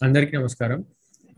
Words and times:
అందరికీ 0.00 0.32
నమస్కారం. 0.38 0.78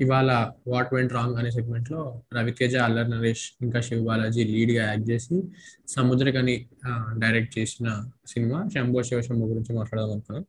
ఇవాళ 0.02 0.30
వాట్ 0.72 0.90
వెంట్ 0.94 1.12
రాంగ్ 1.16 1.36
అనే 1.40 1.50
సెగ్మెంట్లో 1.54 2.00
రవితేజ 2.36 2.74
అల్లర్ 2.84 3.08
నరేష్ 3.12 3.42
ఇంకా 3.64 3.78
శివ 3.86 3.98
బాలాజీ 4.08 4.42
లీడ్గా 4.50 4.82
యాక్ట్ 4.90 5.06
చేసి 5.08 5.36
సముద్రకని 5.95 6.54
డైరెక్ట్ 7.22 7.52
చేసిన 7.56 7.88
సినిమా 8.32 8.59
శంభో 8.74 9.02
శివ 9.09 9.22
శంభో 9.28 9.48
గురించి 9.52 9.72
మాట్లాడదాం 9.78 10.12
అనుకున్నాం 10.16 10.45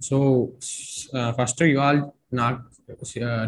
సో 0.00 0.18
ఫస్ట్ 1.40 1.62
ఇవాళ 1.72 1.98
నాకు 2.40 2.62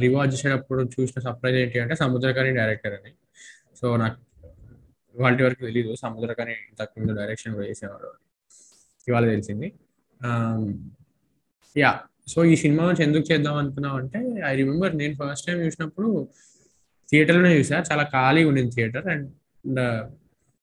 రివాజ్ 0.04 0.30
చేసేటప్పుడు 0.34 0.84
చూసిన 0.96 1.22
సర్ప్రైజ్ 1.29 1.56
ఏంటి 1.62 1.80
అంటే 1.84 1.96
సముద్రకని 2.02 2.52
డైరెక్టర్ 2.61 2.96
అని. 2.98 3.14
సో 3.80 3.96
నాకు 4.04 4.20
వాటి 5.14 5.42
వరకు 5.47 5.62
తెలీదు 5.69 5.95
సముద్రకని 6.05 6.56
ఇంతకుముందు 6.70 7.14
డైరెక్షన్ 7.22 7.56
కూడా 7.59 7.69
చేసేవాడు 7.72 8.12
ఇవాళ 9.09 9.25
తెలిసింది. 9.34 9.70
యా 11.77 11.92
సో 12.32 12.38
ఈ 12.52 12.55
సినిమా 12.62 12.82
నుంచి 12.88 13.02
ఎందుకు 13.06 13.24
చేద్దాం 13.30 13.56
అనుకున్నాం 13.62 13.95
అంటే 14.00 14.20
ఐ 14.50 14.52
రిమెంబర్ 14.62 14.92
నేను 15.00 15.14
ఫస్ట్ 15.20 15.46
టైం 15.48 15.59
చూసినప్పుడు 15.66 16.09
థియేటర్లోనే 17.09 17.52
చూసా. 17.59 17.77
చాలా 17.88 18.05
ఖాళీ 18.14 18.42
ఉండింది 18.50 18.73
థియేటర్ 18.77 19.06
అండ్ 19.14 19.80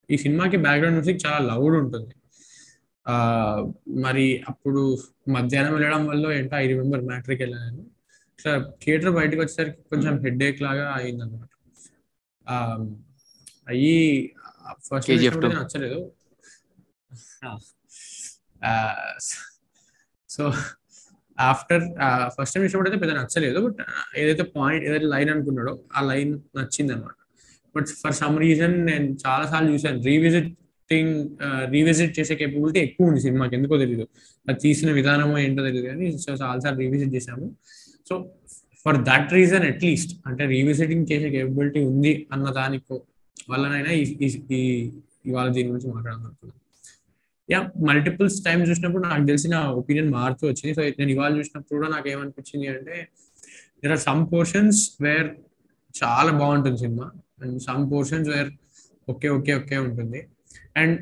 ఈ 0.10 0.18
సినిమాకి 0.24 0.58
బ్యాక్గ్రౌండ్ 0.66 0.98
మ్యూజిక్ 0.98 1.20
చాలా 1.26 1.40
లౌడ్ 1.52 1.76
ఉంటుంది. 1.84 2.14
మరి 4.06 4.26
అప్పుడు 4.52 4.82
మధ్యాహ్నం 5.36 5.74
వెళ్ళడం 5.76 6.04
వల్ల 6.12 6.32
ఏంటో 6.38 6.56
ఐ 6.64 6.66
రిమెంబర్ 6.74 7.04
మ్యాట్రిక్ 7.10 7.42
వెళ్ళాను. 7.46 7.84
ఇట్లా 8.36 8.54
థియేటర్ 8.84 9.14
బయటకు 9.20 9.40
వచ్చేసరికి 9.42 9.82
కొంచెం 9.92 10.14
హెడ్ 10.26 10.44
ఏక్ 10.48 10.62
లాగా 10.68 10.86
అయింది 11.00 11.24
అనమాట 11.26 11.52
అయ్యి 13.72 13.96
ఫస్ట్ 14.88 15.12
నచ్చలేదు 15.60 16.00
సో 20.30 20.44
ఆఫ్టర్ 21.38 21.84
ఫస్ట్ 22.36 22.54
టైం 22.56 22.64
ఇష్టపడితే 22.66 22.90
అయితే 22.90 23.02
పెద్ద 23.04 23.14
నచ్చలేదు. 23.20 23.60
బట్ 23.68 23.80
ఏదైతే 24.22 24.44
పాయింట్ 24.56 24.84
ఏదైతే 24.88 25.08
లైన్ 25.14 25.30
అనుకున్నాడో 25.30 25.74
ఆ 25.96 26.02
లైన్ 26.12 26.32
నచ్చింది 26.58 26.94
అనమాట 26.94 27.18
బట్ 27.76 27.90
ఫర్ 28.02 28.16
సమ్ 28.22 28.38
రీజన్ 28.40 28.76
నేను 28.86 29.08
చాలా 29.26 29.46
సార్లు 29.52 29.70
చూసాను 29.74 30.00
రీవిజిటింగ్ 30.04 31.16
రీవిజిట్ 31.76 32.14
చేసే 32.20 32.36
కేపబిలిటీ 32.36 32.80
ఎక్కువ 32.80 33.10
ఉంది 33.10 33.22
సినిమాకి. 33.22 33.54
ఎందుకో 33.56 33.78
తెలియదు 33.78 34.06
అది 34.48 34.60
తీసిన 34.60 34.92
విధానమో 34.92 35.36
ఏంటో 35.38 35.64
తెలియదు 35.64 35.88
కానీ 35.88 36.08
సో 36.18 36.32
చాలాసార్లు 36.44 36.80
రీవిజిట్ 36.80 37.14
చేసాము 37.16 37.48
so 38.10 38.16
for 38.86 38.98
that 39.04 39.32
reason 39.34 39.66
at least 39.72 40.14
అంటే 40.28 40.46
రీవిజిటింగ్ 40.46 41.06
చేసే 41.12 41.30
కేపబిలిటీ 41.30 41.82
ఉంది 41.86 42.28
అన్న 42.32 42.50
దానికి 42.52 42.94
వల్లనైనా 43.52 43.92
ఈ 43.92 44.62
ఇవాళ 45.26 45.48
దీని 45.48 45.68
గురించి 45.70 45.90
మాట్లాడాలనుకున్నాను 45.94 46.62
యా 47.50 47.60
మల్టిపుల్స్ 47.88 48.38
టైమ్ 48.46 48.62
చూసినప్పుడు 48.70 49.04
నాకు 49.08 49.26
తెలిసిన 49.32 49.56
ఒపీనియన్ 49.82 50.10
మారుతూ 50.18 50.44
వచ్చింది. 50.50 50.74
సో 50.78 50.82
నేను 51.00 51.12
ఇవాళ 51.16 51.32
చూసినప్పుడు 51.40 51.76
కూడా 51.78 51.90
నాకు 51.96 52.08
ఏమనిపించింది 52.14 52.68
అంటే 52.76 52.96
there 53.82 53.94
are 53.96 54.04
some 54.08 54.24
portions 54.34 54.82
where 55.06 55.30
చాలా 55.96 56.32
బాగుంటుంది 56.42 56.80
cinema 56.84 57.08
and 57.42 57.58
some 57.68 57.84
portions 57.92 58.30
where 58.34 58.52
okay 59.08 59.28
okay 59.38 59.54
okay 59.62 59.78
ఉంటుంది. 59.88 60.20
అండ్ 60.82 60.98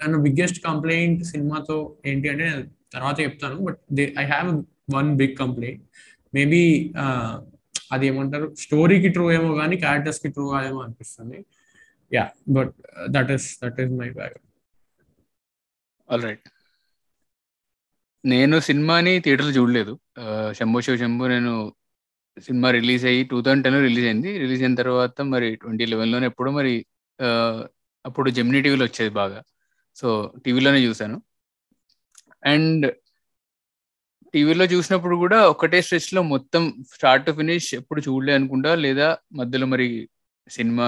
అండ్ 0.00 0.16
బిగ్గెస్ట్ 0.26 0.58
కంప్లైంట్ 0.68 1.20
సినిమాతో 1.32 1.76
ఏంటి 2.10 2.28
అంటే 2.32 2.48
తర్వాత 2.94 3.16
చెప్తాను. 3.26 3.56
But 3.66 3.80
the 3.98 4.04
I 4.22 4.24
have 4.34 4.48
one 4.96 5.10
big 5.20 5.34
complaint 5.42 5.82
maybe 6.34 6.62
అది 7.94 8.04
ఏమంటారు? 8.10 8.46
స్టోరీకి 8.64 9.08
ట్రూ 9.14 9.24
ఏమో 9.36 9.50
కానీ 9.60 9.74
క్యారెక్టర్స్కి 9.84 10.28
ట్రూ 10.34 10.44
కాదేమో 10.52 10.78
అనిపిస్తుంది. 10.84 11.38
Yeah 12.12 12.24
but 12.56 12.72
that 13.16 13.30
is 13.36 13.46
that 13.62 13.78
is 13.84 13.92
my 14.00 14.08
back 14.18 14.38
all 16.12 16.24
right 16.28 16.48
నేను 18.24 18.56
సినిమాని 18.60 19.12
థియేటర్లో 19.20 19.52
చూడలేదు. 19.58 19.92
శంభో 20.58 20.80
శివ 20.86 20.96
శంభో 20.96 21.26
నేను 21.28 21.52
సినిమా 22.36 22.68
రిలీజ్ 22.70 23.04
అయ్యి 23.10 23.22
టూ 23.30 23.38
థౌజండ్ 23.42 23.64
టెన్లో 23.64 23.80
రిలీజ్ 23.80 24.06
అయింది. 24.06 24.30
రిలీజ్ 24.42 24.62
అయిన 24.62 24.76
తర్వాత 24.80 25.16
మరి 25.32 25.48
ట్వంటీ 25.62 25.86
లెవెన్లోనే 25.86 26.26
ఎప్పుడో 26.26 26.50
మరి 26.50 26.74
అప్పుడు 28.04 28.28
జెమినీ 28.30 28.60
టీవీలో 28.62 28.84
వచ్చేది 28.84 29.12
బాగా. 29.20 29.40
సో 29.96 30.08
టీవీలోనే 30.46 30.80
చూశాను. 30.86 31.16
అండ్ 32.44 32.86
టీవీలో 34.34 34.64
చూసినప్పుడు 34.64 35.16
కూడా 35.16 35.38
ఒకటే 35.48 35.78
స్ట్రెచ్లో 35.82 36.20
మొత్తం 36.22 36.62
స్టార్ట్ 36.94 37.26
టు 37.26 37.32
ఫినిష్ 37.32 37.68
ఎప్పుడు 37.74 38.00
చూడలే 38.00 38.34
అనుకుంటా 38.34 38.70
లేదా 38.74 39.08
మధ్యలో 39.32 39.66
మరి 39.66 39.88
సినిమా 40.46 40.86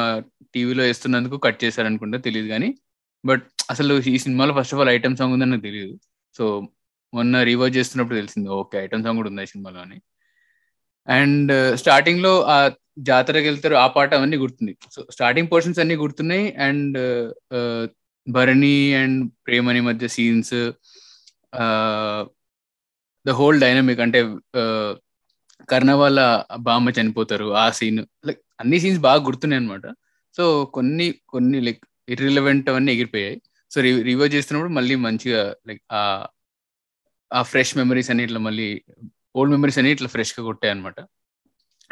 టీవీలో 0.55 0.83
వేస్తున్నందుకు 0.85 1.37
కట్ 1.39 1.61
చేశారనుకుంటా 1.65 2.19
తెలియదు 2.19 2.49
కానీ. 2.49 2.71
బట్ 3.25 3.45
అసలు 3.71 3.95
ఈ 4.13 4.17
సినిమాలో 4.25 4.53
first 4.59 4.75
of 4.75 4.81
all 4.81 4.93
item 4.97 5.17
song 5.17 5.35
ఉందని 5.37 5.51
నాకు 5.51 5.67
తెలియదు 5.69 5.95
సో 6.35 6.45
మొన్న 7.13 7.43
రివర్జ్ 7.43 7.77
చేస్తున్నప్పుడు 7.79 8.19
తెలిసింది 8.21 8.49
ఓకే 8.61 8.77
ఐటమ్ 8.85 9.05
సాంగ్ 9.05 9.19
కూడా 9.21 9.31
ఉంది 9.31 9.47
సినిమాలో 9.55 9.81
అని. 9.87 9.99
అండ్ 11.09 11.51
uh, 11.53 11.71
స్టార్టింగ్లో 11.77 12.33
ఆ 12.55 12.59
జాతరకి 12.99 13.47
వెళ్తారు 13.49 13.75
ఆ 13.75 13.87
పాట 13.87 14.11
అవన్నీ 14.15 14.37
గుర్తుంది. 14.37 14.73
సో 14.95 15.01
స్టార్టింగ్ 15.11 15.51
పోర్షన్స్ 15.53 15.81
అన్ని 15.81 15.97
గుర్తున్నాయి 16.05 16.47
and 16.67 16.97
uh, 16.99 17.27
uh, 17.59 17.85
Bharani 18.27 18.77
and 18.95 19.21
ప్రేమని 19.47 19.81
మధ్య 19.81 20.07
సీన్స్ 20.09 20.55
ద 23.27 23.33
హోల్ 23.41 23.59
డైనమిక్ 23.61 24.01
అంటే 24.01 24.21
కర్ణ 25.69 25.91
వాళ్ళ 25.93 26.21
బామ్మ 26.59 26.91
చనిపోతారు 26.91 27.49
ఆ 27.55 27.65
సీన్ 27.71 28.01
లైక్ 28.27 28.41
అన్ని 28.61 28.79
సీన్స్ 28.81 29.01
బాగా 29.01 29.21
గుర్తున్నాయి 29.23 29.61
అనమాట 29.61 29.87
సో 30.37 30.45
కొన్ని 30.77 31.07
కొన్ని 31.27 31.59
లైక్ 31.61 31.83
ఇర్రిలవెంట్ 32.09 32.69
అవన్నీ 32.69 32.93
ఎగిరిపోయాయి. 32.93 33.43
సో 33.71 33.81
రివ్యూ 33.81 34.27
చేస్తున్నప్పుడు 34.27 34.73
మళ్ళీ 34.73 34.95
మంచిగా 34.95 35.55
లైక్ 35.69 35.83
ఆ 37.33 37.43
ఫ్రెష్ 37.43 37.77
మెమరీస్ 37.77 38.11
అని 38.11 38.23
ఇట్లా 38.23 38.41
మళ్ళీ 38.41 38.83
ఓల్డ్ 39.37 39.53
మెమరీస్ 39.53 39.79
అని 39.79 39.91
ఇట్లా 39.91 40.09
ఫ్రెష్గా 40.09 40.45
కొట్టాయి 40.45 40.71
అనమాట 40.71 40.95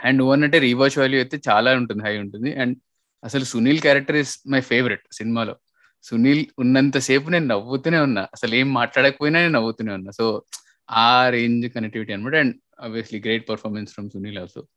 అండ్ 0.04 0.22
వన్ 0.22 0.44
అంటే 0.44 0.58
రీవాచ్ 0.58 0.98
వాల్యూ 0.98 1.20
అయితే 1.20 1.40
చాలా 1.48 1.74
ఉంటుంది 1.76 2.04
హై 2.04 2.18
ఉంటుంది. 2.18 2.54
అండ్ 2.54 2.78
అసలు 3.24 3.44
Sunil 3.44 3.80
character 3.80 4.16
is 4.16 4.38
my 4.48 4.60
favourite 4.60 5.02
సినిమాలో. 5.12 5.56
సునీల్ 6.02 6.46
ఉన్నంతసేపు 6.58 7.30
నేను 7.30 7.46
నవ్వుతూనే 7.46 7.98
ఉన్నా. 7.98 8.22
అసలు 8.22 8.54
ఏం 8.54 8.74
మాట్లాడకపోయినా 8.74 9.40
నేను 9.40 9.52
నవ్వుతూనే 9.52 9.92
ఉన్నా. 9.92 10.10
సో 10.10 10.42
ఆ 10.90 11.28
రేంజ్ 11.28 11.68
కనెక్టివిటీ 11.68 12.12
అనమాట 12.12 12.34
and 12.34 12.56
obviously 12.80 13.20
great 13.20 13.48
performance 13.48 13.92
from 13.92 14.10
Sunil 14.10 14.38
also 14.38 14.68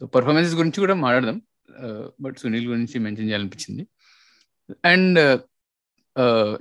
so 0.00 0.06
performances 0.06 0.56
గురించి 0.56 0.80
కూడా 0.80 0.94
మాట్లాడదాం. 0.94 1.42
Uh, 1.84 2.10
బట్ 2.20 2.38
సునీల్ 2.38 2.66
గురించి 2.66 2.98
మెన్షన్ 2.98 3.26
చేయాలనిపించింది. 3.26 3.86
అండ్ 4.84 5.20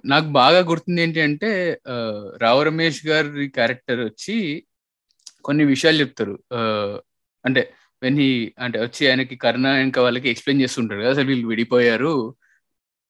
నాకు 0.06 0.28
బాగా 0.28 0.60
గుర్తుంది 0.60 1.02
ఏంటి 1.02 1.22
అంటే 1.22 1.50
రావు 2.38 2.62
రమేష్ 2.64 3.06
గారి 3.08 3.48
క్యారెక్టర్ 3.48 4.02
వచ్చి 4.06 4.36
కొన్ని 5.44 5.64
విషయాలు 5.66 5.98
చెప్తారు. 6.00 6.36
అంటే 7.46 7.62
వెన్ 8.04 8.20
హీ 8.20 8.30
అంటే 8.60 8.78
వచ్చి 8.82 9.08
ఆయనకి 9.10 9.36
కర్ణ 9.36 9.66
ఇంకా 9.66 10.02
వాళ్ళకి 10.02 10.30
ఎక్స్ప్లెయిన్ 10.30 10.62
చేస్తుంటారు 10.62 11.02
కదా 11.02 11.10
అసలు 11.10 11.28
వీళ్ళు 11.28 11.48
విడిపోయారు. 11.48 12.36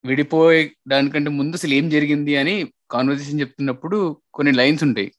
విడిపోయే 0.03 0.71
దానికంటే 0.87 1.29
ముందు 1.29 1.55
అసలు 1.55 1.73
ఏం 1.73 1.89
జరిగింది 1.89 2.33
అని 2.37 2.55
కాన్వర్సేషన్ 2.91 3.39
చెప్తున్నప్పుడు 3.39 4.17
కొన్ని 4.33 4.53
లైన్స్ 4.53 4.83
ఉంటాయి. 4.83 5.09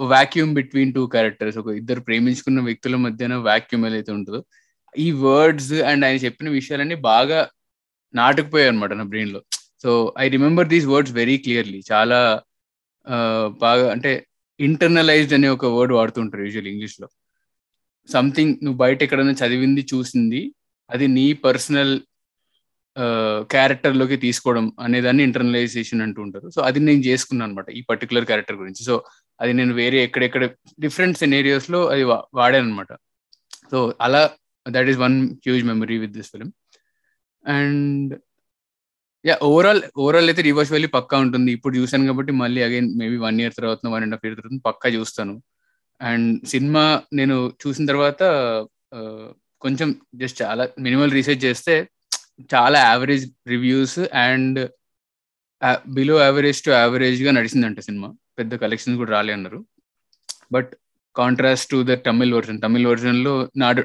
వాక్యూమ్ 0.00 0.54
బిట్వీన్ 0.54 0.94
టూ 0.94 1.06
క్యారెక్టర్స్ 1.06 1.58
ఒక 1.58 1.70
ఇద్దరు 1.70 2.00
ప్రేమించుకున్న 2.00 2.60
వ్యక్తుల 2.60 2.96
మధ్యన 2.96 3.34
వాక్యూమ్ 3.34 3.86
ఏదైతే 3.86 4.12
ఉంటుందో 4.12 4.44
ఈ 4.98 5.10
వర్డ్స్ 5.12 5.72
అండ్ 5.72 6.04
ఆయన 6.04 6.16
చెప్పిన 6.16 6.48
విషయాలన్నీ 6.48 6.94
బాగా 6.94 7.38
నాటుకుపోయాయి 8.14 8.70
అనమాట 8.70 8.92
నా 8.92 9.04
బ్రెయిన్లో 9.12 9.40
so 9.82 9.90
I 10.18 10.28
remember 10.28 10.68
these 10.68 10.86
words 10.86 11.12
very 11.12 11.36
clearly. 11.36 11.80
చాలా 11.92 12.18
బాగా 13.64 13.90
అంటే 13.90 14.12
ఇంటర్నలైజ్డ్ 14.60 15.34
అనే 15.34 15.48
ఒక 15.48 15.66
వర్డ్ 15.76 15.92
వాడుతుంటారు 15.92 16.42
యూజువల్ 16.42 16.68
ఇంగ్లీష్లో 16.72 17.08
సంథింగ్ 18.08 18.54
నువ్వు 18.64 18.78
బయట 18.78 19.02
ఎక్కడైనా 19.02 19.34
చదివింది 19.42 19.86
చూసింది 19.94 20.40
అది 20.90 21.06
నీ 21.16 21.32
పర్సనల్ 21.32 21.94
క్యారెక్టర్లోకి 23.50 24.16
తీసుకోవడం 24.16 24.72
అనేదాన్ని 24.80 25.22
ఇంటర్నలైజేషన్ 25.22 26.02
అంటూ 26.02 26.22
ఉంటారు. 26.22 26.48
సో 26.54 26.60
అది 26.62 26.80
నేను 26.80 27.02
చేసుకున్నాను 27.08 27.50
అనమాట 27.50 27.70
ఈ 27.70 27.80
పర్టికులర్ 27.80 28.24
క్యారెక్టర్ 28.24 28.56
గురించి. 28.56 28.82
సో 28.84 28.94
అది 29.40 29.52
నేను 29.52 29.74
వేరే 29.74 29.98
ఎక్కడెక్కడ 30.04 30.44
డిఫరెంట్ 30.80 31.18
సినేరియోస్లో 31.18 31.86
అది 31.86 32.04
వాడాను 32.38 32.66
అనమాట 32.66 32.92
సో 33.70 33.94
అలా 34.00 34.30
that 34.66 34.88
is 34.88 34.98
one 34.98 35.16
huge 35.46 35.64
memory 35.64 35.98
with 35.98 36.12
this 36.12 36.30
film 36.32 36.48
and 37.46 38.12
yeah 39.24 39.34
overall 39.48 39.80
overall 40.02 40.28
అయితే 40.30 40.42
రివర్స్ 40.48 40.72
వెళ్ళి 40.72 40.88
పక్కా 40.96 41.16
ఉంటుంది. 41.24 41.50
ఇప్పుడు 41.56 41.74
చూసాను 41.76 42.06
కాబట్టి 42.10 42.32
మళ్ళీ 42.42 42.60
అగైన్ 42.66 42.88
మేబీ 43.00 43.16
వన్ 43.26 43.38
ఇయర్ 43.40 43.54
తర్వాత 43.58 43.86
వన్ 43.94 44.04
అండ్ 44.06 44.14
హాఫ్ 44.14 44.24
ఇయర్ 44.26 44.36
తర్వాత 44.40 44.60
పక్కా 44.68 44.88
చూస్తాను. 44.96 45.34
అండ్ 46.00 46.30
సినిమా 46.52 46.84
నేను 47.18 47.36
చూసిన 47.62 47.84
తర్వాత 47.92 48.22
కొంచెం 49.64 49.88
జస్ట్ 50.14 50.38
చాలా 50.42 50.64
మినిమల్ 50.86 51.12
రీసెర్చ్ 51.18 51.42
చేస్తే 51.44 51.74
చాలా 52.54 52.78
average 52.88 53.24
reviews 53.48 53.98
and 54.24 54.58
below 55.96 56.16
average 56.24 56.58
to 56.64 56.70
యావరేజ్గా 56.70 57.30
నడిచిందంట 57.38 57.80
సినిమా. 57.88 58.08
పెద్ద 58.38 58.54
కలెక్షన్స్ 58.62 58.98
కూడా 59.00 59.12
రాలే 59.16 59.32
అన్నారు. 59.36 59.60
But 60.54 60.72
contrast 61.20 61.68
to 61.72 61.78
the 61.90 61.94
Tamil 62.06 62.32
version 62.36 62.58
Tamil 62.64 62.86
వర్జన్లో 62.90 63.32
నాడు 63.62 63.82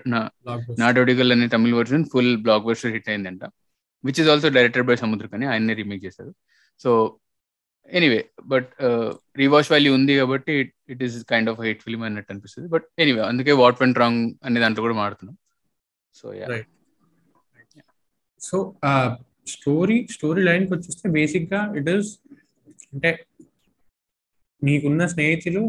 నాడోడిగల్ 0.81 1.33
అనే 1.35 1.47
Tamil 1.55 1.75
version 1.79 2.05
full 2.13 2.33
blockbuster 2.67 2.93
hit 2.95 3.09
అయిందంట 3.13 3.43
which 4.03 4.19
is 4.21 4.29
also 4.33 4.49
directed 4.57 4.87
by 4.89 4.95
Samuthirakani 5.03 5.45
ఆయన్నే 5.51 5.73
రీమేక్ 5.79 6.05
చేశారు. 6.05 6.31
So 6.81 6.91
anyway 7.89 8.21
but 8.51 8.69
rewatch 9.41 9.69
value 9.71 9.91
ఉంది 9.97 10.13
కాబట్టి 10.21 10.53
it 10.93 11.01
is 11.07 11.15
kind 11.31 11.49
of 11.51 11.59
hate 11.65 11.81
film 11.85 12.03
అన్నట్టు 12.07 12.31
అనిపిస్తుంది. 12.33 12.67
బట్ 12.73 12.85
ఎనీవే 13.03 13.23
అందుకే 13.29 13.53
వాట్ 13.61 13.79
వెంట్ 13.81 13.99
రాంగ్ 14.03 14.21
అనే 14.45 14.59
దాంట్లో 14.59 14.83
కూడా 14.87 14.97
మాడుతున్నాం 15.01 15.37
సో. 16.15 16.27
సో 18.41 18.57
స్టోరీ 19.53 19.97
స్టోరీ 20.11 20.41
లైన్కి 20.43 20.71
వచ్చేస్తే 20.73 21.07
బేసిక్గా 21.09 21.61
ఇట్ 21.79 21.89
ఈస్ 21.89 22.09
అంటే 22.93 23.11
నీకున్న 24.61 25.05
స్నేహితులు 25.13 25.61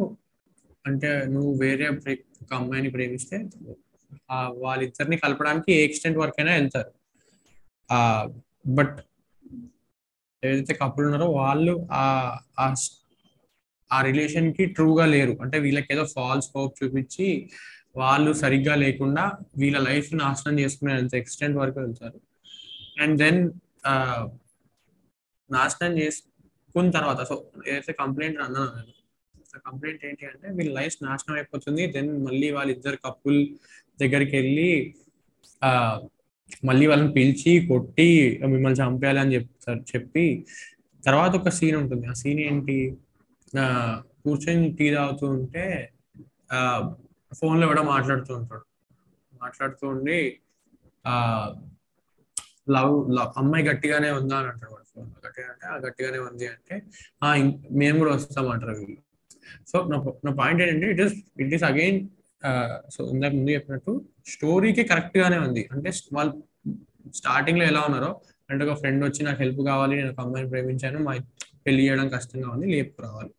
అంటే 0.86 1.24
నువ్వు 1.24 1.58
వేరే 1.60 1.90
ప్రే- 1.90 2.44
ఒక 2.44 2.54
అమ్మాయిని 2.54 2.90
ప్రేమిస్తే 2.90 3.50
వాళ్ళిద్దరిని 4.46 5.16
కలపడానికి 5.16 5.72
ఏ 5.72 5.84
ఎక్స్టెంట్ 5.84 6.18
అయినా 6.18 6.52
వెళ్తారు. 6.52 6.92
బట్ 8.66 8.98
ఏదైతే 10.44 10.74
కపుల్ 10.74 11.04
ఉన్నారో 11.04 11.30
వాళ్ళు 11.30 11.88
ఆ 11.92 12.36
ఆ- 12.60 12.74
ఆ 13.92 14.02
రిలేషన్కి 14.02 14.66
ట్రూగా 14.66 15.06
లేరు. 15.06 15.38
అంటే 15.42 15.58
వీళ్ళకి 15.58 15.86
ఏదో 15.90 16.04
ఫాల్స్ 16.04 16.50
హోప్ 16.56 16.84
చూపించి 16.84 17.50
వాళ్ళు 17.96 18.32
సరిగ్గా 18.32 18.74
లేకుండా 18.74 19.32
వీళ్ళ 19.58 19.78
లైఫ్ 19.78 20.14
నాశనం 20.14 20.60
చేసుకునే 20.60 20.94
అంత 20.94 21.14
ఎక్స్టెంట్ 21.14 21.56
వరకు 21.56 21.80
వెళ్తారు. 21.80 22.20
అండ్ 23.02 23.18
దెన్ 23.18 23.50
నాశనం 25.50 25.98
చేసుకున్న 25.98 26.90
తర్వాత 26.90 27.22
సో 27.22 27.46
ఏదైతే 27.68 27.92
కంప్లైంట్ 27.92 28.40
అన్నాను 28.40 28.66
నేను 28.66 29.01
కంప్లైంట్ 29.58 30.04
ఏంటి 30.04 30.26
అంటే 30.26 30.48
వీళ్ళ 30.50 30.72
లైఫ్ 30.74 30.96
నాశనం 31.02 31.34
అయిపోతుంది. 31.34 31.86
దెన్ 31.86 32.24
మళ్ళీ 32.24 32.50
వాళ్ళిద్దరు 32.50 32.96
కప్పుల్ 32.96 33.38
దగ్గరికి 34.00 34.36
వెళ్ళి 34.36 34.70
ఆ, 35.62 35.70
మళ్ళీ 36.64 36.86
వాళ్ళని 36.86 37.12
పిలిచి 37.12 37.66
కొట్టి 37.66 38.08
మిమ్మల్ని 38.46 38.78
చంపేయాలి 38.82 39.18
అని 39.18 39.34
చెప్తారు 39.34 39.80
చెప్పి 39.92 40.24
తర్వాత 41.04 41.36
ఒక 41.36 41.48
సీన్ 41.48 41.76
ఉంటుంది. 41.76 42.06
ఆ 42.06 42.12
సీన్ 42.12 42.40
ఏంటి? 42.40 42.78
ఆ, 43.58 43.64
కూర్చొని 44.24 44.72
టీ 44.72 44.94
తాగుతూ 44.94 45.26
ఉంటే 45.28 45.64
ఆ 46.52 46.58
phone 47.32 47.60
లో 47.60 47.66
కూడా 47.66 47.82
మాట్లాడుతూ 47.82 48.36
ఉంటాడు. 48.36 48.64
మాట్లాడుతూ 49.40 49.88
ఉండి 49.88 50.18
ఆ 51.04 51.14
లవ్ 52.70 53.12
లవ్ 53.12 53.30
అమ్మాయి 53.36 53.64
గట్టిగానే 53.64 54.10
ఉందా 54.10 54.38
అని 54.38 54.48
అంటాడు 54.48 54.72
వాడు 54.72 54.84
ఫోన్ 54.94 55.08
గట్టిగా 55.26 55.48
అంటే 55.48 55.66
ఆ 55.66 55.76
గట్టిగానే 55.76 56.18
ఉంది 56.18 56.46
అంటే 56.46 56.74
ఆ 57.22 57.30
మేము 57.72 57.98
కూడా 57.98 58.12
వస్తామంటారు 58.12 58.74
వీళ్ళు. 58.78 59.00
సో 59.68 59.88
నా 59.88 60.04
నా 60.24 60.34
పాయింట్ 60.34 60.62
ఏంటంటే 60.62 60.90
it 60.90 61.00
is 61.00 61.14
it 61.40 61.54
is 61.54 61.62
again 61.62 62.08
so 62.90 63.10
ఇందాక 63.10 63.32
ముందు 63.32 63.50
చెప్పినట్టు 63.50 64.04
స్టోరీకి 64.26 64.84
కరెక్ట్ 64.84 65.18
గానే 65.18 65.38
ఉంది. 65.38 65.68
అంటే 65.72 65.92
వాళ్ళు 66.12 66.42
స్టార్టింగ్లో 67.14 67.64
ఎలా 67.64 67.80
ఉన్నారో 67.80 68.20
అంటే 68.50 68.64
ఒక 68.64 68.78
ఫ్రెండ్ 68.78 69.04
వచ్చి 69.04 69.24
నాకు 69.24 69.42
హెల్ప్ 69.42 69.66
కావాలి 69.66 69.96
నేను 69.96 70.10
ఒక 70.10 70.20
అమ్మాయిని 70.20 70.50
ప్రేమించాను 70.50 70.98
మా 70.98 71.16
పెళ్ళి 71.66 71.88
చేయడం 71.88 72.08
కష్టంగా 72.08 72.48
ఉంది 72.48 72.66
లేపు 72.66 73.02
రావాలి. 73.02 73.30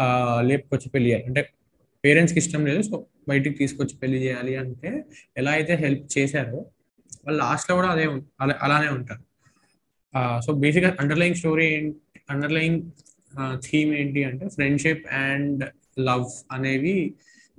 ఆ, 0.00 0.40
లేపుకొచ్చి 0.40 0.88
పెళ్ళి 0.88 1.08
చేయాలి. 1.08 1.24
అంటే 1.24 1.50
పేరెంట్స్కి 2.04 2.38
ఇష్టం 2.38 2.66
లేదు 2.66 2.82
సో 2.82 3.06
బయటికి 3.28 3.56
తీసుకొచ్చి 3.56 3.96
పెళ్ళి 3.96 4.18
చేయాలి 4.18 4.56
అంటే 4.56 5.04
ఎలా 5.36 5.50
అయితే 5.50 5.74
హెల్ప్ 5.74 6.18
చేశారో 6.18 6.56
వాళ్ళు 7.26 7.42
లాస్ట్లో 7.42 7.76
కూడా 7.76 7.88
అదే 7.88 8.04
అలానే 8.62 8.88
ఉంటారు. 8.88 9.22
సో 10.40 10.52
బేసిక్గా 10.52 10.96
అండర్లయింగ్ 11.00 11.36
స్టోరీ 11.36 11.66
ఏంటి 11.66 12.20
అండర్లయింగ్ 12.30 12.82
థీమ్ 13.54 13.94
ఏంటి 13.94 14.24
అంటే 14.24 14.48
ఫ్రెండ్షిప్ 14.48 15.06
అండ్ 15.12 15.64
లవ్ 16.00 16.26
అనేవి 16.52 17.14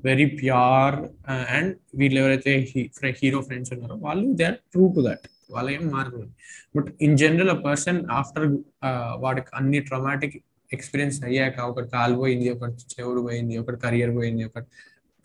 వెరీ 0.05 0.25
ప్యూర్ 0.25 0.95
అండ్ 1.29 1.77
వీళ్ళు 1.95 2.19
ఎవరైతే 2.19 2.67
హీరో 3.17 3.41
ఫ్రెండ్స్ 3.41 3.73
ఉన్నారో 3.73 3.95
వాళ్ళు 3.95 4.33
they 4.33 4.43
are 4.43 4.55
true 4.55 4.93
to 4.95 5.05
that 5.09 5.27
వాళ్ళు 5.51 5.71
ఏం 5.71 5.87
మారదు 5.87 6.27
but 6.75 6.87
in 7.01 7.17
general 7.17 7.49
a 7.49 7.53
person 7.53 8.05
after 8.11 8.57
వాడికి 9.15 9.47
అన్ని 9.55 9.79
ట్రమాటిక్ 9.79 10.37
ఎక్స్పీరియన్స్ 10.73 11.23
అయ్యాక 11.23 11.59
ఒకటి 11.59 11.87
కాలు 11.89 12.15
పోయింది 12.15 12.49
ఒకటి 12.49 12.73
చెవుడు 12.73 13.21
పోయింది 13.21 13.57
ఒకటి 13.57 13.77
కెరియర్ 13.77 14.15
పోయింది 14.15 14.43
ఒకటి 14.43 14.65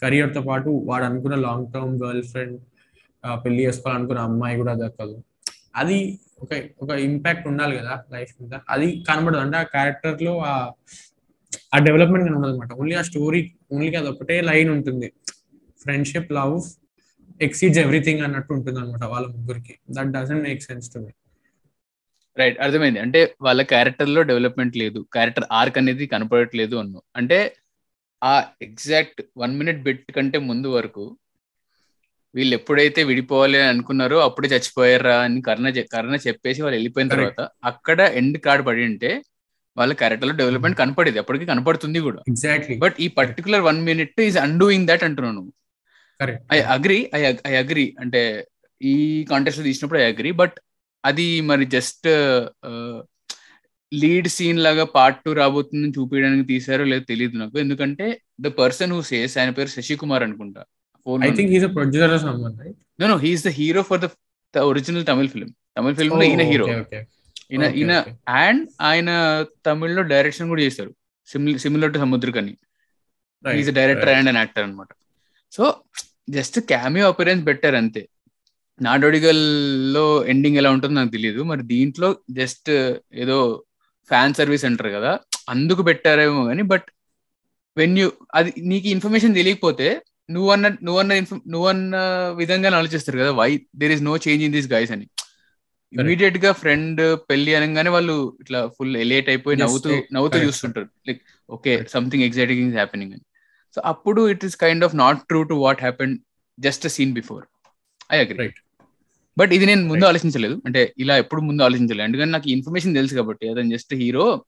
career 0.02 0.34
తో 0.34 0.40
పాటు 0.40 0.68
వాడు 0.68 1.04
అనుకున్న 1.04 1.34
లాంగ్ 1.34 1.72
టర్మ్ 1.72 2.02
గర్ల్ 2.02 2.22
ఫ్రెండ్ 2.22 2.60
పెళ్ళి 3.44 3.66
చేసుకోవాలనుకున్న 3.66 4.20
అమ్మాయి 4.20 4.56
కూడా 4.56 4.74
దక్కదు. 4.74 5.22
అది 5.76 6.18
ఒక 6.38 6.48
ఒక 6.82 6.90
ఇంపాక్ట్ 6.90 7.46
ఉండాలి 7.48 7.78
కదా 7.78 8.04
లైఫ్ 8.12 8.42
మీద. 8.42 8.54
అది 8.70 9.04
కనబడదు. 9.08 9.40
అంటే 9.40 9.56
ఆ 9.56 9.62
క్యారెక్టర్లో 9.62 10.38
ఆ 10.38 10.72
ఆ 11.74 11.78
డెవలప్మెంట్ 11.78 12.28
కనబడదు 12.28 12.52
అనమాట 12.52 12.72
ఓన్లీ 12.72 12.94
ఆ 12.94 13.02
స్టోరీ 13.02 13.52
ఓన్లీ 13.72 13.94
అది 13.94 14.08
ఒకటే 14.08 14.40
లైన్ 14.40 14.70
ఉంటుంది. 14.70 15.12
ఫ్రెండ్షిప్ 15.82 16.32
లవ్ 16.32 16.60
ఎక్సీడ్స్ 17.42 17.78
ఎవ్రీథింగ్ 17.78 18.20
అన్నట్టు 18.20 18.52
ఉంటుంది 18.52 18.80
అనమాట 18.80 19.04
వాళ్ళ 19.04 19.26
ముగ్గురికి. 19.26 19.74
That 19.90 20.10
doesn't 20.12 20.42
make 20.42 20.62
sense 20.62 20.94
to 20.94 20.98
me 20.98 21.12
right 22.38 22.60
అర్థమైంది. 22.60 22.98
అంటే 22.98 23.34
వాళ్ళ 23.42 23.62
క్యారెక్టర్లో 23.62 24.22
డెవలప్మెంట్ 24.22 24.76
లేదు. 24.76 25.06
క్యారెక్టర్ 25.12 25.44
ఆర్క్ 25.52 25.78
అనేది 25.78 26.06
కనపడట్లేదు 26.06 26.76
అన్ను. 26.76 27.02
అంటే 27.16 27.56
ఆ 28.24 28.44
ఎగ్జాక్ట్ 28.62 29.22
వన్ 29.36 29.58
మినిట్ 29.58 29.82
బిట్ 29.82 30.12
కంటే 30.12 30.38
ముందు 30.38 30.68
వరకు 30.68 31.16
వీళ్ళు 32.36 32.54
ఎప్పుడైతే 32.54 33.00
విడిపోవాలి 33.04 33.56
అని 33.58 33.68
అనుకున్నారో 33.68 34.16
అప్పుడే 34.18 34.48
చచ్చిపోయారా 34.48 35.16
అని 35.26 35.38
కర్ణ 35.42 35.68
కర్ణ 35.94 36.14
చెప్పేసి 36.26 36.62
వాళ్ళు 36.62 36.76
వెళ్ళిపోయిన. 36.76 37.08
తర్వాత 37.08 37.40
అక్కడ 37.64 38.00
ఎండ్ 38.20 38.38
కార్డ్ 38.38 38.64
పడి 38.66 38.84
ఉంటే 38.84 39.10
వాళ్ళ 39.76 39.92
క్యారెక్టర్లో 39.92 40.34
డెవలప్మెంట్ 40.36 40.78
కనపడేది. 40.78 41.18
అప్పటికి 41.18 41.46
కనపడుతుంది 41.46 41.98
కూడా. 42.00 42.20
ఎగ్జాక్ట్లీ 42.28 42.76
బట్ 42.84 42.96
ఈ 43.00 43.08
particular 43.20 43.62
one 43.62 43.80
minute 43.82 44.20
is 44.20 44.38
undoing 44.38 44.88
that 44.88 45.04
అంటున్నాను 45.04 45.42
I 46.52 46.60
agree 46.74 46.98
I 47.14 47.20
I 47.46 47.54
agree. 47.62 47.86
అంటే 48.00 48.22
ఈ 48.80 48.94
కాంటెస్ట్ 49.30 49.62
తీసినప్పుడు 49.62 50.00
ఐ 50.00 50.06
అగ్రి. 50.12 50.30
బట్ 50.42 50.56
అది 51.04 51.26
మరి 51.40 51.64
జస్ట్ 51.66 52.08
లీడ్ 53.92 54.28
సీన్ 54.28 54.58
లాగా 54.58 54.84
పార్ట్ 54.94 55.20
టూ 55.24 55.32
రాబోతుందని 55.32 55.92
చూపించడానికి 55.98 56.46
తీసారో 56.46 56.84
లేదో 56.84 57.04
తెలియదు 57.08 57.36
నాకు. 57.36 57.56
ఎందుకంటే 57.58 58.06
ద 58.40 58.46
పర్సన్ 58.60 58.92
హూ 58.92 59.02
సేస్ 59.02 59.38
ఆయన 59.38 59.50
పేరు 59.50 59.68
శశి 59.68 59.96
కుమార్ 59.96 60.22
అనుకుంటా. 60.22 60.62
I 61.06 61.30
think 61.38 61.50
he's 61.54 61.66
a 61.68 61.72
producer 61.76 62.12
or 62.12 62.22
someone 62.24 62.56
right 62.62 62.78
no 63.00 63.06
no 63.06 63.16
he's 63.16 63.44
the 63.46 63.52
hero 63.58 63.82
for 63.90 64.00
the 64.04 64.08
original 64.70 65.04
Tamil 65.10 65.30
film 65.34 65.52
Tamil 65.76 65.96
ఫిల్మ్లో 66.00 66.24
ఈయన 66.30 66.44
హీరో 66.50 66.66
ఓకే 66.82 67.00
ఈయన 67.52 67.64
ఈయన 67.80 67.92
అండ్ 68.42 68.62
ఆయన 68.88 69.10
తమిళ్ళో 69.66 70.02
డైరెక్షన్ 70.12 70.48
కూడా 70.48 70.62
చేశారు 70.62 70.92
similar 71.62 71.92
to 71.94 71.98
Samuthirakani 71.98 72.54
is 73.44 73.70
director 73.78 74.10
and 74.14 74.28
an 74.28 74.36
actor 74.36 74.64
అనమాట 74.64 74.90
so 75.52 75.64
just 76.28 76.58
cameo 76.70 77.06
appearance 77.10 77.46
పెట్టారు 77.46 77.76
అంతే. 77.76 78.02
నాడోడిగల్లో 78.80 80.04
ఎండింగ్ 80.26 80.56
ఎలా 80.56 80.70
ఉంటుందో 80.70 80.96
నాకు 81.00 81.10
తెలియదు. 81.10 81.40
మరి 81.44 81.62
దీంట్లో 81.62 82.08
జస్ట్ 82.30 82.70
ఏదో 83.14 83.36
ఫ్యాన్ 84.10 84.34
సర్వీస్ 84.34 84.64
అంటారు 84.64 84.90
కదా. 84.90 85.12
అందుకు 85.48 85.82
పెట్టారేమో 85.82 86.42
కానీ 86.44 86.62
బట్ 86.72 86.88
వెన్ 87.76 87.98
యూ 87.98 88.06
అది 88.34 88.50
నీకు 88.62 88.88
ఇన్ఫర్మేషన్ 88.88 89.34
తెలియకపోతే 89.34 89.88
నువ్వన్న 90.30 90.68
నువ్వన్న 90.68 91.12
ఇన్ఫ- 91.12 91.40
నువ్వన్న 91.48 91.96
విధంగా 92.36 92.76
ఆలోచిస్తారు 92.76 93.18
కదా 93.18 93.32
why 93.32 93.60
there 93.76 93.92
is 93.92 94.02
no 94.02 94.16
change 94.16 94.44
in 94.44 94.52
this 94.52 94.72
guys 94.72 94.90
అని. 94.90 95.08
ఇమీడియట్గా 95.92 96.52
ఫ్రెండ్ 96.52 97.20
పెళ్ళి 97.30 97.54
అనగానే 97.54 97.90
వాళ్ళు 97.90 98.36
ఇట్లా 98.40 98.66
ఫుల్ 98.66 98.96
ఎలేట్ 98.96 99.28
అయిపోయి 99.28 99.56
నవ్వుతూ 99.56 99.90
eh, 99.90 100.00
నవ్వుతూ 100.12 100.38
చూస్తుంటారు. 100.38 100.88
Like 101.08 101.22
okay. 101.50 101.84
Something 101.88 102.24
exciting 102.24 102.66
is 102.66 102.74
happening 102.74 103.12
అని. 103.12 103.22
సో 103.74 103.82
అప్పుడు 103.84 104.30
it 104.30 104.44
is 104.44 104.56
kind 104.56 104.84
of 104.84 104.96
not 104.96 105.18
true 105.18 105.42
to 105.42 105.54
what 105.54 105.80
happen 105.80 106.18
just 106.60 106.88
scene 106.88 107.12
before 107.12 107.44
I 108.12 108.18
agree. 108.18 108.50
But 109.38 109.52
ఇది 109.52 109.66
నేను 109.66 109.86
ముందు. 109.86 110.04
ఆలోచించలేదు. 110.04 110.62
అంటే 110.66 110.94
ఇలా 110.98 111.16
ఎప్పుడు 111.16 111.40
ముందు 111.40 111.62
ఆలోచించలేదు. 111.62 112.02
ఎందుకంటే 112.02 112.30
నాకు 112.30 112.50
ఇన్ఫర్మేషన్ 112.50 112.94
తెలుసు 112.94 113.14
కాబట్టి 113.14 113.48
అతను 113.48 113.76
జస్ట్ 113.76 113.94
హీరో 113.94 114.44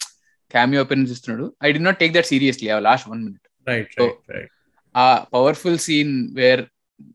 క్యామియో 0.50 0.82
అపిరెన్స్ 0.82 1.12
ఇస్తున్నాడు. 1.12 1.54
I 1.64 1.72
did 1.72 1.78
not 1.78 1.98
take 1.98 2.12
that 2.12 2.26
seriously 2.26 2.70
last 2.78 3.08
one 3.08 3.24
minute 3.24 3.68
right 3.68 4.48
ఆ 4.96 5.24
powerful 5.34 5.78
scene 5.78 6.34
where 6.34 6.62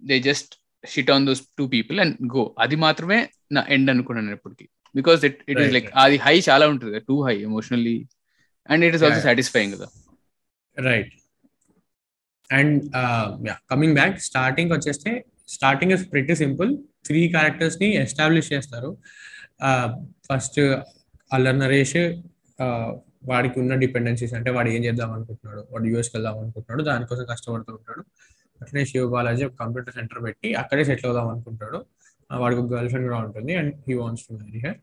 they 0.04 0.20
just 0.20 0.56
shit 0.88 1.12
on 1.12 1.26
those 1.28 1.42
two 1.58 1.68
people 1.68 2.00
and 2.00 2.36
go 2.36 2.56
అది 2.60 2.76
మాత్రమే 2.76 3.30
నా 3.52 3.66
ఎండ్ 3.70 3.90
అనుకున్నాను 3.90 4.28
నేను 4.28 4.38
ఇప్పటికి 4.38 4.70
because 4.96 5.26
it 5.26 5.40
it 5.50 5.60
is 5.60 5.74
like. 5.74 5.92
అది 5.96 6.18
high 6.18 6.42
చాలా 6.50 6.68
ఉంటుంది. 6.68 7.00
Too 7.00 7.26
high 7.26 7.36
emotionally 7.38 8.08
and 8.70 8.86
it 8.86 8.96
is 8.96 9.04
also. 9.04 9.22
Satisfying 9.22 9.74
కదా. 9.74 9.88
Right 10.80 11.14
and 12.54 12.92
coming 13.70 13.94
back 13.94 14.20
starting 14.20 14.72
వచ్చేస్తే 14.72 15.26
starting 15.48 15.92
is 15.92 16.12
pretty 16.12 16.36
simple 16.36 16.78
three 17.06 17.28
క్యారెక్టర్స్ని 17.28 17.96
establish 17.96 18.54
చేస్తారు. 18.54 18.98
ఫస్ట్ 20.34 20.60
అల్లర్ 21.34 21.60
నరేష్ 21.60 21.98
uh, 22.60 22.92
వాడికి 23.32 23.58
ఉన్న 23.62 23.74
డిపెండెన్సీస్ 23.84 24.34
అంటే 24.38 24.50
వాడు 24.56 24.70
ఏం 24.76 24.82
చేద్దాం 24.86 25.12
అనుకుంటున్నాడు? 25.18 25.62
వాడు 25.72 25.86
యూఎస్కి 25.92 26.16
వెళ్దాం 26.18 26.38
అనుకుంటున్నాడు? 26.44 26.84
దానికోసం 26.90 27.26
కష్టపడుతూ 27.32 27.72
ఉంటాడు. 27.80 28.04
అట్లనే 28.62 28.84
శివ 28.92 29.04
బాలాజీ 29.14 29.44
ఒక 29.50 29.56
కంప్యూటర్ 29.62 29.96
సెంటర్ 29.98 30.22
పెట్టి 30.26 30.50
అక్కడే 30.62 30.84
సెటిల్ 30.90 31.08
అవుదాం 31.10 31.28
అనుకుంటాడు. 31.34 31.80
వాడికి 32.44 32.60
ఒక 32.64 32.68
గర్ల్ 32.74 32.90
ఫ్రెండ్ 32.92 33.08
కూడా 33.10 33.20
ఉంటుంది 33.28 33.54
and 33.62 33.74
he 33.88 33.94
wants 34.02 34.24
to 34.28 34.34
marry 34.40 34.60
her 34.66 34.78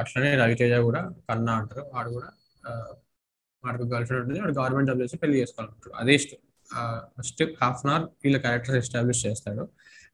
అట్లనే 0.00 0.30
రవితేజ 0.42 0.74
కూడా 0.88 1.00
కన్నా 1.28 1.54
అంటారు. 1.60 1.84
వాడు 1.94 2.10
కూడా 2.16 2.30
వాడికి 3.64 3.86
గర్ల్ 3.92 4.06
ఫ్రెండ్ 4.08 4.22
ఉంటుంది. 4.24 4.40
వాడు 4.44 4.54
గవర్నమెంట్ 4.60 4.88
జాబ్ 4.90 5.00
చేసి 5.04 5.16
పెళ్ళి 5.22 5.36
చేసుకోవాలంటాడు 5.42 5.94
అదే 6.02 6.16
ఫస్ట్ 7.16 7.42
హాఫ్ 7.62 7.80
అన్ 7.84 7.90
అవర్ 7.92 8.04
వీళ్ళ 8.24 8.36
క్యారెక్టర్స్ 8.44 8.78
ఎస్టాబ్లిష్ 8.82 9.22
చేస్తాడు. 9.26 9.64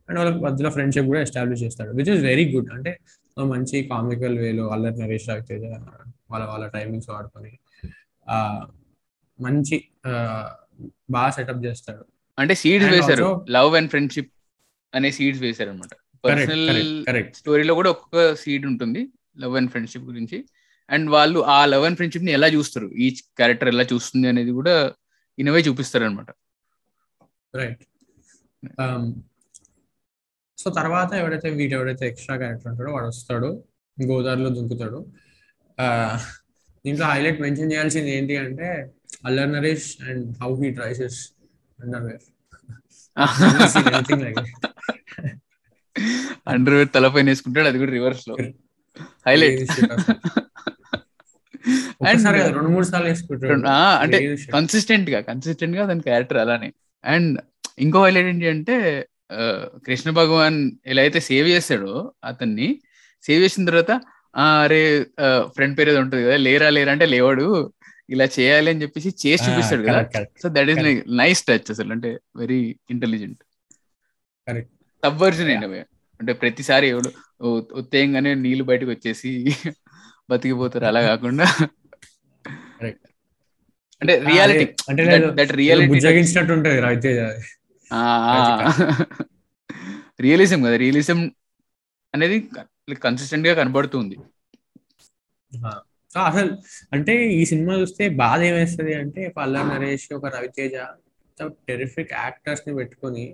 అండ్ 0.08 0.18
వాళ్ళ 0.20 0.30
మధ్యలో 0.46 0.70
ఫ్రెండ్షిప్ 0.76 1.08
కూడా 1.12 1.20
ఎస్టాబ్లిష్ 1.26 1.62
చేస్తాడు 1.66 1.92
విచ్ 1.98 2.10
ఇస్ 2.14 2.22
వెరీ 2.30 2.44
గుడ్ 2.54 2.70
అంటే 2.76 2.92
మంచి 3.36 3.76
కామికల్ 3.92 4.36
వేలో 4.44 4.64
అల్లరి 4.74 4.98
నరేష్ 5.02 5.26
రవితేజ 5.30 5.64
వాళ్ళ 6.32 6.44
వాళ్ళ 6.52 6.64
టైమింగ్స్ 6.76 7.08
వాడుకొని 7.12 7.52
ఆ 8.26 8.36
మంచి 9.38 9.76
బాగా 11.14 11.30
సెటప్ 11.36 11.62
చేస్తాడు. 11.66 12.02
అంటే 12.38 12.54
సీడ్స్ 12.62 12.90
వేశారు. 12.94 13.26
లవ్ 13.56 13.74
అండ్ 13.78 13.90
ఫ్రెండ్షిప్ 13.92 14.32
అనే 14.92 15.10
సీడ్స్ 15.18 15.42
వేశారు 15.46 15.70
అనమాట 15.72 15.94
పర్సనల్ 16.24 16.92
స్టోరీలో 17.40 17.72
కూడా 17.78 17.90
ఒక్కొక్క 17.94 18.22
సీడ్ 18.42 18.64
ఉంటుంది 18.70 19.02
లవ్ 19.42 19.56
అండ్ 19.60 19.70
ఫ్రెండ్షిప్ 19.72 20.06
గురించి. 20.10 20.38
అండ్ 20.88 21.06
వాళ్ళు 21.14 21.38
ఆ 21.56 21.58
లవ్ 21.72 21.84
అండ్ 21.86 21.98
ఫ్రెండ్షిప్ని 21.98 22.32
ఎలా 22.38 22.48
చూస్తారు? 22.56 22.88
ఈచ్ 23.04 23.20
క్యారెక్టర్ 23.38 23.70
ఎలా 23.74 23.84
చూస్తుంది 23.92 24.26
అనేది 24.32 24.52
కూడా 24.58 24.74
ఇనవే 25.38 25.60
చూపిస్తారు 25.68 26.04
అనమాట 26.08 26.30
రైట్ 27.60 27.82
సో 30.58 30.68
తర్వాత 30.78 31.10
ఎవడైతే 31.20 31.48
వీడు 31.58 31.74
ఎవడైతే 31.78 32.04
ఎక్స్ట్రా 32.10 32.36
క్యారెక్టర్ 32.42 32.70
ఉంటాడో 32.72 32.90
వాడు 32.96 33.08
వస్తాడు 33.12 33.48
గోదావరిలో 33.98 34.50
దుంకుతాడు. 34.56 34.98
దీంట్లో 36.84 37.06
హైలైట్ 37.06 37.40
మెన్షన్ 37.40 37.72
చేయాల్సింది 37.72 38.10
ఏంటి 38.10 38.34
అంటే 38.38 38.68
Allari 39.24 39.52
Naresh 39.52 39.88
and 40.08 40.24
how 40.42 40.50
he 40.62 40.70
tries 40.72 41.02
his 41.02 41.20
underwear 41.78 42.22
under 46.46 46.76
తలపైన 46.94 47.28
వేసుకుంటాడు 47.28 47.68
అది 47.68 47.78
కూడా 47.78 47.92
రివర్స్లో. 47.92 48.34
హైలైట్ 49.26 49.60
కాదు, 52.38 52.52
రెండు 52.56 52.70
మూడు 52.72 52.86
సార్లు 52.86 53.08
వేసుకుంటాడు. 53.08 53.54
అంటే. 54.02 54.18
కన్సిస్టెంట్గా 54.52 55.20
కన్సిస్టెంట్గా 55.28 55.84
దాని 55.86 56.02
క్యారెక్టర్ 56.02 56.38
అలానే. 56.38 56.68
అండ్ 57.04 57.32
ఇంకో 57.78 57.98
హైలైట్ 58.04 58.28
ఏంటి 58.28 58.48
అంటే 58.52 58.76
కృష్ణ 59.86 60.08
భగవాన్ 60.10 60.58
ఎలా 60.86 61.02
అయితే 61.02 61.20
సేవ్ 61.20 61.48
చేస్తాడో 61.48 61.94
అతన్ని 62.24 62.68
సేవ్ 63.24 63.40
చేసిన 63.44 63.64
తర్వాత 63.66 63.92
"ఆ, 63.94 64.15
అరే 64.36 64.80
ఫ్రెండ్ 65.54 65.78
పేరు 65.78 65.90
ఏదో 65.90 66.00
ఉంటుంది 66.00 66.22
కదా 66.24 66.36
లేరా 66.36 66.68
లేరా 66.70 66.92
అంటే 66.92 67.06
లేవాడు. 67.06 67.46
ఇలా 68.10 68.26
చేయాలి 68.38 68.70
అని 68.70 68.82
చెప్పేసి 68.82 69.08
చేసి 69.22 69.44
చూపిస్తాడు 69.50 69.82
కదా. 69.82 70.02
So 70.42 70.48
that 70.48 70.70
is. 70.70 70.80
Nice 71.20 71.42
touch 71.48 71.70
అసలు 71.70 71.92
అంటే 71.92 72.10
వెరీ 72.36 72.58
ఇంటెలిజెంట్. 72.90 73.40
సబ్వర్జన్ 75.02 75.50
అండి 75.50 75.80
అంటే 76.20 76.32
ప్రతిసారి 76.32 76.86
ఎవడు 76.88 77.10
ఉత్తేయంగానే 77.80 78.34
నీళ్ళు 78.34 78.64
బయటకు 78.64 78.90
వచ్చేసి 78.90 79.30
బతికిపోతారు. 80.30 80.84
అలా 80.84 81.00
కాకుండా. 81.02 81.46
అంటే 84.02 84.14
రియాలిటీ 84.30 84.64
అంటే 84.90 85.02
దట్ 85.38 85.52
రియాలిటీ 85.52 85.86
ఉంటుంది 86.56 86.78
రియలిజం 90.20 90.60
కదా 90.62 90.76
రియలిజం 90.76 91.18
అనేది 92.14 92.36
కన్సిస్టెంట్గా 92.94 93.54
కనబడుతుంది. 93.54 94.16
అసలు 96.28 96.50
అంటే 96.92 97.14
ఈ 97.30 97.44
సినిమా 97.44 97.74
చూస్తే 97.80 98.08
బాధ 98.08 98.40
ఏమేస్తుంది 98.40 98.94
అంటే 98.94 99.28
పల్లా 99.28 99.62
నరేష్ 99.62 100.12
ఒక 100.12 100.26
రవితేజ 100.26 100.74
టెరిఫిక్ 101.68 102.12
యాక్టర్స్ని 102.12 102.74
పెట్టుకొని 102.74 103.24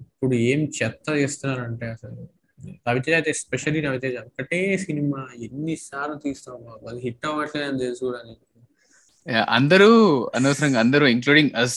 ఇప్పుడు 0.00 0.34
ఏం 0.34 0.60
చెత్త 0.78 1.06
చేస్తున్నారంటే 1.10 1.86
అసలు. 1.86 2.22
రవితేజ 2.88 3.14
అయితే 3.14 3.30
ఎస్పెషల్లీ 3.30 3.80
రవితేజ. 3.80 4.16
ఒకటే 4.16 4.76
సినిమా 4.76 5.28
ఎన్నిసార్లు 5.42 6.16
తీస్తాం 6.16 6.58
బాబు. 6.64 6.84
అది 6.88 7.00
హిట్ 7.00 7.26
అవ్వట్లేదు 7.26 7.68
అని 7.70 7.78
తెలుసు 7.78 8.04
కూడా 8.04 8.20
అందరూ 9.58 9.90
అనవసరంగా 10.34 10.80
అందరూ 10.80 11.06
ఇంక్లూడింగ్ 11.06 11.50
అస్ 11.56 11.76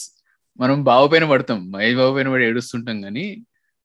మనం 0.59 0.83
బాబు 0.83 1.07
పైన 1.07 1.25
పడతాం. 1.25 1.71
మహేష్ 1.71 1.97
బాబు 1.97 2.15
పైన 2.15 2.29
పడి 2.31 2.45
ఏడుస్తుంటాం 2.45 3.01
కానీ 3.01 3.25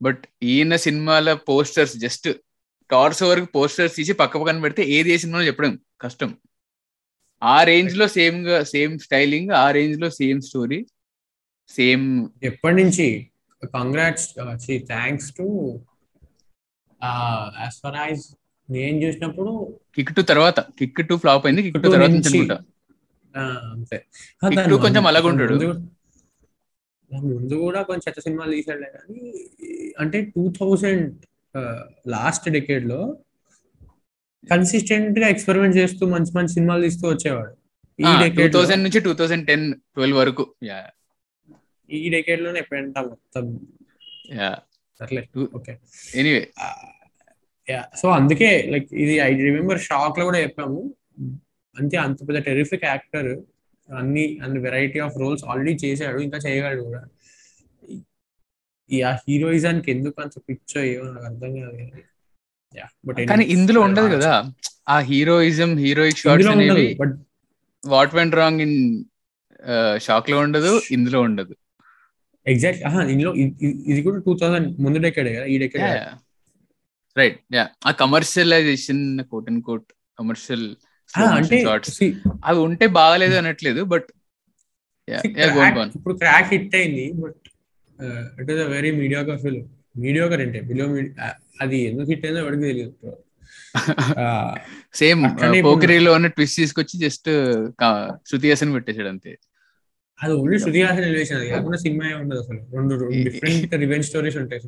బట్ 0.01 0.23
ఈయన 0.43 0.77
సినిమాల 0.77 1.33
పోస్టర్స్ 1.33 1.97
జస్ట్ 1.97 2.29
టార్స్ 2.93 3.23
వరకు 3.23 3.45
పోస్టర్స్ 3.45 3.97
తీసి 3.97 4.13
పక్క 4.13 4.39
పక్కన 4.39 4.61
పెడితే 4.61 4.83
ఏది 4.85 5.19
సినిమాలో 5.19 5.47
చెప్పడం 5.47 5.79
కష్టం. 6.01 6.37
ఆ 7.43 7.63
రేంజ్లో 7.63 8.09
సేమ్గా 8.09 8.65
సేమ్ 8.65 8.99
స్టైలింగ్ 8.99 9.51
ఆ 9.51 9.71
రేంజ్లో 9.71 10.11
సేమ్ 10.11 10.41
స్టోరీ 10.41 10.87
సేమ్ 11.69 12.29
ఎప్పటి 12.43 12.77
నుంచి 12.77 13.31
congrats 13.75 14.29
thanks 14.87 15.35
to 15.37 15.47
as 17.61 17.81
far 17.83 17.97
as 17.97 18.23
నేను 18.71 18.97
చూసినప్పుడు 19.03 19.79
కిక్ 19.97 20.17
టు 20.17 20.21
తర్వాత 20.21 20.61
కిక్ 20.61 21.09
టు 21.09 21.15
ఫ్లాప్ 21.15 21.47
అయింది 21.47 21.63
కిక్ 21.63 21.83
టు 21.83 21.89
తర్వాత 21.89 22.11
అనుకుంటా. 22.11 22.55
అంతే. 23.73 24.07
కొంచెం 24.45 24.83
ముందు- 24.83 25.07
అలాగే 25.07 25.27
ఉంటాడు. 25.27 25.55
ముందు 27.15 27.55
కూడా- 27.55 27.83
కొంచెం 27.83 28.01
చెత్త 28.09 28.21
సినిమాలు 28.21 28.51
తీసాడులే 28.51 28.93
కానీ 28.95 29.49
అంటే 29.99 30.21
టూ 30.21 30.53
థౌజండ్ 30.61 31.27
లాస్ట్ 32.09 32.47
డెకేడ్లో 32.51 33.01
కన్సిస్టెంట్గా 34.51 35.27
ఎక్స్పెరిమెంట్ 35.29 35.77
చేస్తూ 35.77 36.07
మంచి 36.07 36.33
మంచి 36.37 36.53
సినిమాలు 36.55 36.83
తీస్తూ 36.83 37.05
వచ్చేవాడు. 37.09 37.53
ఈ 37.99 38.13
డెకేడ్ 38.23 38.53
థౌసండ్ 38.53 38.83
నుంచి 38.83 39.01
టూ 39.01 39.13
థౌసండ్ 39.15 39.47
టెన్ 39.47 39.67
ట్వెల్వ్ 39.75 40.19
వరకు. 40.19 40.45
యా 40.65 40.79
ఈ 41.91 42.09
డెకేడ్లోనే 42.09 42.61
పెంట 42.61 42.99
మొత్తం. 42.99 43.47
ఓకే. 45.55 45.73
ఎనీవే 46.17 46.43
యా 47.71 47.81
సో 48.03 48.07
అందుకే 48.11 48.51
లైక్ 48.73 48.89
ఇది 48.95 49.15
ఐ 49.19 49.31
రిమెంబర్ 49.49 49.81
షాక్లో 49.81 50.25
కూడా 50.25 50.39
చెప్పాము. 50.39 50.81
అంతే 51.77 51.97
అంత 51.97 52.19
పెద్ద 52.29 52.41
టెరిఫిక్ 52.43 52.85
యాక్టర్ 52.85 53.31
అన్ని 53.89 54.25
అన్ని 54.43 54.59
వెరైటీ 54.61 54.99
ఆఫ్ 54.99 55.17
రోల్స్ 55.21 55.45
ఆల్రెడీ 55.45 55.75
చేశాడు 55.85 56.19
ఇంకా 56.19 56.39
చేయగలడు 56.39 56.83
కూడా. 56.83 57.03
ఈ 58.93 58.99
ఆ 59.09 59.13
హీరోయిజానికి 59.25 59.89
ఎందుకు 59.95 60.19
అంత 60.25 60.35
పిచ్చో 60.49 60.81
ఏమో 60.91 61.07
నాకు 61.13 61.27
అర్థం 61.31 61.53
కాదు 61.59 61.77
కానీ 63.31 63.45
ఇందులో 63.55 63.81
ఉండదు 63.87 64.09
కదా. 64.15 64.33
ఆ 64.89 64.97
హీరోయిజం 65.09 65.71
హీరోయిక్ 65.85 66.21
షార్ట్స్ 66.23 66.51
అనేవి 66.53 66.87
but 67.01 67.15
what 67.83 68.15
went 68.15 68.37
wrong 68.41 68.63
in 68.67 68.79
షాక్లో 70.07 70.37
ఉండదు 70.39 70.73
ఇందులో 70.91 71.19
ఉండదు. 71.21 71.55
ఎగ్జాక్ట్ 72.47 72.83
ఇందులో 73.13 73.33
ఇది 73.91 74.01
కూడా 74.07 74.19
టూ 74.27 74.33
థౌసండ్ 74.41 74.69
ముందు 74.81 75.01
డెకేడ్ 75.07 75.29
కదా 75.37 75.47
ఈ 75.47 75.59
డెకేడ్ 75.59 75.85
రైట్ 77.17 77.39
యా 77.55 77.65
ఆ 77.87 77.93
commercialization 78.03 79.05
quote 79.33 79.49
and 79.51 79.63
quote 79.65 79.89
commercial 80.19 80.67
అంటే 81.37 81.57
షార్ట్స్ 81.65 81.95
see, 81.99 82.11
అవి 82.45 82.59
ఉంటే 82.59 82.87
బాగలేదు 82.99 83.37
అనట్లేదు 83.41 83.83
బట్ 83.85 84.09
ఇప్పుడు 85.97 86.15
క్రాక్ 86.15 86.51
హిట్ 86.55 86.75
అయింది 86.75 87.07
but 87.23 87.39
it 88.41 88.51
is 88.55 88.61
a 88.65 88.69
very 88.75 88.91
mediocre 89.01 89.39
film 89.45 89.67
mediocre 90.05 90.43
అంటే 90.45 90.61
బిలో 90.69 90.85
అది 91.61 91.79
ఎందుకు 91.89 92.09
హిట్ 92.13 92.25
అయిందో 92.27 92.41
ఎవరికి 92.45 92.65
తెలియదు. 92.65 92.93
సేమ్ 94.95 95.21
పోకరీలో 95.67 96.11
ఉన్న 96.17 96.29
ట్విస్ట్ 96.37 96.59
తీసుకొచ్చి 96.61 96.97
జస్ట్ 97.05 97.29
శృతి 98.31 98.49
హాసన్ 98.53 98.73
పెట్టేశాడు 98.77 99.11
అంతే. 99.13 99.33
అది 100.19 100.33
ఓన్లీ 100.41 100.59
శృతి 100.65 100.81
హాసన్ 100.85 101.07
ఎలివేషన్ 101.11 101.39
అది 101.39 101.49
కాకుండా 101.53 101.79
సినిమా 101.85 102.09
ఉండదు 102.23 102.41
అసలు. 102.45 102.61
రెండు 102.77 102.95
డిఫరెంట్ 103.29 103.75
రివెంజ్ 103.85 104.09
స్టోరీస్ 104.11 104.39
ఉంటాయి 104.43 104.61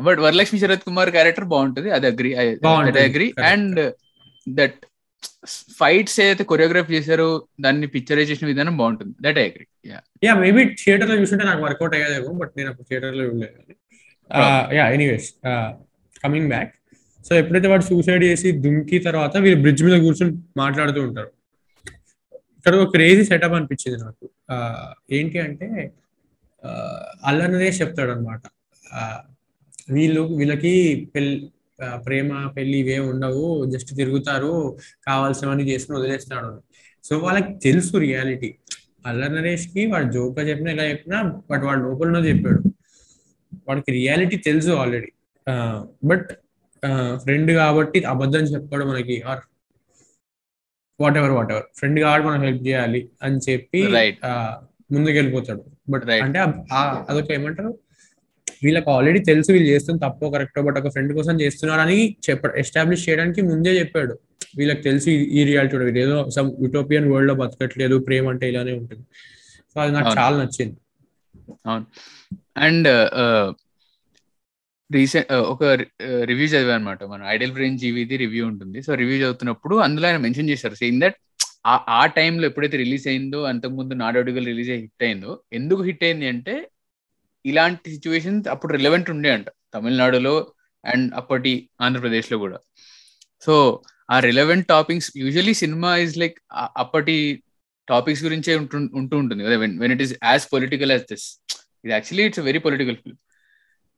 బట్ 0.00 0.20
వరలక్ష్మి 0.24 0.58
శరత్ 0.62 0.84
కుమార్ 0.88 1.10
క్యారెక్టర్ 1.16 1.46
బాగుంటది. 1.52 1.88
అది 1.96 2.06
agree 2.12 2.30
agree 3.06 3.28
and 3.50 3.80
that 4.46 4.78
fights 5.78 6.16
ఏదైతే 6.20 6.44
కొరియోగ్రాఫ్ 6.44 6.90
చేశారో 6.94 7.28
దాన్ని 7.64 7.86
పిక్చరైజ్ 7.94 8.30
చేసిన 8.30 8.46
విధానం 8.52 8.74
బాగుంటుంది. 8.76 9.14
That 9.20 9.38
I 9.38 9.44
agree 9.50 9.66
yeah 9.90 9.98
yeah 10.24 10.34
maybe 10.42 10.62
థియేటర్లో 10.82 11.16
చూస్తుంటే 11.20 11.44
నాకు 11.44 11.62
వర్కౌట్ 11.66 11.94
అయ్యేదేమో 11.98 12.32
బట్ 12.40 12.52
నేను 12.58 12.68
అప్పుడు 12.70 12.86
థియేటర్లో 12.90 13.24
చూడలేదు 13.24 13.76
yeah 14.78 14.86
anyways 14.96 15.28
coming 16.24 16.48
back 16.54 16.72
so 17.24 17.32
ఎప్పుడైతే 17.36 17.68
వాడు 17.68 17.84
సూసైడ్ 17.90 18.24
చేసి 18.24 18.48
దుంకి 18.64 18.98
తర్వాత 19.08 19.36
వీళ్ళు 19.44 19.60
బ్రిడ్జ్ 19.62 19.82
మీద 19.84 19.96
కూర్చొని 20.04 20.32
మాట్లాడుతూ 20.56 21.00
ఉంటారు. 21.06 21.30
ఇక్కడ 22.58 22.74
ఒక 22.82 22.90
క్రేజీ 22.94 23.24
సెటప్ 23.30 23.54
అనిపించింది 23.58 23.98
నాకు. 24.04 24.24
Ah, 24.54 24.94
ఏంటి 25.16 25.38
అంటే 25.46 25.68
అల్లనదే 27.28 27.68
చెప్తాడు 27.78 28.10
అనమాట 28.10 28.42
వీళ్ళు 29.90 30.22
వీళ్ళకి 30.38 30.72
పెళ్ళి 31.14 31.34
ప్రేమ 32.06 32.30
పెళ్ళి 32.56 32.76
ఇవే 32.78 32.98
ఉండవు. 33.10 33.46
జస్ట్ 33.70 33.90
తిరుగుతారు. 33.96 34.52
కావాల్సినవన్నీ 35.06 35.64
చేసుకుని 35.64 35.98
వదిలేస్తాడు. 35.98 36.50
సో 37.04 37.18
వాళ్ళకి 37.18 37.52
తెలుసు 37.62 37.96
రియాలిటీ. 37.96 38.50
అల్లరి 39.06 39.34
నరేష్కి 39.34 39.82
వాడు 39.86 40.08
జోక్గా 40.12 40.44
చెప్పినా 40.48 40.70
ఇలా 40.72 40.84
చెప్పినా 40.84 41.18
బట్ 41.50 41.64
వాడు 41.64 41.80
లోపల 41.80 42.06
ఉన్నది 42.06 42.28
చెప్పాడు. 42.30 42.62
వాడికి 43.68 43.90
రియాలిటీ 43.92 44.36
తెలుసు 44.36 44.70
ఆల్రెడీ. 44.82 45.10
బట్ 46.04 46.28
ఫ్రెండ్ 47.22 47.52
కాబట్టి 47.52 47.98
అబద్ధం 48.04 48.44
చెప్పాడు 48.54 48.84
మనకి. 48.84 49.16
Or 49.22 49.42
what 51.00 51.16
ever 51.16 51.30
what 51.30 51.52
ever 51.52 51.66
friend 51.76 52.00
కాబట్టి 52.00 52.28
మనం 52.28 52.42
హెల్ప్ 52.42 52.66
చేయాలి 52.66 53.00
అని 53.22 53.38
చెప్పి 53.48 53.80
ముందుకు 54.92 55.16
వెళ్ళిపోతాడు 55.18 55.62
బట్. 55.88 56.04
అంటే 56.24 56.38
అదొక 57.10 57.30
ఏమంటారు? 57.32 57.72
వీళ్ళకి 58.64 58.90
ఆల్రెడీ 58.90 59.18
తెలుసు 59.18 59.52
వీళ్ళు 59.52 59.68
చేస్తుంది 59.68 60.00
తప్పో 60.08 60.30
కరెక్టో 60.30 60.62
బట్ 60.62 60.78
ఒక 60.78 60.88
ఫ్రెండ్ 60.88 61.12
కోసం 61.12 61.40
చేస్తున్నారని 61.40 62.16
చెప్ప 62.30 62.44
ఎస్టాబ్లిష్ 62.56 63.08
చేయడానికి 63.08 63.42
ముందే 63.42 63.78
చెప్పాడు. 63.78 64.18
వీళ్ళకి 64.58 64.82
తెలుసు 64.82 65.10
ఈ- 65.10 65.44
రియాలిటీ 65.44 66.00
ఏదో 66.00 66.30
సమ్ 66.30 66.50
యూటోపియన్ 66.62 67.12
వరల్డ్లో 67.12 67.34
బతకట్లేదు 67.34 67.98
ప్రేమ 67.98 68.28
అంటే 68.28 68.48
ఇలానే 68.48 68.72
ఉంటుంది. 68.72 69.02
సో 69.74 69.80
అది 69.80 69.92
నాకు. 69.92 70.18
చాలా 70.18 70.42
నచ్చింది. 70.42 70.76
అండ్ 72.56 72.88
రీసెంట్ 74.92 75.32
ఒక 75.32 75.64
రివ్యూ 76.22 76.46
చదివా 76.46 76.74
అనమాట 76.74 77.04
మన 77.04 77.22
ఐడల్ 77.26 77.52
బ్రెయిన్ 77.52 77.78
జీవిది 77.78 78.16
రివ్యూ 78.16 78.46
ఉంటుంది. 78.46 78.82
సో 78.82 78.94
రివ్యూ 78.94 79.16
చదువుతున్నప్పుడు 79.16 79.76
అందులో 79.76 80.06
ఆయన 80.06 80.16
మెన్షన్ 80.16 80.50
చేశారు 80.50 80.74
సేమ్ 80.74 81.00
దట్ 81.00 81.14
ఆ 81.66 82.06
టైంలో 82.06 82.46
ఎప్పుడైతే 82.46 82.76
రిలీజ్ 82.76 83.08
అయిందో 83.08 83.42
అంతకుముందు 83.42 83.94
నాడోడిగల్ 83.94 84.46
రిలీజ్ 84.46 84.70
అయ్యి 84.70 84.82
హిట్ 84.82 85.04
అయిందో 85.04 85.40
ఎందుకు 85.52 85.82
హిట్ 85.82 86.04
అయింది 86.04 86.28
అంటే 86.28 86.68
ఇలాంటి 87.50 87.88
సిచ్యువేషన్ 87.94 88.38
అప్పుడు 88.54 88.72
రిలవెంట్ 88.76 89.08
ఉండే 89.14 89.30
అంట 89.36 89.48
తమిళనాడులో 89.74 90.34
అండ్ 90.84 91.06
అప్పటి 91.20 91.52
ఆంధ్రప్రదేశ్లో 91.84 92.36
కూడా. 92.44 92.58
సో 93.46 93.54
ఆ 94.14 94.16
relevant 94.28 94.66
topics 94.74 95.08
usually 95.22 95.54
cinema 95.62 95.90
is 96.04 96.16
like 96.22 96.36
అప్పటి 96.82 97.16
టాపిక్స్ 97.88 98.22
గురించే 98.26 98.52
ఉంటూ 98.60 98.76
ఉంటూ 99.00 99.14
ఉంటుంది 99.22 99.42
కదా 99.46 99.56
when 99.62 99.92
it 99.96 100.04
is 100.06 100.14
as 100.30 100.44
political 100.54 100.92
as 100.94 101.06
this 101.12 101.26
ఇది 101.84 101.92
actually 101.96 102.26
it's 102.28 102.42
very 102.48 102.60
political 102.66 102.98
film 103.02 103.20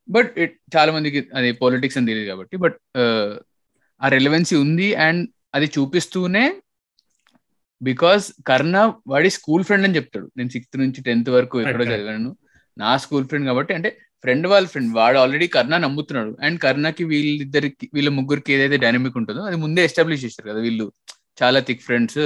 but 0.09 0.33
it 0.45 0.55
చాలా 0.76 0.90
మందికి 0.97 1.21
అది 1.38 1.50
పాలిటిక్స్ 1.62 1.99
అని 2.00 2.09
తెలియదు 2.11 2.28
కాబట్టి 2.33 2.57
బట్ 2.64 2.78
ఆ 4.00 4.09
రెలవెన్సీ 4.17 4.57
ఉంది 4.64 4.88
అండ్ 5.07 5.23
అది 5.57 5.67
చూపిస్తూనే 5.76 6.45
బికాస్ 7.81 8.25
కర్ణ 8.50 8.76
వాడి 9.12 9.28
స్కూల్ 9.37 9.64
ఫ్రెండ్ 9.67 9.87
అని 9.87 9.97
చెప్తాడు. 9.99 10.26
నేను 10.37 10.50
సిక్స్త్ 10.55 10.76
నుంచి 10.83 11.00
టెన్త్ 11.09 11.31
వరకు 11.35 11.57
ఎక్కడో 11.62 11.85
చదివాను. 11.90 12.31
నా 12.79 12.97
స్కూల్ 12.97 13.25
ఫ్రెండ్ 13.25 13.47
కాబట్టి 13.47 13.75
అంటే 13.75 13.91
ఫ్రెండ్ 14.23 14.47
వాళ్ళ 14.47 14.67
ఫ్రెండ్ 14.67 14.95
వాడు 14.95 15.19
ఆల్రెడీ 15.19 15.47
కర్ణ 15.47 15.77
నమ్ముతున్నాడు. 15.77 16.37
అండ్ 16.43 16.61
కర్ణకి 16.61 17.05
వీళ్ళిద్దరికి 17.05 17.91
వీళ్ళ 17.95 18.09
ముగ్గురికి 18.09 18.53
ఏదైతే 18.53 18.77
డైనమిక్ 18.77 19.17
ఉంటుందో 19.17 19.43
అది 19.43 19.57
ముందే 19.57 19.85
ఎస్టాబ్లిష్ 19.85 20.25
చేశారు 20.25 20.49
కదా 20.51 20.61
వీళ్ళు. 20.61 20.93
చాలా 21.43 21.61
థిక్ 21.61 21.83
ఫ్రెండ్స్ 21.83 22.19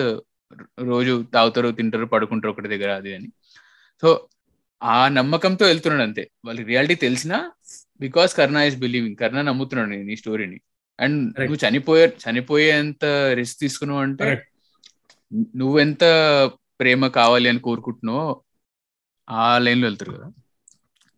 రోజు 0.78 1.24
తాగుతారు 1.34 1.68
తింటారు 1.70 2.04
పడుకుంటారు 2.04 2.52
ఒకటి 2.52 2.68
దగ్గర 2.68 2.90
అది 2.90 3.14
అని. 3.14 3.28
సో 4.02 4.28
ఆ 4.82 5.08
నమ్మకంతో 5.08 5.66
వెళ్తున్నాడు 5.66 6.02
అంతే. 6.02 6.30
వాళ్ళకి 6.44 6.66
రియాలిటీ 6.66 6.94
తెలిసినా 6.94 7.52
because 8.00 8.36
Karna 8.36 8.56
is 8.56 8.76
believing 8.76 9.16
Karna 9.16 9.42
నమ్ముతున్నాడు 9.42 9.90
నీ. 9.90 10.16
స్టోరీని 10.16 10.60
అండ్ 11.00 11.40
నువ్వు 11.40 11.68
చనిపోయే 11.68 12.06
చనిపోయేంత 12.24 13.04
రిస్క్ 13.34 13.60
తీసుకున్నావు 13.60 14.00
అంటే 14.00 14.46
నువ్వెంత 15.56 16.04
ప్రేమ 16.80 17.06
కావాలి 17.06 17.48
అని 17.48 17.58
కోరుకుంటున్నావు 17.58 18.42
ఆ 19.30 19.58
లైన్లో 19.58 19.86
వెళ్తారు 19.86 20.12
కదా. 20.12 20.28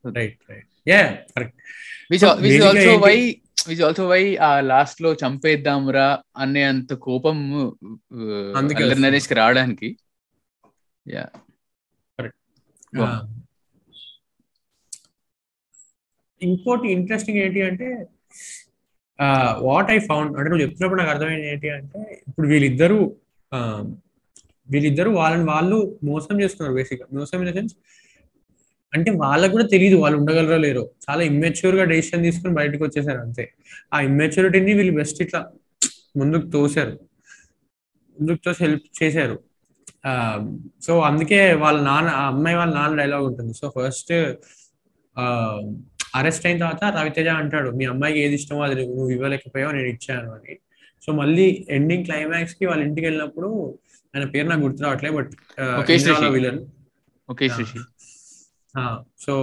Right 0.04 0.38
right 0.50 0.68
yeah 0.88 1.00
correct 1.34 1.56
which 2.10 2.24
which 2.42 2.62
also 2.62 2.94
why 2.98 3.16
which 3.68 3.82
also 3.82 4.04
why 4.08 4.22
ఆ 4.40 4.60
లాస్ట్లో 4.60 5.14
చంపేద్దాంరా 5.14 6.08
అనే 6.36 6.62
అంత 6.64 6.92
కోపం 7.04 7.36
నరేష్కి 9.04 9.34
రావడానికి. 9.34 9.88
యా 11.06 11.24
ఇంకోటి 16.40 16.88
ఇంట్రెస్టింగ్ 16.92 17.38
ఏంటి 17.38 17.62
అంటే 17.62 17.86
వాట్ 19.62 19.90
ఐ 19.90 19.98
ఫౌండ్ 19.98 20.32
అంటే 20.36 20.48
నువ్వు 20.50 20.64
చెప్తున్నప్పుడు 20.64 21.00
నాకు 21.00 21.10
అర్థమైంది 21.10 21.46
ఏంటి 21.46 21.68
అంటే 21.70 22.00
ఇప్పుడు 22.28 22.46
వీళ్ళిద్దరూ 22.46 22.98
వీళ్ళిద్దరూ 24.68 25.10
వాళ్ళని 25.12 25.44
వాళ్ళు 25.44 25.78
మోసం 26.04 26.40
చేస్తున్నారు 26.40 26.74
బేసిక్గా 26.74 27.06
మోసం 27.12 27.38
ఇన్ 27.42 27.50
ద 27.50 27.54
సెన్స్ 27.54 27.74
అంటే 28.94 29.10
వాళ్ళకు 29.22 29.52
కూడా 29.52 29.66
తెలియదు 29.66 29.96
వాళ్ళు 29.96 30.16
ఉండగలరో 30.18 30.56
లేరో. 30.56 30.82
చాలా 31.04 31.22
ఇమ్మెచ్యూర్గా 31.22 31.84
డెసిషన్ 31.84 32.22
తీసుకుని 32.22 32.54
బయటకు 32.54 32.82
వచ్చేసారు 32.84 33.18
అంతే. 33.18 33.44
ఆ 33.94 34.00
ఇమ్మెచ్యూరిటీని 34.00 34.72
వీళ్ళు 34.72 34.94
బెస్ట్ 35.00 35.22
ఇట్లా 35.22 35.40
ముందుకు 36.16 36.46
తోసారు 36.50 36.94
ముందుకు 38.16 38.40
తోసి 38.44 38.60
హెల్ప్ 38.64 38.88
చేశారు. 39.02 39.36
సో 40.86 40.92
అందుకే 41.00 41.40
వాళ్ళ 41.62 41.78
నాన్న 41.82 42.10
ఆ 42.20 42.24
అమ్మాయి 42.26 42.56
వాళ్ళ 42.56 42.72
నాన్న 42.74 42.94
డైలాగ్ 43.02 43.24
ఉంటుంది. 43.30 43.54
సో 43.54 43.66
ఫస్ట్ 43.76 44.12
అరెస్ట్ 46.18 46.44
అయిన 46.46 46.58
తర్వాత 46.62 46.84
రవితేజ 46.96 47.28
అంటాడు 47.42 47.70
మీ 47.78 47.84
అమ్మాయికి 47.92 48.18
ఏది 48.24 48.34
ఇష్టమో 48.40 48.60
అది 48.66 48.74
నువ్వు 48.80 49.10
ఇవ్వలేకపోయావు 49.10 49.72
నేను 49.76 49.88
ఇచ్చాను 49.94 50.28
అని. 50.36 50.54
సో 51.04 51.12
మళ్ళీ 51.20 51.46
ఎండింగ్ 51.76 52.04
క్లైమాక్స్కి 52.04 52.64
వాళ్ళ 52.66 52.82
ఇంటికి 52.88 53.06
వెళ్ళినప్పుడు 53.06 53.48
ఆయన 54.14 54.26
పేరు 54.34 54.46
నాకు 54.48 54.62
గుర్తు 54.66 54.82
రావట్లేదు 54.84 55.16
బట్ 55.18 55.32
విలన్ 56.36 56.60
సో 59.20 59.34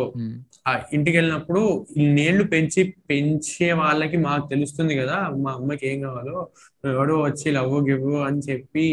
ఆ 0.68 0.72
ఇంటికి 0.94 1.16
వెళ్ళినప్పుడు 1.18 1.62
నేళ్ళు 2.18 2.44
పెంచి 2.44 2.82
పెంచే 3.10 3.74
వాళ్ళకి 3.74 4.18
మాకు 4.18 4.46
తెలుస్తుంది 4.50 4.94
కదా 4.96 5.18
మా 5.44 5.52
అమ్మాయికి 5.52 5.86
ఏం 5.88 6.02
కావాలో. 6.02 6.38
ఎవడో 6.86 7.16
వచ్చి 7.22 7.52
లవ్ 7.52 7.76
గివ్ 7.90 8.08
అని 8.28 8.42
చెప్పి 8.50 8.86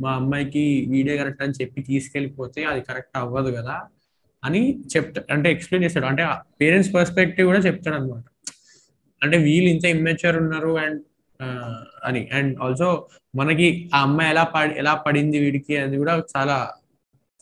మా 0.00 0.10
అమ్మాయికి 0.12 0.64
వీడియో 0.90 1.16
కరెక్ట్ 1.16 1.42
అని 1.42 1.58
చెప్పి 1.60 1.82
తీసుకెళ్ళిపోతే 1.82 2.64
అది 2.64 2.80
కరెక్ట్ 2.80 3.16
అవ్వదు 3.16 3.50
కదా 3.50 3.76
అని 4.42 4.62
చెప్తా 4.96 5.20
అంటే 5.34 5.48
ఎక్స్ప్లెయిన్ 5.50 5.84
చేస్తాడు. 5.84 6.06
అంటే 6.06 6.24
పేరెంట్స్ 6.60 6.90
పర్స్పెక్టివ్ 6.94 7.46
కూడా 7.46 7.58
చెప్తాడు 7.58 7.96
అనమాట 7.96 8.24
అంటే 9.22 9.36
వీళ్ళు 9.38 9.68
ఇంత 9.74 9.84
ఇమ్మెచ్యూర్ 9.96 10.36
ఉన్నారు 10.36 10.72
అండ్ 10.84 11.00
అని. 12.04 12.28
అండ్ 12.32 12.52
ఆల్సో 12.62 12.88
మనకి 13.34 13.66
ఆ 13.94 13.98
అమ్మాయి 14.00 14.30
ఎలా 14.30 14.44
పడి 14.54 14.74
ఎలా 14.74 14.94
పడింది 15.06 15.38
వీడికి 15.38 15.74
అది 15.76 15.96
కూడా 15.96 16.14
చాలా 16.36 16.56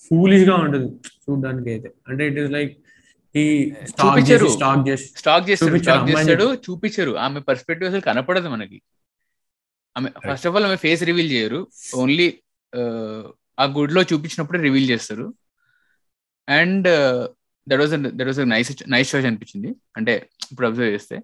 ఫూలిష్గా 0.04 0.54
ఉంటుంది. 0.56 0.88
చూడడానికి 1.24 1.70
అయితే 1.70 1.90
అంటే 2.08 2.26
ఇట్ 2.26 2.38
ఇస్ 2.38 2.52
లైక్ 2.52 2.72
చూపించారు. 4.00 4.48
స్టాక్ 4.48 4.82
చేసి 4.88 5.06
స్టాక్ 5.18 5.46
చేస్తాడు 6.10 6.46
చూపించారు. 6.66 7.12
ఆమె 7.24 7.40
పర్స్పెక్టివ్ 7.40 7.88
అసలు 7.88 8.00
కనపడదు 8.00 8.48
మనకి. 8.48 8.78
ఆమె 9.96 10.08
ఫస్ట్ 10.26 10.46
ఆఫ్ 10.46 10.54
ఆల్ 10.56 10.64
ఆమె 10.64 10.76
ఫేస్ 10.76 11.02
రివీల్ 11.02 11.30
చేయరు. 11.32 11.60
ఓన్లీ 11.94 12.28
ఆ 13.60 13.64
గుడ్లో 13.78 14.02
చూపించినప్పుడే 14.02 14.60
రివీల్ 14.62 14.88
చేస్తారు. 14.90 15.26
And 16.48 16.88
that 17.68 17.80
was 17.80 17.92
that 17.92 18.26
was 18.26 18.40
nice 18.54 18.70
nice 18.88 19.14
choice 19.14 19.26
అనిపించింది. 19.26 19.70
అంటే 19.96 20.14
ఇప్పుడు 20.52 20.66
అబ్జర్వ్ 20.66 20.92
చేస్తే. 20.92 21.18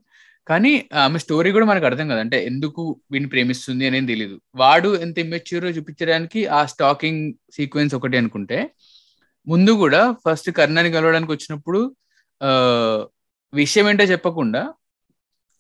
కానీ 0.49 0.73
ఆమె 0.95 1.19
స్టోరీ 1.19 1.51
కూడా 1.53 1.67
మనకు 1.67 1.87
అర్థం 1.87 2.07
కదా. 2.09 2.21
అంటే 2.21 2.39
ఎందుకు 2.45 2.83
వీడిని 3.13 3.31
ప్రేమిస్తుంది 3.31 3.87
అనేది 3.87 4.07
తెలియదు 4.07 4.41
వాడు 4.55 4.91
ఎంత 4.97 5.19
ఇమ్మెచ్యూర్ 5.19 5.67
చూపించడానికి 5.77 6.47
ఆ 6.47 6.61
స్టాకింగ్ 6.67 7.25
సీక్వెన్స్ 7.53 7.95
ఒకటి 7.95 8.17
అనుకుంటే 8.17 8.59
ముందు 9.47 9.73
కూడా 9.83 10.01
ఫస్ట్ 10.25 10.51
కర్ణాని 10.51 10.91
కలవడానికి 10.91 11.33
వచ్చినప్పుడు 11.33 11.81
విషయం 13.53 13.87
ఏంటో 13.89 14.05
చెప్పకుండా 14.05 14.63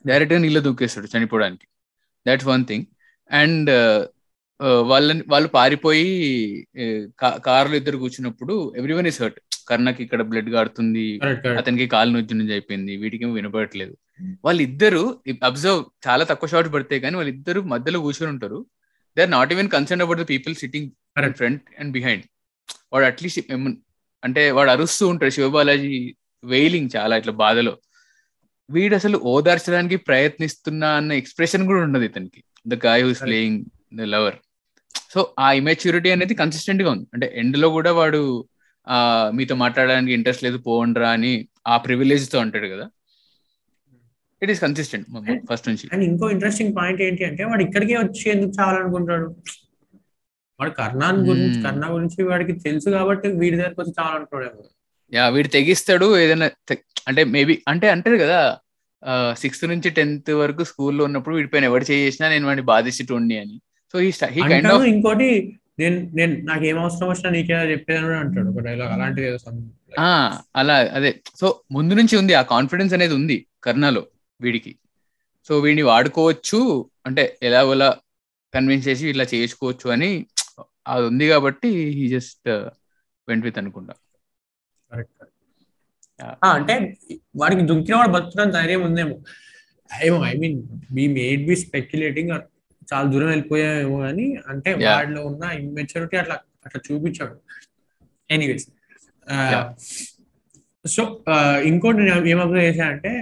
డైరెక్ట్గా 0.04 0.40
నీళ్ళు 0.40 0.60
దూకేస్తాడు 0.60 1.08
చనిపోవడానికి. 1.14 1.66
దాట్స్ 2.26 2.46
వన్ 2.46 2.64
థింగ్ 2.64 2.86
అండ్ 3.30 3.70
వాళ్ళని 4.90 5.22
వాళ్ళు 5.28 5.48
పారిపోయి 5.48 6.08
కార్లో 7.46 7.74
ఇద్దరు 7.76 7.96
కూర్చున్నప్పుడు 7.96 8.54
ఎవ్రీ 8.76 8.94
వన్ 8.94 9.06
ఇస్ 9.06 9.20
హర్ట్ 9.22 9.38
కర్ణకి 9.68 10.00
ఇక్కడ 10.02 10.22
బ్లడ్ 10.22 10.50
కాడుతుంది 10.50 11.04
అతనికి 11.58 11.86
కాలు 11.86 12.10
నొచ్చి 12.10 12.34
నుంచి 12.38 12.52
అయిపోయింది 12.52 12.92
వీటికి 12.96 13.24
వినపడట్లేదు. 13.36 13.94
వాళ్ళిద్దరు 14.44 15.02
అబ్జర్వ్ 15.42 15.80
చాలా 16.08 16.24
తక్కువ 16.24 16.48
షార్ట్స్ 16.48 16.74
పడతాయి 16.74 17.00
కానీ 17.00 17.16
వాళ్ళిద్దరు 17.16 17.60
మధ్యలో 17.72 18.00
కూర్చొని 18.00 18.30
ఉంటారు. 18.32 18.58
They 19.16 19.22
are 19.22 19.30
not 19.30 19.52
even 19.52 19.70
concern 19.76 20.04
about 20.06 20.20
the 20.20 20.26
people 20.28 20.54
sitting 20.62 20.90
front 21.40 21.62
and 21.78 21.92
behind 21.92 22.26
వాడు 22.92 23.06
అట్లీస్ట్ 23.10 23.40
అంటే 24.22 24.42
వాడు 24.56 24.70
అరుస్తూ 24.70 25.04
ఉంటాడు 25.08 25.32
శివబాలాజీ 25.36 25.94
వెయిలింగ్ 26.44 26.90
చాలా 26.96 27.14
ఇట్లా 27.20 27.32
బాధలో. 27.44 27.72
వీడు 28.70 28.94
అసలు 28.94 29.16
ఓదార్చడానికి 29.32 29.96
ప్రయత్నిస్తున్నా 30.08 30.88
అన్న 30.98 31.12
ఎక్స్ప్రెషన్ 31.20 31.66
కూడా 31.66 31.80
ఉండదు 31.82 32.04
ఇతనికి. 32.04 32.40
The 32.68 32.74
guy 32.86 33.02
who's 33.04 33.22
playing 33.22 33.60
the 33.98 34.08
lover 34.14 34.38
so 35.14 35.20
ఆ 35.38 35.46
ఇమెచ్యూరిటీ 35.52 36.10
అనేది 36.10 36.34
కన్సిస్టెంట్గా 36.34 36.90
ఉంది. 36.90 37.06
అంటే 37.14 37.26
ఎండ్లో 37.36 37.68
కూడా 37.76 37.90
వాడు 37.92 38.20
ఆ 38.86 38.98
మీతో 39.34 39.54
మాట్లాడడానికి 39.54 40.12
ఇంట్రెస్ట్ 40.12 40.44
లేదు 40.44 40.58
పోండ్రా 40.66 41.08
అని 41.16 41.32
ఆ 41.66 41.76
ప్రివిలేజ్తో 41.76 42.38
అంటాడు 42.38 42.68
కదా. 42.74 42.86
ఇట్ 44.42 44.50
ఈస్ 44.50 44.60
కన్సిస్టెంట్ 44.60 45.06
ఫస్ట్ 45.50 45.66
నుంచి. 45.68 45.86
అండ్ 45.92 46.04
ఇంకో 46.04 46.30
ఇంట్రెస్టింగ్ 46.30 46.72
పాయింట్ 46.78 47.02
ఏంటి 47.08 47.24
అంటే 47.24 47.44
వాడు 47.44 47.62
ఇక్కడికే 47.62 47.96
వచ్చి 47.96 48.24
ఎందుకు 48.30 48.52
చావాలనుకుంటాడు 48.60 49.28
వాడు 50.60 50.70
కర్ణాన్ 50.70 51.18
గురించి 51.28 51.62
కర్ణ 51.62 51.84
గురించి 51.94 52.22
వాడికి 52.22 52.52
తెలుసు 52.52 52.90
కాబట్టి 52.90 53.28
వీడి 53.28 53.56
దగ్గరకు 53.56 53.80
వచ్చి 53.80 53.94
చావాలనుకోవడం 54.00 54.66
యా 55.12 55.28
వీడు 55.28 55.48
తెగిస్తాడు 55.48 56.18
ఏదైనా 56.18 56.48
అంటే 57.08 57.24
మేబీ 57.24 57.62
అంటే 57.68 57.88
అంటారు 57.88 58.16
కదా 58.16 58.40
సిక్స్త్ 59.36 59.64
నుంచి 59.68 59.90
టెన్త్ 59.90 60.30
వరకు 60.30 60.62
స్కూల్లో 60.64 61.04
ఉన్నప్పుడు 61.04 61.36
వీడిపైన 61.36 61.64
ఎవరు 61.64 61.84
చేసినా 61.90 62.28
నేను 62.28 62.46
వాడిని 62.46 62.62
బాధిస్తుండి 62.62 63.36
అని. 63.38 63.56
సో 63.92 63.98
హీ 63.98 64.42
కైండ్ 64.50 64.72
ఆఫ్ 64.72 64.84
ఇంకోటి 64.84 65.28
నేను 65.78 66.10
నేను 66.14 66.34
నాకు 66.46 66.64
ఏం 66.64 66.78
అవసరం 66.78 67.08
వచ్చినా 67.08 67.30
నీకే 67.30 67.58
చెప్పేదని 67.72 68.06
కూడా 68.06 68.18
అంటాడు. 68.18 68.48
ఒక 68.48 68.62
డైలాగ్ 68.64 68.92
అలాంటిది 68.92 69.28
అలా 70.60 70.76
అదే. 70.98 71.12
సో 71.40 71.62
ముందు 71.72 71.94
నుంచి 71.94 72.16
ఉంది 72.16 72.34
ఆ 72.34 72.42
కాన్ఫిడెన్స్ 72.42 72.94
అనేది 72.94 73.14
ఉంది 73.14 73.46
కర్ణలో 73.64 74.02
వీడికి. 74.40 74.72
సో 75.48 75.60
వీడిని 75.60 75.82
వాడుకోవచ్చు 75.82 76.90
అంటే 77.06 77.38
ఎలాగోలా 77.42 77.88
కన్విన్స్ 78.54 78.88
చేసి 78.88 79.04
ఇట్లా 79.08 79.26
చేసుకోవచ్చు 79.34 79.88
అని 79.90 80.10
అది 80.86 81.04
ఉంది 81.06 81.26
కాబట్టి 81.28 81.68
హీ 81.96 82.04
జస్ట్ 82.08 82.48
వెంట్ 83.28 83.44
విత్ 83.44 83.58
అనుకుంటా. 83.58 83.94
అంటే 86.44 86.74
వాడికి 87.36 87.62
దుంకిన 87.62 87.96
వాడు 87.96 88.12
బతుకున్న 88.12 88.50
ధైర్యం 88.50 88.82
ఉందేమో. 88.82 89.16
ఏమో 90.04 90.18
I 90.26 90.32
mean 90.34 90.56
be 90.92 91.04
made 91.14 91.42
be 91.46 91.56
speculating 91.56 92.30
చాలా 92.92 93.06
దూరం 93.10 93.28
వెళ్ళిపోయామేమో 93.28 93.98
కానీ 93.98 94.26
అంటే 94.48 94.70
వాడిలో 94.86 95.20
ఉన్న 95.26 95.44
ఇమ్మెచ్యూరిటీ 95.62 96.16
అట్లా 96.16 96.36
అట్లా 96.66 96.80
చూపించాడు. 96.86 97.36
ఎనీవేస్ 98.30 98.66
సో 100.86 101.02
ఇంకోటి 101.70 101.98
నేను 101.98 102.26
ఏం 102.26 102.40
అబ్జర్వ్ 102.40 102.64
చేశానంటే 102.64 103.12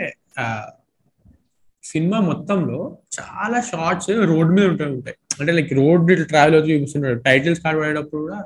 సినిమా 1.83 2.18
మొత్తంలో 2.21 2.99
చాలా 3.18 3.61
షార్ట్స్ 3.61 4.11
రోడ్ 4.31 4.51
మీద 4.57 4.66
ఉంటాయి 4.66 4.90
ఉంటాయి. 4.90 5.16
అంటే 5.42 5.53
లైక్ 5.59 5.72
రోడ్ 5.81 6.11
ట్రావెల్ 6.33 6.57
అవుతూ 6.59 6.68
చూపిస్తుంటాడు. 6.74 7.18
టైటిల్స్ 7.29 7.61
కార్డ్ 7.64 7.79
పడేటప్పుడు 7.83 8.22
కూడా 8.27 8.40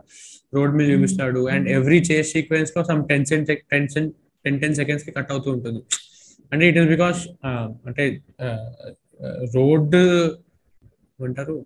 రోడ్ 0.57 0.75
మీద 0.79 0.87
చూపిస్తాడు. 0.95 1.43
And 1.53 1.67
every 1.77 1.99
chase 2.11 2.31
సీక్వెన్స్లో 2.37 2.83
some 2.91 3.03
ten 3.11 3.25
ten 3.31 3.45
ten 3.73 3.87
ten 4.45 4.59
ten 4.63 4.75
సెకండ్స్కి 4.81 5.13
cut 5.19 5.31
అవుతూ 5.35 5.49
ఉంటుంది. 5.57 5.81
అంటే 6.53 6.65
ఇట్ 6.71 6.79
ఇస్ 6.81 6.91
బికాస్ 6.95 7.21
అంటే 7.89 8.05
రోడ్ 9.57 9.97
అంటారు 11.29 11.57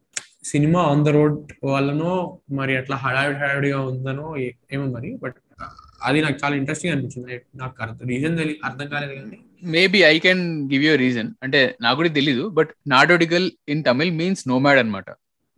సినిమా 0.51 0.81
ఆన్ 0.91 1.03
ద 1.07 1.13
రోడ్ 1.17 1.39
వల్లనో 1.71 2.13
మరి 2.59 2.73
అట్లా 2.81 2.97
హడావిడి 3.05 3.39
హడావిడిగా 3.43 3.79
ఉందనో 3.91 4.27
ఏమో 4.75 4.85
మరి. 4.97 5.11
బట్ 5.23 5.39
అది 6.09 6.19
నాకు 6.25 6.37
చాలా 6.43 6.55
ఇంట్రెస్టింగ్ 6.61 6.93
అనిపించింది. 6.95 7.37
నాకు 7.61 7.77
అర్థం 7.85 8.05
రీజన్ 8.13 8.37
అర్థం 8.69 8.87
కాలేదు 8.95 9.15
కానీ 9.21 9.39
maybe 9.63 10.01
I 10.05 10.19
can 10.19 10.43
give 10.73 10.85
you 10.85 10.95
reason 10.97 11.29
అంటే 11.43 11.61
నాకు 11.83 11.97
కూడా 11.97 12.09
తెలీదు 12.09 12.49
but 12.49 12.71
Nadodigal 12.87 13.51
in 13.69 13.85
Tamil 13.85 14.13
means 14.13 14.49
nomad 14.49 14.79
అనమాట 14.79 15.11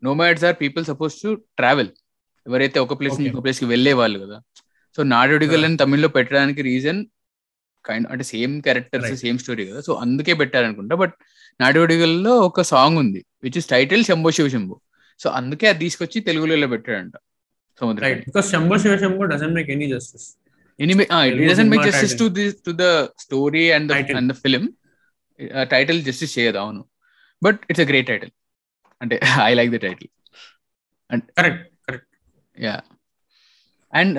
nomads 0.03 0.45
are 0.45 0.57
people 0.61 0.85
suppose 0.85 1.15
to 1.23 1.31
travel 1.59 1.91
ఎవరైతే 2.47 2.79
ఒక 2.85 2.99
ప్లేస్ 3.01 3.17
నుంచి 3.21 3.43
ప్లేస్కి 3.45 3.67
వెళ్ళే 3.67 3.93
వాళ్ళు 3.93 4.19
కదా. 4.19 4.37
సో 4.97 5.03
నాడోడిగల్ 5.03 5.65
అని 5.65 5.77
తమిళ్ళో 5.77 6.09
పెట్టడానికి 6.09 6.63
రీజన్ 6.63 7.01
కైండ్ 7.85 8.07
అంటే 8.13 8.25
సేమ్ 8.25 8.63
క్యారెక్టర్స్. 8.63 9.13
సేమ్ 9.15 9.39
స్టోరీ 9.39 9.65
కదా. 9.71 9.81
సో 9.81 9.93
అందుకే 10.05 10.35
పెట్టారనుకుంటా 10.35 10.95
బట్ 10.95 11.15
నాడోడిగల్లో 11.61 12.33
ఒక 12.49 12.63
సాంగ్ 12.73 12.99
ఉంది 12.99 13.21
which 13.45 13.59
is 13.61 13.69
title 13.69 14.05
Shambho 14.05 14.31
Shiva 14.39 14.49
Shambho 14.49 14.77
so 15.21 15.29
అందుకే 15.31 15.67
అది 15.69 15.79
తీసుకొచ్చి 15.79 16.21
తెలుగులో 16.21 16.69
పెట్టాడంట. 16.75 17.17
Samudra 17.81 18.13
because 18.29 18.49
Shambho 18.55 18.79
Shiva 18.85 18.97
Shambho 18.97 19.25
doesn't 19.25 19.55
make 19.59 19.71
any 19.71 19.89
justice 19.95 20.27
cinema 20.79 21.77
justice 21.87 22.17
to 22.21 22.27
the 22.39 22.45
to 22.67 22.73
the 22.83 22.85
story 23.25 23.65
and 23.77 23.91
Title. 23.95 24.17
And 24.19 24.31
the 24.33 24.37
film 24.43 24.65
title 25.75 25.99
justice 26.09 26.35
చేయదు 26.39 26.59
అవును. 26.65 26.83
But 27.43 27.61
it's 27.71 27.85
a 27.85 27.89
great 27.91 28.09
title 28.13 28.33
అంటే 29.01 29.17
I 29.49 29.51
like 29.59 29.73
the 29.77 29.81
title 29.87 30.11
correct 31.39 31.65
correct 31.89 32.09
yeah 32.57 32.77
and 33.93 34.19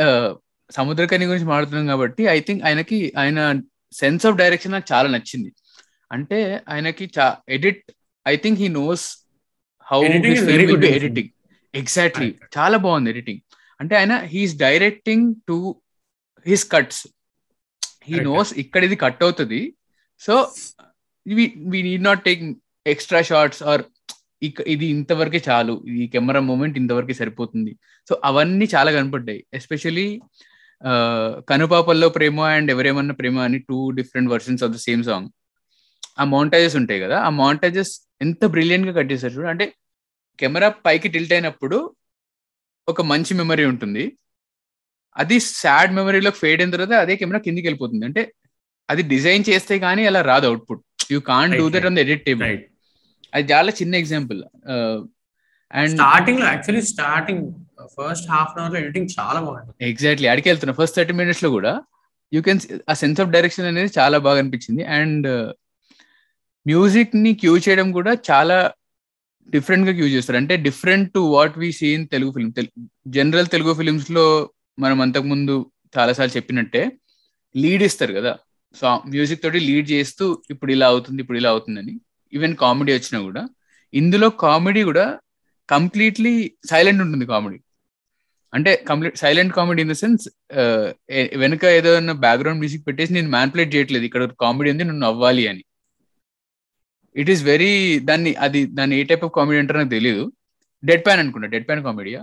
Samuthirakani 0.69 1.25
గురించి 1.29 1.47
మాట్లాడుతున్నాం 1.51 1.87
కాబట్టి 1.93 2.23
I 2.35 2.39
think 2.47 2.63
ఆయనకి 2.69 2.99
ఆయన 3.21 3.39
sense 3.93 4.25
of 4.27 4.37
direction 4.41 4.73
నాకు 4.75 4.87
చాలా 4.93 5.07
నచ్చింది. 5.15 5.49
అంటే 6.11 6.37
ఆయనకి 6.73 7.05
edit 7.57 7.83
I 8.25 8.35
think 8.43 8.59
he 8.63 8.69
knows 8.81 9.05
how. 9.87 9.99
Editing 10.05 11.29
exactly. 11.73 12.29
చాలా 12.57 12.77
బాగుంది 12.85 13.09
ఎడిటింగ్ 13.13 13.41
అంటే 13.79 13.93
ఆయన 13.95 14.13
he's 14.33 14.53
directing 14.65 15.27
to 15.47 15.57
his 16.45 16.65
cuts 16.73 17.01
he. 18.09 18.15
Knows 18.29 18.51
ఇక్కడ 18.63 18.81
ఇది 18.83 18.97
కట్ 19.03 19.23
అవుతుంది 19.25 19.61
so 20.21 20.33
we 21.25 21.79
need 21.87 22.05
not 22.09 22.21
take 22.27 22.41
extra 22.85 23.21
shots 23.29 23.63
or 23.71 23.83
ఇది 24.73 24.85
ఇంతవరకే 24.95 25.39
చాలు 25.47 25.73
ఈ 25.95 26.05
కెమెరా 26.13 26.41
మూమెంట్ 26.49 26.77
ఇంతవరకే 26.81 27.15
సరిపోతుంది 27.19 27.71
సో 28.07 28.15
అవన్నీ 28.23 28.65
చాలా 28.75 28.91
కనపడ్డాయి 28.97 29.41
ఎస్పెషలీ 29.53 30.05
కనుపాపల్లో 31.51 32.07
ప్రేమ 32.17 32.39
అండ్ 32.55 32.69
ఎవరేమన్నా 32.73 33.15
ప్రేమ 33.21 33.37
అని 33.47 33.59
two 33.69 33.79
different 33.97 34.31
versions 34.33 34.63
of 34.63 34.73
the 34.75 34.79
same 34.85 35.03
song 35.09 35.29
ఆ 36.17 36.25
మౌంటేజెస్ 36.33 36.77
ఉంటాయి 36.81 36.99
కదా 37.03 37.17
ఆ 37.27 37.31
మౌంటేజెస్ 37.41 37.91
ఎంత 38.21 38.45
బ్రిలియంట్గా 38.53 38.93
కట్ 38.97 39.11
చేశారు 39.13 39.33
చూడు. 39.35 39.49
అంటే 39.53 39.65
కెమెరా 40.39 40.69
పైకి 40.85 41.07
టిల్ట్ 41.15 41.33
అయినప్పుడు 41.35 41.77
ఒక 42.87 43.01
మంచి 43.11 43.33
మెమరీ 43.39 43.65
ఉంటుంది. 43.71 44.03
అది 45.17 45.39
సాడ్ 45.39 45.93
మెమరీలో 45.93 46.31
ఫేడ్ 46.31 46.61
అయిన 46.61 46.71
తర్వాత 46.71 46.93
అదే 46.93 47.15
కెమెరా 47.15 47.39
కిందికి 47.39 47.67
వెళ్ళిపోతుంది. 47.67 48.05
అంటే 48.05 48.33
అది 48.89 49.01
డిజైన్ 49.03 49.43
చేస్తే 49.49 49.75
గానీ 49.79 50.05
అలా 50.05 50.21
రాదు 50.21 50.45
output. 50.45 50.81
You 51.11 51.19
can 51.19 51.53
do 51.53 51.69
that 51.69 51.85
on 51.85 51.95
the 51.95 51.99
edit 51.99 52.25
table. 52.25 52.57
అది 53.33 53.53
చాలా 53.53 53.71
చిన్న 53.81 53.95
ఎగ్జాంపుల్. 53.95 54.43
అండ్ 55.71 55.95
స్టార్టింగ్లో 55.95 56.45
actually 56.45 56.85
starting 56.85 57.43
first 57.97 58.27
half 58.31 58.51
an 58.55 58.61
అవర్లో 58.63 58.79
ఎడిటింగ్ 58.79 59.07
చాలా 59.19 59.39
బాగుంటుంది 59.41 59.89
ఎగ్జాక్ట్లీ 59.89 60.27
అడికి 60.27 60.49
వెళ్తున్నా 60.49 60.73
ఫస్ట్ 60.83 60.95
థర్టీ 60.95 61.13
మినిట్స్లో 61.13 61.49
కూడా 61.49 61.81
you 62.33 62.41
can 62.41 62.59
ah 62.89 62.93
sense 62.93 63.21
of 63.21 63.29
direction 63.29 63.65
అనేది 63.65 63.91
చాలా 63.99 64.17
బాగా 64.17 64.39
అనిపించింది. 64.39 64.83
అండ్ 64.83 65.27
మ్యూజిక్ని 66.65 67.33
క్యూ 67.33 67.57
చేయడం 67.57 67.91
కూడా 67.91 68.11
చాలా 68.31 68.71
డిఫరెంట్గా 69.49 69.93
క్యూ 69.93 70.05
చేస్తారు. 70.05 70.37
అంటే 70.37 70.57
different 70.57 71.13
to 71.13 71.19
what 71.19 71.57
we 71.57 71.71
seen 71.71 72.07
Telugu 72.07 72.31
film. 72.31 72.51
General 73.07 73.47
Telugu 73.47 73.73
ఫిల్మ్స్లో 73.73 74.25
మనం 74.83 74.97
అంతకు 75.05 75.27
ముందు 75.33 75.55
చాలాసార్లు 75.95 76.33
చెప్పినట్టే 76.37 76.81
లీడ్ 77.55 77.83
ఇస్తారు 77.87 78.13
కదా. 78.19 78.33
సో 78.79 78.85
మ్యూజిక్ 79.13 79.41
తోటి 79.43 79.59
లీడ్ 79.69 79.87
చేస్తూ 79.93 80.25
ఇప్పుడు 80.53 80.71
ఇలా 80.75 80.87
అవుతుంది 80.93 81.19
ఇప్పుడు 81.23 81.39
ఇలా 81.41 81.49
అవుతుందని. 81.53 81.93
ఈవెన్ 82.33 82.53
కామెడీ 82.63 82.91
వచ్చినా 82.97 83.19
కూడా. 83.27 83.41
ఇందులో 83.93 84.27
కామెడీ 84.45 84.81
కూడా 84.89 85.05
కంప్లీట్లీ 85.69 86.33
సైలెంట్ 86.71 87.01
ఉంటుంది 87.05 87.25
కామెడీ 87.33 87.59
అంటే 88.53 88.71
complete 88.89 89.17
silent 89.23 89.53
comedy 89.57 89.81
in 89.85 89.91
the 89.93 89.95
sense 90.01 90.23
వెనుక 91.41 91.63
ఏదైనా 91.77 92.13
బ్యాక్గ్రౌండ్ 92.25 92.61
మ్యూజిక్ 92.61 92.85
పెట్టేసి 92.87 93.11
నేను 93.17 93.29
మ్యాన్పులేట్ 93.35 93.73
చేయట్లేదు. 93.75 94.05
ఇక్కడ 94.09 94.23
కామెడీ 94.43 94.69
ఉంది 94.73 94.87
నువ్వు 94.89 95.03
నవ్వాలి 95.07 95.43
అని. 95.51 95.63
ఇట్ 97.21 97.31
ఈస్ 97.33 97.43
వెరీ 97.51 97.71
దాన్ని 98.09 98.31
అది 98.45 98.61
దాన్ని 98.77 98.95
ఏ 98.99 99.03
టైప్ 99.11 99.23
ఆఫ్ 99.27 99.33
కామెడీ 99.37 99.59
అంటారో 99.61 99.79
నాకు 99.81 99.93
తెలియదు 99.97 100.23
డెడ్ 100.83 101.03
ప్యాన్ 101.07 101.21
అనుకుంటా. 101.23 101.47
Dead 101.55 101.67
pan 101.69 101.83
కామెడీయా 101.87 102.21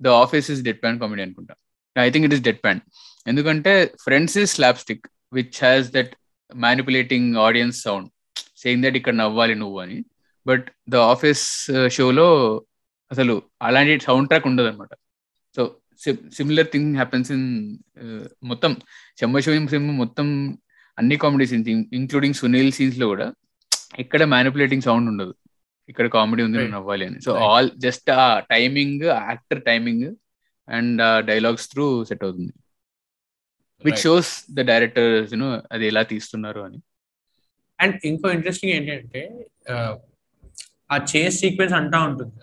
the 0.00 0.14
Office 0.22 0.48
is 0.54 0.62
deadpan 0.82 0.98
comedy 1.02 1.22
అనుకుంటా. 1.26 1.54
I 1.98 2.10
think 2.10 2.26
it 2.26 2.34
is 2.34 2.42
deadpan 2.64 2.80
ఎందుకంటే 3.26 3.94
Friends 4.00 4.38
is 4.38 4.54
slapstick 4.78 5.06
which 5.32 5.58
has 5.60 5.90
that 5.90 6.12
manipulating 6.54 7.36
audience 7.36 7.82
sound 7.82 8.10
saying 8.58 8.82
that 8.84 8.96
ఇక్కడ 8.96 9.14
నవ్వాలి 9.14 9.54
నువ్వు 9.54 9.80
అని. 9.80 10.04
బట్ 10.46 10.66
ద 10.88 10.96
ఆఫీస్ 10.96 11.66
షోలో 11.88 12.56
అసలు 13.12 13.42
అలాంటి 13.62 14.00
సౌండ్ 14.00 14.28
ట్రాక్ 14.28 14.46
ఉండదు 14.46 14.66
అనమాట 14.66 14.88
so 15.56 15.76
similar 16.32 16.66
thing 16.72 16.94
happens 16.94 17.32
in 17.32 17.78
మొత్తం 18.44 18.72
చెమ్మశివం 19.22 19.68
సినిమా 19.68 19.92
మొత్తం 19.92 20.58
అన్ని 20.98 21.16
కామెడీ 21.16 21.46
సీన్స్ 21.46 21.68
ఇంక్లూడింగ్ 21.94 22.34
సునీల్ 22.34 22.72
సీన్స్లో 22.72 23.06
కూడా 23.06 23.32
ఇక్కడ 23.98 24.24
మ్యానిపులేటింగ్ 24.24 24.82
సౌండ్ 24.82 25.08
ఉండదు. 25.08 25.34
ఇక్కడ 25.88 26.06
కామెడీ 26.06 26.42
ఉంది. 26.42 26.68
నవ్వాలి 26.68 27.06
అని. 27.06 27.20
So. 27.20 27.34
All 27.34 27.70
just 27.76 28.10
ah 28.10 28.40
timing 28.40 29.02
actor 29.02 29.62
timing 29.62 30.14
and 30.70 31.26
dialogues 31.26 31.70
through 31.70 32.04
set 32.04 32.24
అవుతుంది. 32.24 32.52
విచ్. 33.84 33.96
షోస్ 33.96 34.44
ద 34.52 34.60
డైరెక్టర్స్ 34.60 35.34
అది 35.72 35.86
ఎలా 35.86 36.02
తీస్తున్నారు 36.02 36.60
అని. 36.60 36.78
అండ్ 37.80 38.00
ఇంకో 38.04 38.30
ఇంట్రెస్టింగ్ 38.30 38.72
ఏంటంటే 38.72 39.22
ఆ, 40.90 40.96
చేస్ 41.16 41.38
సీక్వెన్స్ 41.40 41.74
అంటా 41.74 41.98
ఉంటుంది 42.00 42.34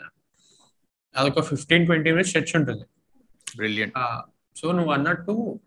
అదొక 1.15 1.41
ఫిఫ్టీన్ 1.41 1.85
ట్వంటీ 1.85 2.11
మినిట్స్ 2.11 2.33
స్ట్రెచ్ 2.33 2.61
ఉంటుంది. 2.61 2.85
బ్రిలియంట్ 3.55 3.93
సో 4.55 4.71
నువ్వు 4.71 4.91
అన్నట్టు 4.91 5.59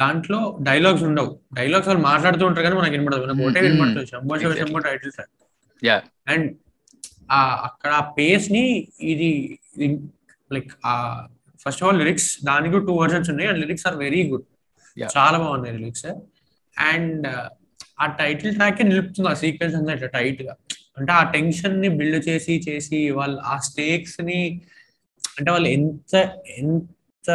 దాంట్లో 0.00 0.58
డైలాగ్స్ 0.62 1.02
ఉండవు. 1.02 1.40
డైలాగ్స్ 1.54 1.88
వాళ్ళు 1.88 2.02
మాట్లాడుతూ 2.02 2.46
ఉంటారు 2.46 2.62
కానీ 2.62 2.76
మనకి 2.76 2.90
వినపడదు. 2.90 3.24
మనకు 3.24 3.46
ఒకటే 3.46 3.60
Mm, 3.60 3.66
mm. 3.66 3.72
వినపడుతుంది. 3.72 4.06
శంభో 4.06 4.38
శివ. 4.38 4.54
శంభో 4.54 4.78
టైటిల్స్. 4.78 5.20
అండ్ 6.28 6.56
అక్కడ 7.64 7.90
ఆ 7.90 8.12
పేస్ని 8.12 8.88
ఇది 9.00 9.60
లైక్ 10.52 10.72
ఆ 10.86 11.26
ఫస్ట్ 11.66 11.82
ఆఫ్ 11.82 11.88
ఆల్ 11.88 11.98
లిరిక్స్ 11.98 12.44
దానికి 12.44 12.78
టూ 12.86 12.94
వర్షన్స్ 13.02 13.30
ఉన్నాయి 13.30 13.48
and 13.48 13.60
lyrics 13.60 13.86
are 13.86 13.96
very 13.96 14.22
good. 14.30 14.46
చాలా 15.16 15.38
బాగున్నాయి 15.38 15.78
లిరిక్స్ 15.78 16.06
అండ్ 16.76 17.26
ఆ 18.00 18.06
టైటిల్ 18.06 18.54
ట్రాక్ 18.54 18.82
నిలుపుతుంది 18.82 19.28
ఆ 19.28 19.34
సీక్వెన్స్ 19.34 19.76
అంతా 19.76 19.92
ఇట్లా 19.92 20.08
టైట్గా. 20.08 20.54
అంటే 20.98 21.12
ఆ 21.12 21.22
టెన్షన్ని 21.30 21.88
బిల్డ్ 21.88 22.28
చేసి 22.28 22.54
చేసి 22.68 23.10
వాళ్ళు 23.10 23.38
ఆ 23.40 23.58
స్టేక్స్ని 23.58 24.40
అంటే 25.38 25.50
వాళ్ళు 25.50 25.68
ఎంత 25.68 26.14
ఎంత 26.58 27.30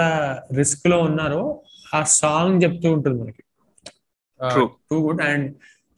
రిస్క్లో 0.57 0.99
ఉన్నారో 0.99 1.41
ఆ 1.95 2.03
సాంగ్ 2.03 2.63
చెప్తూ 2.63 2.93
ఉంటుంది 2.93 3.23
మనకి. 3.23 3.43
Too 4.91 4.97
good 5.07 5.21
and 5.21 5.47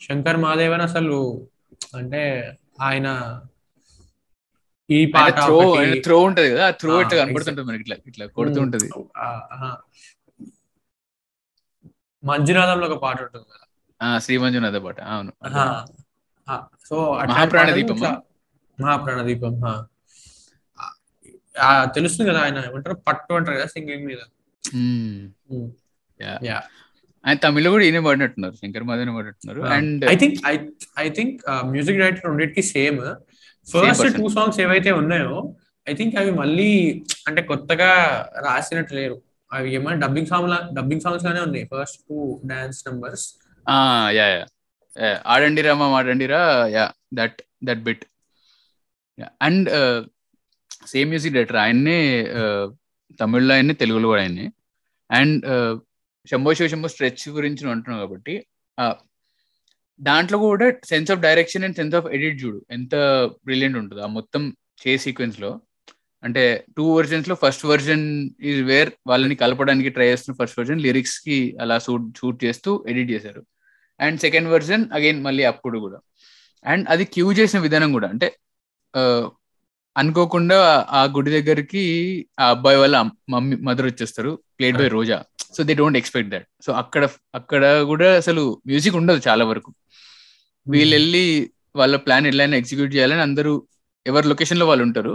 Shankar 0.02 0.38
Mahadevan 0.38 0.82
అసలు 0.82 1.16
అంటే 1.96 2.22
ఆయన 2.82 3.08
ఈ 4.92 5.06
పాట 5.06 5.34
త్రో 5.34 5.78
త్రో 6.04 6.20
ఉంటది 6.20 6.50
కదా 6.50 6.72
త్రో 6.72 7.02
ఇట్లా 7.02 7.26
కనపడుతుంటది 7.26 7.64
మనకి 7.64 7.82
ఇట్లా 7.82 7.96
ఇట్లా 8.08 8.26
కొడుతూ 8.26 8.62
ఉంటది. 8.62 8.90
ఆ, 9.18 9.48
ఆహా. 9.54 9.78
మంజునాథంలో 12.24 12.88
ఒక 12.88 13.02
పాట 13.02 13.22
ఉంటుంది 13.22 13.46
కదా. 13.46 13.66
ఆ 14.08 14.20
శ్రీమంజునాథ 14.20 14.76
పాట 14.76 15.02
అవును. 15.02 15.32
సో 16.90 17.20
మహాప్రాణ? 17.28 17.70
ఇట్లా- 17.70 18.14
మహాప్రాణ 18.84 19.22
దీపం 19.22 19.60
తెలుస్తుంది 21.96 22.32
కదా 22.32 22.40
ఆయన 22.40 22.58
ఏమంటారు? 22.58 22.96
పట్టు 22.96 23.34
అంటారు 23.34 23.58
కదా 23.58 23.66
సింగింగ్ 23.66 24.06
మీద. 24.06 24.18
ఆయన 27.26 27.38
తమిళ 27.38 27.70
కూడా 27.70 27.84
ఈయన 27.84 28.06
పడినట్టున్నారు 28.06 28.54
Shankar 28.54 28.84
Madhavan 28.84 29.16
పడినట్టున్నారు. 29.18 29.74
And 29.74 30.06
I 30.06 30.16
think 30.16 30.36
I 30.48 30.58
I 31.00 31.10
think 31.10 31.42
music 31.66 31.98
director 31.98 32.26
రెండింటికి 32.26 32.64
same. 32.64 33.02
First 33.74 34.04
person. 34.04 34.18
Two 34.20 34.28
songs 34.36 34.60
ఏవైతే 34.66 34.92
ఉన్నాయో 35.02 35.36
ఐ 35.88 35.94
థింక్ 36.00 36.16
అవి 36.22 36.32
మళ్ళీ 36.42 36.70
అంటే 37.28 37.42
కొత్తగా 37.52 37.90
రాసినట్టు 38.48 38.94
లేరు. 39.00 39.18
అవి 39.52 39.68
ఏమైనా 39.78 39.98
డబ్బింగ్ 40.06 40.30
సాంగ్ 40.32 40.48
డబ్బింగ్ 40.78 41.04
సాంగ్స్ 41.06 41.26
గానే 41.28 41.42
ఉన్నాయి. 41.48 41.66
First 41.74 42.00
two 42.10 42.18
dance 42.52 42.80
numbers 42.88 43.26
yeah 44.18 44.28
yeah. 44.36 44.46
ఆడండి 45.34 45.62
Rama 45.68 45.88
ఆడండిరా 46.00 46.42
yeah 46.78 46.86
that 47.20 47.40
that 47.68 47.82
bit 47.88 48.04
and 49.48 49.70
same 50.88 51.10
music 51.10 51.36
director 51.36 51.62
ఆయన్నే 51.64 52.00
తమిళ్ళో 53.20 53.54
ఆయన్ని 53.56 53.76
తెలుగులో 53.82 54.08
కూడా 54.12 54.22
ఆయన్ని. 54.26 54.46
అండ్ 55.10 55.46
శంభో 56.28 56.52
శివ 56.58 56.68
శంభో 56.74 56.90
స్ట్రెచ్ 56.94 57.24
గురించి 57.38 57.62
నువ్వు 57.64 57.76
అంటున్నావు 57.76 58.02
కాబట్టి 58.06 58.34
దాంట్లో 60.02 60.38
కూడా 60.38 60.72
sense 60.84 61.12
of 61.12 61.20
direction 61.20 61.64
and 61.64 61.76
sense 61.76 61.96
of 61.96 62.06
edit 62.06 62.44
చూడు. 62.44 62.66
ఎంత 62.72 62.96
బ్రిలియంట్ 63.44 63.78
ఉంటుంది. 63.78 64.02
ఆ 64.04 64.06
మొత్తం 64.06 64.56
చే 64.88 64.98
సీక్వెన్స్లో. 64.98 65.62
అంటే 66.24 66.66
టూ 66.78 66.94
వర్జన్స్లో 66.94 67.36
ఫస్ట్ 67.46 67.66
వర్జన్ 67.66 68.30
ఈజ్ 68.42 68.62
వేర్ 68.62 68.92
వాళ్ళని 69.08 69.36
కలపడానికి 69.36 69.90
ట్రై 69.90 70.08
చేస్తున్న 70.08 70.46
ఫస్ట్ 70.46 70.60
వర్జన్ 70.60 70.82
లిరిక్స్కి 70.82 71.58
అలా 71.62 71.80
షూట్ 71.80 72.18
షూట్ 72.18 72.44
చేస్తూ 72.44 72.86
ఎడిట్ 72.90 73.12
చేశారు. 73.12 73.46
అండ్ 74.00 74.20
సెకండ్ 74.20 74.50
వర్జన్ 74.50 74.86
అగైన్ 74.94 75.24
మళ్ళీ 75.24 75.44
అప్పుడు 75.44 75.80
కూడా. 75.80 76.00
అండ్ 76.66 76.90
అది 76.90 77.06
క్యూ 77.06 77.32
చేసిన 77.32 77.60
విధానం 77.60 77.92
కూడా. 77.92 78.08
అంటే 78.08 78.36
అనుకోకుండా 79.98 80.88
ఆ 80.90 81.04
గుడి 81.04 81.32
దగ్గరికి 81.32 81.84
ఆ 82.40 82.50
అబ్బాయి 82.50 82.78
వాళ్ళ 82.78 83.10
మమ్మీ 83.30 83.56
మదర్ 83.56 83.86
వచ్చేస్తారు. 83.86 84.40
Played 84.60 84.78
by 84.78 84.88
Roja. 84.88 85.24
So 85.58 85.64
they 85.64 85.74
don't 85.74 85.98
expect 85.98 86.32
that 86.32 86.48
so 86.62 86.74
అక్కడ 86.74 87.10
అక్కడ 87.36 87.82
కూడా 87.82 88.18
అసలు 88.18 88.62
మ్యూజిక్ 88.68 88.96
ఉండదు 88.96 89.22
చాలా 89.28 89.46
వరకు. 89.46 89.74
వీళ్ళు 90.74 90.94
వెళ్ళి 90.96 91.24
వాళ్ళ 91.76 91.96
ప్లాన్ 91.96 92.28
ఎట్లయినా 92.30 92.58
ఎగ్జిక్యూట్ 92.62 92.94
చేయాలని 92.96 93.24
అందరూ 93.28 93.54
ఎవరి 94.06 94.28
లొకేషన్లో 94.32 94.66
వాళ్ళు 94.70 94.84
ఉంటారు. 94.88 95.14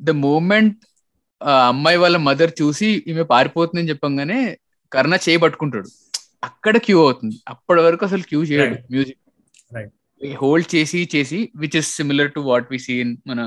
ద 0.00 0.10
మూమెంట్ 0.26 0.78
అమ్మాయి 1.70 1.98
వాళ్ళ 2.02 2.16
మదర్ 2.28 2.52
చూసి 2.62 2.88
ఈమె 3.10 3.24
పారిపోతుందని 3.32 3.90
చెప్పంగానే 3.90 4.38
కర్ణ 4.92 5.14
చేయబట్టుకుంటాడు 5.26 5.88
అక్కడ 6.44 6.76
క్యూ 6.86 6.98
అవుతుంది. 7.04 7.36
అప్పటి 7.48 7.80
వరకు 7.80 8.04
అసలు 8.04 8.22
క్యూ 8.22 8.40
చేయడు 8.44 8.76
మ్యూజిక్. 8.92 9.18
హోల్డ్ 10.20 10.68
చేసి 10.74 11.00
చేసి 11.14 11.38
which 11.56 11.76
is 11.80 11.90
similar 11.98 12.30
to 12.34 12.40
what 12.50 12.68
we 12.72 12.78
see 12.78 12.94
in 13.04 13.14
మన 13.30 13.40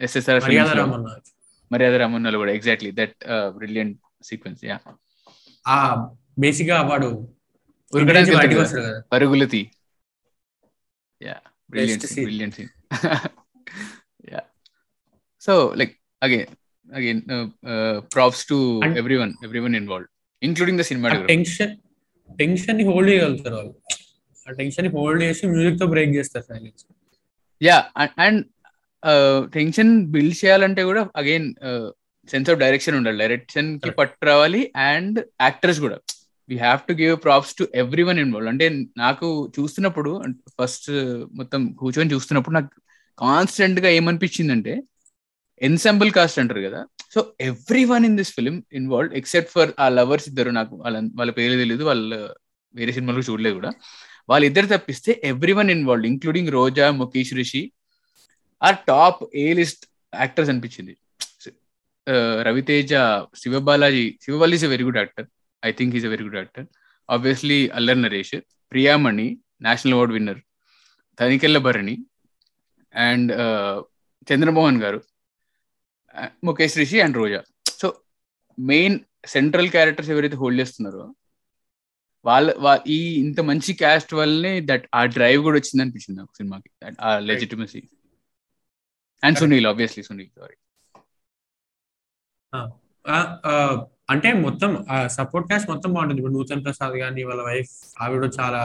ఎస్ఎస్ఆర్ 0.00 0.40
మర్యాద 1.70 1.94
రామన్నలో 2.02 2.38
కూడా 2.42 2.52
exactly 2.58 2.90
that 3.00 3.16
brilliant 3.56 3.96
sequence 4.28 4.62
yeah 4.64 4.76
బేసిక్గా 6.44 6.76
వాడు 6.90 7.10
ఉరకడానికి 11.24 11.26
పరుగులతి 11.26 11.26
yeah 11.26 11.36
brilliant 11.70 12.06
brilliant 12.26 12.56
scene 12.58 12.70
yeah 14.32 14.42
so 15.42 15.54
like 15.80 15.94
again 16.22 16.46
again 16.86 17.22
props 18.14 18.44
to 18.50 18.58
everyone 19.02 19.34
everyone 19.44 19.76
involve 19.76 20.08
including 20.42 20.80
the 20.82 20.86
cinema 20.90 21.08
tension 21.34 21.74
టెన్షన్ని 22.38 22.84
hold 22.88 23.10
చేయగలుగుతారు 23.10 23.56
వాళ్ళు. 23.56 23.74
ఆ 24.46 24.52
టెన్షన్ని 24.60 24.90
హోల్డ్ 24.96 25.22
చేసి 25.22 25.46
మ్యూజిక్తో 25.46 25.86
బ్రేక్ 25.86 26.12
చేస్తారు 26.16 26.46
silence 26.50 26.84
yeah 27.60 27.76
and 28.26 28.40
tension 29.56 29.92
build 30.14 30.36
చేయాలంటే 30.44 30.82
కూడా 30.84 31.02
అగైన్ 31.16 31.48
సెన్స్ 32.28 32.48
ఆఫ్ 32.50 32.58
డైరెక్షన్ 32.62 32.96
ఉండాలి. 32.96 33.18
డైరెక్షన్కి 33.22 33.90
పట్టు 33.98 34.26
రావాలి 34.30 34.72
అండ్ 34.90 35.18
యాక్టర్స్ 35.42 35.80
కూడా. 35.80 35.98
We 36.48 36.56
have 36.56 36.80
to 36.88 36.92
give 36.92 37.16
props 37.24 37.54
to 37.54 37.68
everyone 38.02 38.18
involve 38.18 38.48
అంటే 38.48 38.84
నాకు 38.96 39.52
చూస్తున్నప్పుడు 39.60 40.22
ఫస్ట్ 40.60 40.90
మొత్తం 41.32 41.72
కూర్చొని 41.72 42.14
చూస్తున్నప్పుడు 42.14 42.54
నాకు 42.54 42.70
కాన్స్టెంట్గా 43.18 43.88
ఏమనిపించిందంటే 43.88 44.82
ఎన్సెంబుల్ 45.62 46.12
కాస్ట్ 46.12 46.38
అంటారు 46.38 46.60
కదా. 46.60 46.86
So 47.14 47.34
everyone 47.84 48.04
in 48.04 48.16
this 48.16 48.32
film 48.32 48.64
involve 48.72 49.14
except 49.14 49.50
for 49.50 49.70
ఆ 49.80 49.88
లవర్స్ 49.88 50.28
ఇద్దరు 50.28 50.50
నాకు 50.50 50.76
వాళ్ళ 50.76 51.10
వాళ్ళ 51.14 51.32
పేరు 51.32 51.52
తెలియదు 51.52 51.84
వాళ్ళ 51.84 52.30
వేరే 52.74 52.92
సినిమాలు 52.92 53.22
చూడలేదు 53.30 53.54
కూడా. 53.54 53.72
వాళ్ళిద్దరు 54.28 54.66
తప్పిస్తే 54.66 55.20
everyone 55.52 55.70
involve 55.70 56.06
including 56.06 56.48
Roja 56.48 56.90
Mukesh 56.90 57.34
Rishi 57.34 57.72
are 58.62 58.76
top 58.88 59.24
A 59.34 59.54
list 59.54 59.86
actors 60.14 60.50
అనిపించింది. 60.50 60.96
Uh, 62.10 62.42
Ravi Teja 62.42 62.94
Siva Balaji 63.36 64.18
Siva Balaji 64.22 64.54
is 64.54 64.64
a 64.64 64.66
very 64.66 64.84
good 64.84 64.96
actor 64.96 65.26
I 65.62 65.70
think 65.72 65.94
is 65.94 66.04
a 66.04 66.08
very 66.08 66.24
good 66.24 66.36
actor 66.36 66.66
obviously 67.08 67.68
Allari 67.68 68.02
Naresh 68.02 68.34
Priyamani 68.72 69.28
national 69.60 69.94
award 69.94 70.12
winner 70.12 70.40
Tanikella 71.18 71.58
Bharani 71.58 71.94
and 72.94 73.30
Chandramohan 74.28 74.82
garu 74.82 75.00
Mukesh 76.44 76.76
Rishi 76.76 77.00
and 77.00 77.16
Roja 77.16 77.40
so 77.78 77.88
main 78.58 78.96
central 79.26 79.70
characters 79.70 80.10
ఎవరైతే 80.10 80.36
hold 80.36 80.60
చేస్తున్నారో 80.60 81.04
వాళ్ళ 82.24 82.46
ఈ 82.86 82.98
ఇంత 83.16 83.40
మంచి 83.40 83.72
caste 83.74 84.14
వల్లనే 84.14 84.60
that 84.60 84.86
ఆ 84.94 85.02
drive 85.06 85.40
కూడా 85.42 85.56
వచ్చింది 85.58 85.82
అనిపించింది 85.82 86.18
నాకు 86.20 86.34
సినిమాకి. 86.36 86.70
ఆ 87.00 87.18
legitimacy 87.18 87.80
and 89.22 89.38
Sunil 89.38 89.66
obviously 89.66 90.02
Sunil 90.02 90.32
sorry 90.38 90.56
అంటే 94.08 94.28
మొత్తం 94.44 94.70
సపోర్ట్ 95.16 95.46
క్యాస్ట్ 95.48 95.68
మొత్తం 95.72 95.90
బాగుంటుంది. 95.94 96.20
ఇప్పుడు 96.20 96.34
నూతన్ 96.38 96.62
ప్రసాద్ 96.66 96.94
గానీ 97.02 97.22
వాళ్ళ 97.30 97.42
వైఫ్ 97.48 97.72
ఆవిడ 98.04 98.30
చాలా 98.38 98.60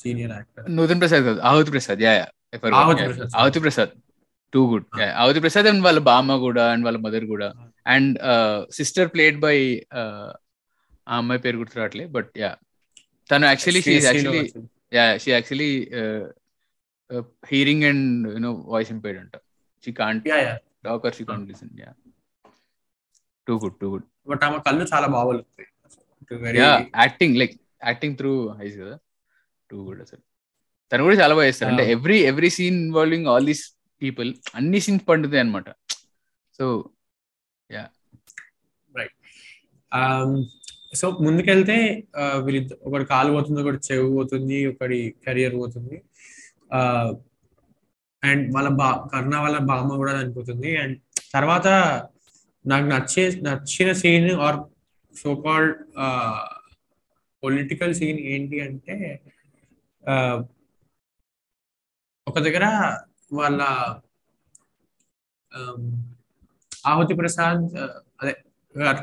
సీనియర్ 0.00 0.32
యాక్టర్ 0.36 0.66
నూతన్ 0.78 1.00
ప్రసాద్ 1.02 1.24
కాదు 1.28 1.40
ఆహుతి 1.50 1.72
Prasad. 1.76 2.00
Yeah 2.06 2.12
Ahuti 3.40 3.60
Prasad 3.66 3.92
too 4.52 4.60
good 4.72 4.86
Ahuti 5.22 5.40
Prasad 5.44 5.66
and 5.72 5.82
వాళ్ళ 5.86 6.00
బామ్మ 6.08 6.36
కూడా 6.46 6.64
అండ్ 6.72 6.84
వాళ్ళ 6.88 6.98
మదర్ 7.06 7.26
కూడా. 7.34 7.48
అండ్ 7.94 8.14
సిస్టర్ 8.78 9.10
ప్లేడ్ 9.14 9.38
బై 9.46 9.56
ఆ 9.96 10.02
అమ్మాయి 11.20 11.42
పేరు 11.44 11.58
గుర్తు 11.60 11.78
రావట్లే 11.80 12.06
బట్ 12.16 12.30
యా. 12.42 12.50
తను 13.30 13.46
actually 13.50 13.82
she 13.86 13.94
actually 14.08 14.42
yeah 14.96 15.04
she 15.22 15.30
actually 15.36 15.70
hearing 17.50 17.84
and 17.90 18.06
you know 18.36 18.52
voice 18.74 18.92
impaired 18.96 19.20
అంట. 19.22 19.36
She 19.84 19.92
can't 20.02 20.24
talk 20.86 21.04
or 21.08 21.16
she 21.18 21.24
can't 21.30 21.46
listen 21.52 21.72
yeah. 21.84 21.90
Too 23.46 23.54
good 23.64 23.76
too 23.82 23.88
good 23.94 24.06
but 24.28 24.42
ఆమె 24.44 24.58
కళ్ళు 24.66 24.84
చాలా 24.92 25.06
బాగుంటాయి 25.06 25.66
yeah 26.60 26.70
acting 27.02 27.36
like 27.40 27.54
acting 27.84 28.16
through 28.18 28.32
కదా? 28.78 28.96
Too 29.70 29.78
తను 30.92 31.02
కూడా 31.06 31.16
చాలా 31.22 31.32
బాగా 31.34 31.46
చేస్తారు 31.48 31.70
అంటే 31.72 31.84
every 31.94 32.18
every 32.30 32.48
scene 32.48 32.78
involving 32.84 33.26
all 33.26 33.46
these 33.46 33.64
people 34.02 34.28
అన్ని 34.54 34.78
సీన్స్ 34.84 35.04
పండుతాయి 35.08 35.42
అనమాట 35.42 35.68
సో 36.58 36.66
యా 37.70 37.82
రైట్ 38.92 39.16
సో 41.00 41.06
ముందుకెళ్తే 41.24 41.76
వీళ్ళిద్ద 42.44 42.72
ఒకటి 42.86 43.04
కాలు 43.04 43.30
పోతుంది 43.32 43.60
ఒకటి 43.62 43.80
చెవు 43.88 44.06
పోతుంది 44.16 44.58
ఒకటి 44.66 44.98
కెరియర్ 45.24 45.56
పోతుంది. 45.56 45.96
అండ్ 48.22 48.44
వాళ్ళ 48.54 48.68
బా 48.80 48.88
కర్ణ 49.12 49.34
వాళ్ళ 49.36 49.58
బామ్మ 49.70 49.96
కూడా 49.96 50.12
చనిపోతుంది. 50.20 50.70
అండ్ 50.76 50.96
తర్వాత 51.34 51.66
నాకు 52.64 52.86
నచ్చే 52.86 53.24
నచ్చిన 53.42 53.92
scene 53.92 54.30
or 54.40 54.58
so 55.14 55.30
called 55.36 55.76
political 57.42 57.94
scene 57.94 58.20
ఏంటి 58.28 58.60
అంటే 58.60 58.96
ఒక 62.26 62.38
దగ్గర 62.38 62.64
వాళ్ళ 63.32 63.60
ఆహుతి 66.86 67.14
ప్రసాద్ 67.14 67.62
అదే 68.20 68.32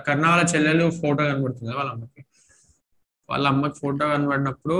కర్ణ 0.07 0.25
వాళ్ళ 0.27 0.43
చెల్లెలు 0.53 0.85
ఫోటో 0.99 1.23
కనబడుతుంది 1.23 1.73
వాళ్ళ 1.75 1.89
అమ్మకి 1.91 2.21
వాళ్ళ 3.29 3.45
అమ్మకి 3.47 3.77
ఫోటో 3.79 4.05
కనబడినప్పుడు 4.07 4.77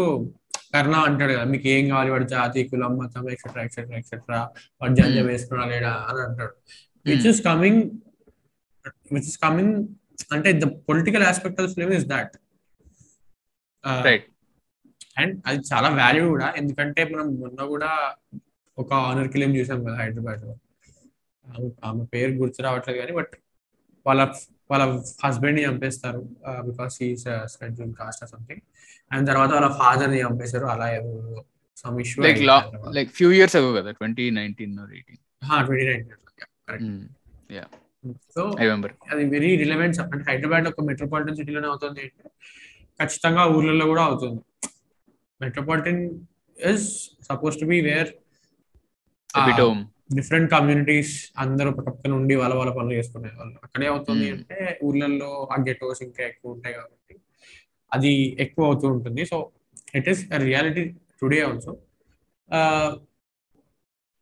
కర్ణ 0.74 0.96
అంటాడు 1.08 1.34
కదా 1.34 1.46
మీకు 1.46 1.68
ఏం 1.68 1.90
కావాలి? 1.90 2.10
వాడు 2.12 2.24
జాతి 2.28 2.64
కులం 2.64 2.94
మతం 2.98 3.30
ఎక్సెట్రా 3.32 3.62
ఎక్సెట్రా 3.64 3.98
ఎక్సెట్రా 3.98 4.40
వాడు 4.82 4.94
జంజం 4.94 5.26
వేసుకున్నా 5.28 5.66
లేడా? 5.66 5.94
అని 6.10 6.22
అంటాడు. 6.22 6.54
Which 7.06 7.28
is 7.28 7.42
coming 7.44 7.82
which 9.14 9.30
is 9.32 9.38
coming 9.38 9.74
అంటే 10.32 10.50
the 10.60 10.68
political 10.90 11.24
aspect 11.24 11.60
of 11.62 11.72
film 11.76 11.92
is 11.94 12.08
that 12.14 12.36
and 15.18 15.36
అది 15.48 15.60
చాలా 15.70 15.90
వాల్యూ 15.98 16.24
కూడా. 16.30 16.48
ఎందుకంటే 16.58 17.02
మనం 17.06 17.28
మొన్న 17.42 17.60
కూడా 17.66 17.90
ఒక 18.78 18.90
ఆనర్ 19.10 19.30
ఫిలిం 19.34 19.52
చూసాం 19.58 19.80
కదా 19.84 19.98
హైదరాబాద్లో 20.00 20.54
ఆమె 21.84 22.04
పేరు 22.14 22.32
గుర్తు 22.34 22.64
రావట్లేదు 22.66 22.98
కానీ 23.02 23.14
బట్ 23.20 23.34
వాళ్ళ 24.06 24.22
వాళ్ళ 24.72 24.84
హస్బెండ్ని 25.24 25.64
చంపేస్తారు 25.66 26.22
because 26.62 26.96
he's 27.04 27.26
schedule 27.54 27.94
caste 27.94 28.24
or 28.24 28.32
something 28.32 28.64
and 29.12 29.26
తర్వాత 29.30 29.52
వాళ్ళ 29.58 29.70
ఫాదర్ని 29.82 30.20
చంపేశారు 30.24 30.68
అలా 30.74 30.88
some 31.78 31.98
issue 32.04 32.24
like 32.26 32.42
like 32.98 33.12
few 33.20 33.30
years 33.32 33.58
ago 33.62 33.72
కదా 33.80 33.92
twenty 34.00 34.26
nineteen 34.32 34.76
eighteen 34.90 35.20
twenty 35.66 35.86
nineteen 35.86 36.22
correct 36.68 36.92
yeah 37.54 37.66
so 38.36 38.42
అది 39.12 39.24
వెరీ 39.36 39.52
రిలవెంట్ 39.64 40.00
అంటే 40.04 40.24
హైదరాబాద్ 40.30 40.68
ఒక 40.72 40.84
మెట్రోపాలిటన్ 40.90 41.38
సిటీలోనే 41.40 41.68
అవుతుంది 41.72 42.04
అంటే 42.08 42.26
ఖచ్చితంగా 43.00 43.44
ఊర్లలో 43.56 43.86
కూడా 43.92 44.04
అవుతుంది. 44.10 44.42
Metropolitan 45.42 46.02
is 46.58 46.88
suppose 47.30 47.56
to 47.62 47.68
be 47.72 47.80
where 47.90 48.12
different 50.18 50.50
communities 50.56 51.14
అందరూ 51.44 51.70
పక్కన 51.78 52.12
ఉండి 52.20 52.34
వాళ్ళ 52.42 52.54
వాళ్ళ 52.60 52.72
పనులు 52.78 52.96
చేసుకునే 53.00 53.32
వాళ్ళు. 53.40 53.56
అక్కడే 53.66 53.88
అవుతుంది 53.94 54.28
అంటే 54.36 54.58
ఊర్లలో 54.88 55.32
ఆ 55.54 55.58
గెటోస్ 55.68 56.02
ఇంకా 56.08 56.22
ఎక్కువ 56.32 56.56
ఉంటాయి 56.56 56.76
కాబట్టి 56.80 57.16
అది 57.92 58.12
ఎక్కువ 58.46 58.70
అవుతూ 58.70 58.86
ఉంటుంది. 58.96 59.22
So 59.32 59.38
it 60.00 60.08
is 60.12 60.22
reality 60.50 60.84
today 61.22 61.40
also 61.48 61.74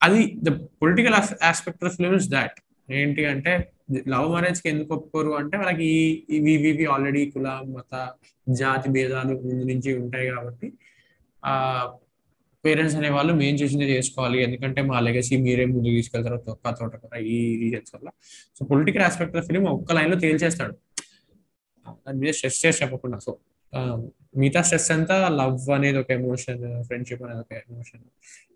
అది 0.06 0.22
the 0.46 0.52
political 0.82 1.16
aspect 1.52 1.84
of 1.88 1.96
film 1.98 2.16
is 2.22 2.30
that 2.38 2.58
ఏంటి 2.90 3.26
అంటే 3.26 3.54
లవ్ 4.14 4.28
మ్యారేజ్కి 4.30 4.70
ఎందుకు 4.70 4.94
ఒప్పుకోరు 4.94 5.32
అంటే 5.32 5.58
వాళ్ళకి 5.58 5.90
ఇవి 6.30 6.54
ఇవి 6.72 6.86
ఆల్రెడీ 6.86 7.22
కుల 7.32 7.48
మత 7.76 8.14
జాతి 8.48 8.90
భేదాలు 8.90 9.34
ముందు 9.44 9.66
నుంచి 9.72 9.94
ఉంటాయి 9.94 10.28
కాబట్టి 10.30 10.68
ఆ 11.44 11.54
పేరెంట్స్ 12.66 12.96
అనే 12.96 13.10
వాళ్ళు 13.10 13.34
మేము 13.34 13.58
చేసిందే 13.58 13.86
చేసుకోవాలి. 13.86 14.44
ఎందుకంటే 14.44 14.82
మా 14.82 15.00
లెగసీ 15.00 15.38
మీరే 15.38 15.66
ముందు 15.66 15.90
తీసుకెళ్తారు 15.98 16.38
తొక్క 16.38 16.72
తోట 16.80 16.94
ఈ 17.36 17.38
రీజన్స్ 17.64 17.96
వల్ల. 17.96 18.10
So 18.58 18.66
political 18.66 19.04
aspect 19.04 19.38
of 19.38 19.48
film 19.48 19.66
ఒక్క 19.68 19.94
లైన్లో 19.94 20.20
తేల్చేస్తాడు. 20.20 20.76
దాని 22.06 22.20
మీద 22.20 22.32
స్ట్రెస్ 22.32 22.66
చేసి 22.66 22.84
చెప్పకుండా. 22.84 23.20
సో 23.20 23.32
um, 23.74 24.12
మిగతా 24.38 24.62
స్ట్రెస్ 24.62 24.92
అంతా 24.92 25.30
లవ్ 25.30 25.70
అనేది 25.70 25.98
ఒక 25.98 26.12
ఎమోషన్ 26.12 26.84
ఫ్రెండ్షిప్ 26.84 27.24
అనేది 27.24 27.40
ఒక 27.40 27.54
ఎమోషన్. 27.54 28.02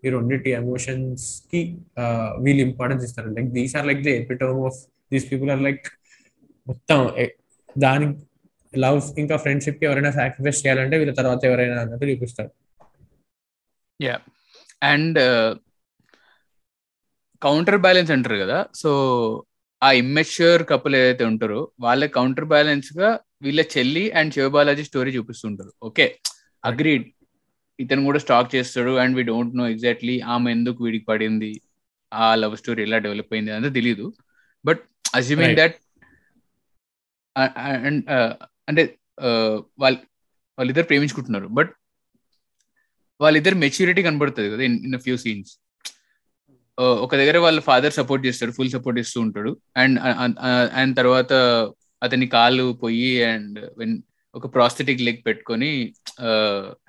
ఈ 0.06 0.08
రెండింటి 0.08 0.50
ఎమోషన్స్కి 0.50 1.78
వీళ్ళు 2.42 2.62
ఇంపార్టెన్స్ 2.62 3.04
ఇస్తారు. 3.04 3.28
Like 3.28 3.48
these 3.48 3.76
are 3.76 3.86
like 3.86 4.02
the 4.02 4.10
epitome 4.10 4.64
of 4.66 4.78
these 5.12 5.32
people 5.32 5.50
are 5.50 5.62
like 5.62 5.86
మొత్తం 6.66 6.98
దాని 7.78 8.06
లవ్ 8.78 9.02
ఇంకా 9.18 9.36
ఫ్రెండ్షిప్కి 9.36 9.84
ఎవరైనా 9.84 10.10
సాక్రిఫైస్ 10.10 10.66
చేయాలంటే 10.66 10.98
వీళ్ళ 10.98 11.14
తర్వాత 11.14 11.44
ఎవరైనా 11.44 11.80
అన్నట్టు 11.80 12.06
చూపిస్తారు. 12.06 12.50
యా. 14.02 14.20
అండ్ 14.82 15.18
కౌంటర్ 17.42 17.78
బ్యాలెన్స్ 17.78 18.10
అంటారు 18.12 18.36
కదా. 18.36 18.66
సో 18.74 18.90
ఆ 19.82 19.92
ఇమ్మెచ్యూర్ 19.92 20.62
కపుల్ 20.68 20.94
ఏదైతే 20.96 21.24
ఉంటారో 21.24 21.70
వాళ్ళ 21.80 22.06
కౌంటర్ 22.06 22.44
బ్యాలెన్స్గా 22.44 23.18
వీళ్ళ 23.42 23.60
చెల్లి 23.74 24.04
and 24.18 24.34
Siva Balaji 24.34 24.84
story 24.90 25.10
చూపిస్తుంటారు. 25.16 25.72
Okay 25.88 26.06
agreed. 26.64 27.06
ఇతను 27.78 28.06
కూడా 28.08 28.20
స్టాక్ 28.24 28.48
చేస్తాడు 28.54 28.92
and 29.02 29.16
we 29.16 29.22
don't 29.22 29.56
know 29.56 29.64
exactly 29.74 30.14
ఆమె 30.34 30.48
ఎందుకు 30.52 30.78
వీడికి 30.84 31.06
పడింది 31.10 31.50
ఆ 32.12 32.28
లవ్ 32.42 32.56
స్టోరీ 32.62 32.82
ఎలా 32.88 32.98
డెవలప్ 33.06 33.32
అయింది 33.34 33.52
అంతా 33.56 33.70
తెలియదు 33.78 34.06
బట్ 34.64 34.82
అజ్యూమింగ్ 35.14 35.56
దట్ 35.60 35.76
అండ్ 37.88 38.02
అంటే 38.68 38.82
వాళ్ళ 39.82 39.96
వాళ్ళిద్దరు 40.58 40.86
ప్రేమించుకుంటున్నారు. 40.90 41.48
బట్ 41.58 41.70
వాళ్ళిద్దరు 43.20 43.56
మెచ్యూరిటీ 43.64 44.02
కనబడుతుంది 44.06 44.48
కదా 44.54 44.62
ఇన్ 44.68 44.98
ఫ్యూ 45.06 45.16
సీన్స్ 45.24 45.52
ఒక 47.04 47.12
దగ్గర 47.20 47.36
వాళ్ళ 47.44 47.58
ఫాదర్ 47.68 47.94
సపోర్ట్ 47.98 48.22
చేస్తాడు 48.26 48.52
ఫుల్ 48.56 48.72
సపోర్ట్ 48.74 48.98
ఇస్తూ 49.02 49.18
ఉంటాడు. 49.20 49.52
అండ్ 49.76 49.96
అండ్ 50.80 50.94
తర్వాత 50.96 51.32
అతని 52.02 52.26
కాలు 52.36 52.66
పోయి 52.82 53.10
అండ్ 53.32 53.58
ఒక 54.34 54.46
ప్రాస్థెటిక్ 54.54 55.04
లెగ్ 55.06 55.22
పెట్టుకొని 55.26 55.70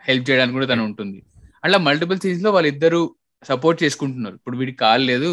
హెల్ప్ 0.08 0.28
చేయడానికి 0.30 0.56
కూడా 0.58 0.67
తను 0.72 0.84
ఉంటుంది. 0.89 1.19
అట్లా 1.63 1.78
మల్టిపుల్ 1.88 2.19
సీన్స్లో 2.24 2.52
వాళ్ళిద్దరు 2.58 3.02
సపోర్ట్ 3.43 3.80
చేసుకుంటున్నారు. 3.84 4.36
ఇప్పుడు 4.36 4.58
వీడికి 4.62 4.80
కాలు 4.86 5.04
లేదు 5.12 5.32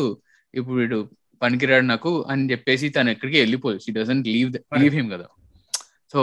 ఇప్పుడు 0.54 0.76
వీడు 0.80 0.98
పనికిరాడు 1.42 1.86
నాకు 1.92 2.10
అని 2.30 2.44
చెప్పేసి 2.52 2.86
తను 2.88 3.10
ఎక్కడికి 3.14 3.38
వెళ్ళిపోదు. 3.42 3.78
She 3.84 3.92
doesn't 3.92 4.28
leave 4.34 4.50
leave 4.82 4.96
him 4.98 5.10
కదా. 5.14 5.26
సో 6.12 6.20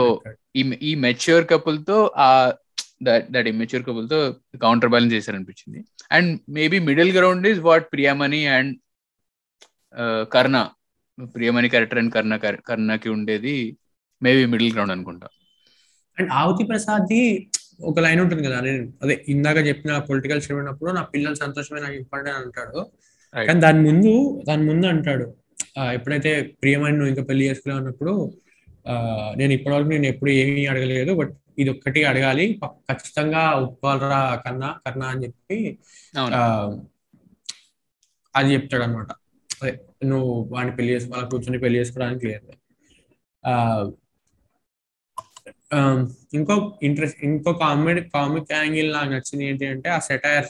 ఈ 0.56 0.62
ఈ 0.82 0.92
మెచ్యూర్ 1.06 1.44
కపుల్తో 1.52 1.98
ఆ 2.26 2.28
దట్ 3.02 3.26
దట్ 3.34 3.48
ఇమ్మెచ్యూర్ 3.52 3.84
కపుల్తో 3.88 4.18
counter 4.64 4.90
balance 4.92 5.14
చేశారనిపించింది 5.16 5.80
and 6.12 6.32
maybe 6.58 6.78
middle 6.88 7.12
ground 7.18 7.46
is 7.52 7.60
what 7.68 7.86
Priyamani 7.92 8.40
and 8.56 8.72
Karna 10.34 10.56
Priyamani 11.18 11.68
character 11.72 12.00
and 12.02 12.12
Karna 12.16 12.34
కర్ణకి 12.68 13.08
ఉండేది 13.16 13.54
మేబీ 14.22 14.42
మిడిల్ 14.52 14.72
గ్రౌండ్ 14.74 14.94
అనుకుంటా. 14.94 15.28
అండ్ 16.16 16.30
ఆవతి 16.40 16.64
ప్రసాద్ 16.70 17.06
ది 17.10 17.22
ఒక 17.90 18.00
లైన్ 18.04 18.20
ఉంటుంది 18.24 18.42
కదా 18.46 18.58
నేను 18.66 18.82
అదే 19.02 19.14
ఇందాక 19.28 19.58
చెప్పిన 19.68 19.92
పొలిటికల్ 20.08 20.42
చదివినప్పుడు 20.44 20.90
నా 20.90 21.02
పిల్లలు 21.12 21.38
సంతోషమే 21.44 21.80
నాకు 21.84 21.96
ఇంపార్టెంట్ 22.02 22.38
అంటాడు. 22.40 22.80
కానీ 23.34 23.60
దాని 23.64 23.80
ముందు 23.88 24.12
దాని 24.48 24.64
ముందు 24.70 24.86
అంటాడు. 24.92 25.26
ఎప్పుడైతే 25.96 26.30
ప్రియమణి 26.62 26.96
నువ్వు 26.98 27.10
ఇంకా 27.12 27.24
పెళ్ళి 27.30 27.44
చేసుకున్నావు 27.48 27.80
అన్నప్పుడు 27.82 28.12
నేను 29.36 29.52
ఇప్పటివరకు 29.56 29.90
నేను 29.94 30.06
ఎప్పుడు 30.12 30.30
ఏమీ 30.40 30.62
అడగలేదు 30.72 31.12
బట్ 31.20 31.32
ఇది 31.58 31.70
ఒక్కటి 31.74 32.00
అడగాలి. 32.10 32.44
ఖచ్చితంగా 32.88 33.42
ఒప్పుకోవాలరా 33.64 34.20
కన్నా 34.44 34.70
కన్నా 34.86 35.06
అని 35.12 35.22
చెప్పి 35.26 35.58
అది 38.34 38.48
చెప్తాడు 38.54 38.84
అనమాట 38.86 39.10
అదే. 39.50 39.72
నువ్వు 40.04 40.32
వాడిని 40.52 40.72
పెళ్ళి 40.76 40.90
చేసుకోవాలి 40.94 41.26
కూర్చొని 41.30 41.58
పెళ్ళి 41.58 41.78
చేసుకోవడానికి 41.80 42.26
లేదు. 42.26 42.50
ఇంకో 46.34 46.54
ఇంట్రెస్ట్ 46.82 47.20
ఇంకో 47.24 47.52
కామెడీ 47.62 48.02
కామిక్ 48.14 48.52
యాంగిల్ 48.52 48.90
నాకు 48.92 49.10
నచ్చింది 49.10 49.44
ఏంటి 49.44 49.66
అంటే 49.66 49.88
ఆ 49.88 49.98
సెటైర్ 50.08 50.48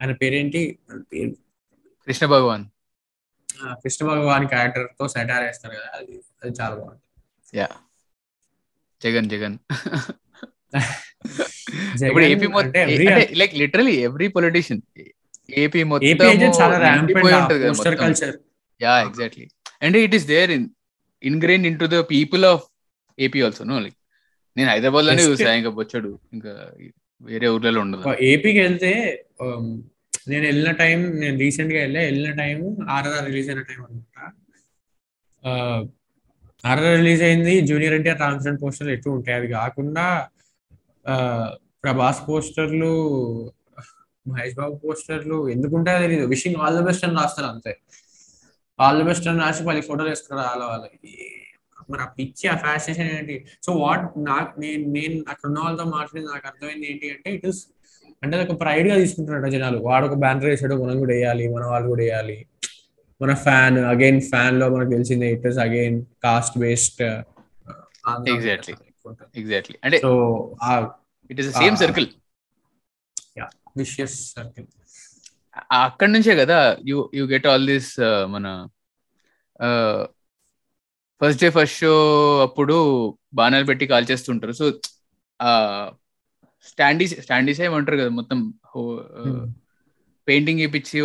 ఆయన 0.00 0.12
పేరేంటి? 0.22 0.62
కృష్ణ 2.06 2.26
భగవాన్. 2.26 2.64
కృష్ణ 3.82 4.02
భగవాన్ 4.06 4.46
క్యారెక్టర్తో 4.48 5.06
సెటైర్ 5.08 5.44
వేస్తారు 5.44 5.74
కదా 5.74 5.90
అది 5.98 6.14
అది 6.42 6.52
చాలా 6.60 6.74
బాగుంది 6.74 7.58
యా. 7.58 7.68
జగన్ 9.02 9.28
జగన్. 9.30 9.56
ఇప్పుడు 12.08 12.24
AP 12.24 12.46
like 13.40 13.54
literally 13.62 13.94
every 14.08 14.28
politician. 14.36 14.82
AP 15.48 15.80
మొత్తం 15.84 16.38
culture 18.02 18.36
yeah 18.80 18.94
exactly 19.06 19.46
and 19.82 19.96
it 20.04 20.14
is 20.18 20.26
there 20.26 20.50
in 20.56 20.66
ingrain 21.22 21.64
in 21.70 21.78
to 21.82 21.86
the 21.94 21.98
people 22.12 22.44
of 22.52 22.64
AP 23.18 23.40
also 23.46 23.64
no 23.64 23.78
like 23.78 23.98
నేను 24.56 24.68
హైదరాబాద్లోనే 24.70 25.22
చూసా 25.22 25.50
ఇంకా 25.58 25.70
బొచ్చాడు. 25.70 26.10
ఇంకా 26.32 26.52
వేరే 27.20 27.46
ఊర్లలో 27.54 27.80
ఉండదు. 27.80 28.02
ఏపీకి 28.30 28.60
వెళ్తే 28.60 28.90
నేను 30.28 30.44
వెళ్ళిన 30.48 30.70
టైం 30.80 30.98
నేను 31.20 31.36
రీసెంట్గా 31.38 31.80
వెళ్ళా 31.80 32.00
వెళ్ళిన 32.00 32.32
టైం 32.40 32.58
ఆర్ఆర్ 32.96 33.24
రిలీజ్ 33.28 33.48
అయిన 33.50 33.62
టైం 33.70 33.80
అనమాట 33.84 34.18
ఆర్ఆర్ 36.64 36.96
రిలీజ్ 37.00 37.22
అయింది 37.28 37.54
జూనియర్ 37.68 37.94
ఎన్టీఆర్ 37.94 38.20
రామచంద్ర 38.24 38.60
పోస్టర్లు 38.64 38.92
ఎక్కువ 38.92 39.18
ఉంటాయి. 39.18 39.36
అవి 39.38 39.48
కాకుండా 39.58 40.04
ప్రభాస్ 41.84 42.20
పోస్టర్లు 42.28 42.92
మహేష్ 44.26 44.56
బాబు 44.58 44.74
పోస్టర్లు 44.82 45.36
ఎందుకుంటాయో 45.54 46.00
తెలియదు 46.04 46.26
విషింగ్ 46.34 46.58
ఆల్ 46.62 46.76
ద 46.78 46.82
బెస్ట్ 46.88 47.04
అని 47.06 47.16
రాస్తారు 47.20 47.48
అంతే. 47.54 47.72
ఆల్ 48.78 48.98
ద 49.00 49.04
బెస్ట్ 49.08 49.26
అని 49.30 49.40
రాసి 49.44 49.62
మళ్ళీ 49.68 49.82
ఫోటోలు 49.88 50.10
వేసుకున్నారు 50.12 50.48
వాళ్ళ. 50.48 50.64
వాళ్ళకి 50.72 51.12
మరి 51.90 52.02
ఆ 52.02 52.08
పిచ్చి 52.18 52.44
ఆ 52.52 52.56
ఫ్యాషనేషన్ 52.64 53.08
ఏంటి? 53.18 53.36
సో 53.64 53.70
వాట్ 53.82 54.04
నాకు 54.30 54.52
నేను 54.64 54.82
నేను 54.96 55.16
అక్కడ 55.32 55.46
ఉన్న 55.50 55.60
వాళ్ళతో 55.64 55.86
మాట్లాడి 55.96 56.26
నాకు 56.32 56.46
అర్థమైంది 56.50 56.86
ఏంటి 56.92 57.06
అంటే 57.14 57.30
ఇట్ 57.36 57.46
ఇస్ 57.50 57.60
అంటే 58.22 58.36
ఒక 58.44 58.54
ప్రైడ్గా 58.60 58.96
తీసుకుంటున్నాడు 59.02 59.50
జనాలు. 59.54 59.78
వాడు 59.88 60.04
ఒక 60.08 60.16
బ్యానర్ 60.24 60.48
వేసాడు 60.50 60.74
మనం 60.82 60.96
కూడా 61.02 61.14
వేయాలి 61.16 61.44
మన 61.54 61.64
వాళ్ళు 61.72 61.88
కూడా 61.92 62.02
వేయాలి. 62.06 62.38
మన 63.20 63.32
ఫ్యాన్ 63.46 63.76
అగైన్ 63.92 64.20
ఫ్యాన్లో 64.30 64.66
మనకు 64.74 64.90
తెలిసింది 64.90 65.26
it 65.36 65.46
is 65.50 65.58
again 65.66 65.96
caste 66.26 66.56
based 66.64 67.02
exactly 68.34 68.74
exactly 69.42 69.76
అంటే 69.84 69.98
so 70.04 70.10
it 71.30 71.40
is 71.42 71.50
same 71.62 71.76
circle 71.82 72.08
vicious 73.76 74.16
circle 74.34 74.66
అక్కడ 75.82 76.08
నుంచే 76.08 76.32
కదా 76.36 76.58
you 76.90 76.98
you 77.14 77.24
get 77.32 77.46
all 77.46 77.66
this 77.66 77.90
మన 78.34 78.46
ఫస్ట్ 81.20 81.42
డే 81.42 81.48
ఫస్ట్ 81.50 81.76
షో 81.80 81.92
అప్పుడు 82.42 82.76
బాణాలు 83.34 83.66
పెట్టి 83.66 83.84
కాల్ 83.86 84.06
చేస్తుంటారు. 84.10 84.54
సో 84.60 84.64
స్టాండీస్ 86.66 87.14
స్టాండీస్ 87.20 87.60
ఏమంటారు 87.60 87.98
కదా 88.00 88.10
మొత్తం 88.18 88.38
పెయింటింగ్ 90.28 90.60
ఇప్పించి 90.60 90.98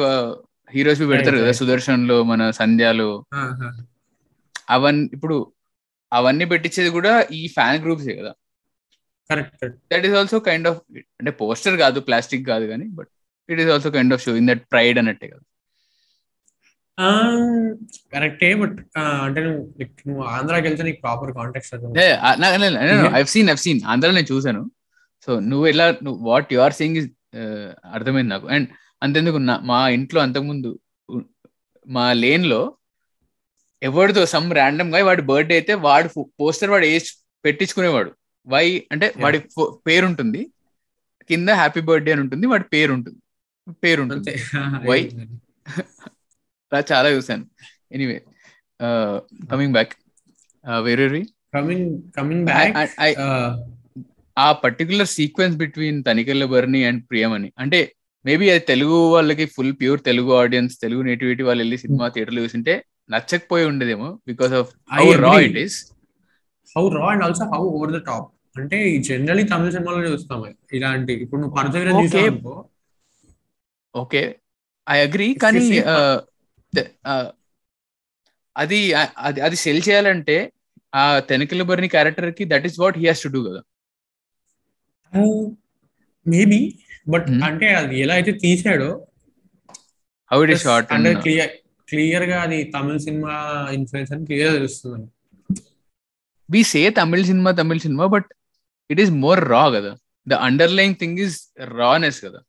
హీరోస్ 0.74 1.02
పెడతారు 1.12 1.38
కదా 1.38 1.52
సుదర్శన్లో 1.52 2.18
మన 2.24 2.50
సంధ్యాలు. 2.52 3.10
అవన్నీ 4.70 5.06
ఇప్పుడు 5.14 5.36
అవన్నీ 6.12 6.46
పెట్టించేది 6.46 6.90
కూడా 6.90 7.14
ఈ 7.32 7.42
ఫ్యాన్ 7.48 7.78
గ్రూప్సే 7.84 8.14
కదా. 8.20 8.32
That 9.92 10.06
is 10.08 10.16
also 10.20 10.38
kind 10.48 10.68
of 10.70 10.80
అంటే 11.20 11.32
పోస్టర్ 11.42 11.78
కాదు 11.84 12.00
ప్లాస్టిక్ 12.08 12.46
కాదు 12.52 12.66
కానీ 12.72 12.86
but 12.98 13.10
it 13.50 13.62
is 13.64 13.72
also 13.76 13.90
kind 13.96 14.14
of 14.16 14.24
show 14.26 14.34
in 14.42 14.48
that 14.52 14.64
pride 14.74 14.98
అన్నట్టే 15.02 15.28
కదా. 15.34 15.44
కరెక్టే 18.14 18.50
బట్ 18.62 18.78
అంటే 19.26 19.40
నువ్వు 19.48 20.22
ఆంధ్రాకి 20.36 20.66
వెళ్తే 20.68 20.84
నీకు 20.88 21.00
proper 21.06 21.32
contact 21.40 21.74
I've 23.20 23.30
seen 23.34 23.50
I've 23.54 23.62
seen 23.66 23.82
ఆంధ్రాలో 23.94 24.16
నేను 24.20 24.30
చూసాను 24.34 24.64
సో 25.28 25.34
నువ్వు 25.52 25.66
ఎలా 25.74 25.86
నువ్వు 26.06 26.20
what 26.30 26.54
you 26.54 26.60
are 26.66 26.76
saying 26.80 26.98
is 27.02 27.10
అర్థమైంది 27.98 28.32
నాకు. 28.36 28.48
అండ్ 28.56 28.68
అంతెందుకు 29.06 29.40
మా 29.72 29.80
ఇంట్లో 29.98 30.20
అంతకుముందు 30.26 30.70
మా 31.88 32.06
లేన్లో 32.24 32.62
ఎవరితో 33.82 34.22
సమ్ 34.34 34.48
ర్యాండమ్గా 34.58 35.00
వాడి 35.10 35.24
బర్త్డే 35.32 35.56
అయితే 35.60 35.74
వాడు 35.88 36.08
పోస్టర్ 36.42 36.72
వాడు 36.74 36.86
వేసి 36.92 37.12
పెట్టించుకునేవాడు. 37.46 38.12
వై 38.48 38.88
అంటే 38.92 39.14
వాడి 39.18 39.40
పేరు 39.88 40.06
ఉంటుంది 40.06 40.42
కింద 41.30 41.50
హ్యాపీ 41.50 41.82
బర్త్డే 41.82 42.12
అని 42.12 42.22
ఉంటుంది 42.22 42.48
వాడి 42.48 42.64
పేరు 42.64 42.94
ఉంటుంది 42.94 43.20
పేరు 43.84 44.02
ఉంటుంది 44.02 44.32
వై 44.90 45.02
చాలా 46.92 47.10
చూసాను 47.10 47.46
ఎనీవే 47.92 48.18
కమింగ్ 49.52 49.74
బ్యాక్ 49.74 49.94
వేరే 50.84 51.22
కమింగ్ 51.54 52.02
కమింగ్ 52.18 52.46
బ్యాక్ 52.46 52.76
ఆ 54.38 54.52
particular 54.52 55.08
sequence 55.08 55.58
between 55.58 56.04
Tanikella 56.04 56.46
Bharani 56.46 56.86
and 56.86 57.04
Priyamani 57.10 57.52
అంటే 57.58 57.80
మేబీ 58.26 58.50
అది 58.50 58.60
తెలుగు 58.60 58.98
వాళ్ళకి 59.08 59.46
full 59.46 59.74
pure 59.74 60.02
Telugu 60.02 60.32
audience 60.34 60.82
Telugu 60.82 61.02
nativity 61.02 61.44
వాళ్ళు 61.44 61.64
వెళ్ళి 61.64 61.78
సినిమా 61.78 62.08
థియేటర్లో 62.08 62.42
చూసింటే 62.42 62.84
నచ్చకపోయి 63.12 63.66
ఉండేదేమో 63.66 64.20
because 64.28 64.54
of 64.54 64.70
how 64.92 65.06
raw. 65.16 65.34
It 65.40 65.58
is 65.58 65.78
how 66.76 66.90
raw 66.90 67.06
and 67.06 67.24
also 67.24 67.46
how 67.46 67.62
over 67.70 67.92
the 67.92 68.02
top 68.06 68.28
అంటే 68.58 68.78
జనరలీ 69.08 69.44
తమిళ 69.52 69.70
సినిమాలో 69.70 70.02
చూస్తాం. 70.08 70.42
ఇలాంటి 70.74 71.14
ఇప్పుడు 71.24 71.42
నువ్వు 71.42 71.56
Okay. 71.56 72.04
చూసావు 72.04 72.56
ఓకే. 73.96 74.22
I 74.88 74.98
agree. 75.06 75.28
కానీ 75.44 75.64
అది 78.56 78.78
అది 79.26 79.40
అది 79.42 79.58
సెల్ 79.64 79.82
చేయాలంటే 79.88 80.36
ఆ 80.94 81.04
తెనకిల 81.30 81.64
బర్ని 81.70 81.90
క్యారెక్టర్కి 81.96 82.44
that 82.52 82.66
is 82.70 82.78
what 82.80 82.98
he 82.98 83.06
has 83.08 83.24
to 83.26 83.32
do 83.34 83.42
కదా 83.48 83.62
మేబీ 86.26 86.62
బట్ 87.08 87.28
Hmm. 87.30 87.44
అంటే 87.48 87.68
అది 87.82 87.96
ఎలా 88.04 88.14
అయితే 88.14 88.32
తీసాడో 88.42 88.90
హౌ 90.32 90.40
ఇట్ 90.46 90.54
ఇస్ 90.56 90.64
షార్ట్ 90.64 90.90
అంటే 90.96 91.12
క్లియర్ 91.26 91.52
క్లియర్గా 91.88 92.38
అది 92.46 92.58
తమిళ 92.74 92.98
సినిమా 93.06 93.34
ఇన్ఫ్లుయెన్స్ 93.78 94.12
అని 94.14 94.26
క్లియర్ 94.26 94.56
తెలుస్తుంది. 94.58 95.06
వి 96.50 96.62
సే 96.72 96.82
తమిళ 96.98 97.22
సినిమా 97.30 97.52
తమిళ 97.60 97.78
cinema 97.86 98.06
but 98.16 98.28
it 98.92 99.00
is 99.00 99.12
more 99.12 99.50
raw 99.50 99.70
కదా. 99.70 99.96
The 100.28 100.34
underline 100.34 100.96
thing 100.96 101.20
is 101.20 101.48
rawness 101.64 102.24
కదా. 102.26 102.40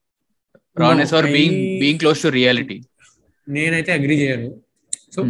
Rawness 0.79 1.15
or 1.15 1.25
being 1.25 1.81
being 1.81 1.99
close 1.99 2.23
to 2.23 2.29
reality 2.29 2.83
నేనైతే 3.49 3.93
అగ్రి 3.93 4.21
చేయను. 4.21 4.61
సో 5.17 5.23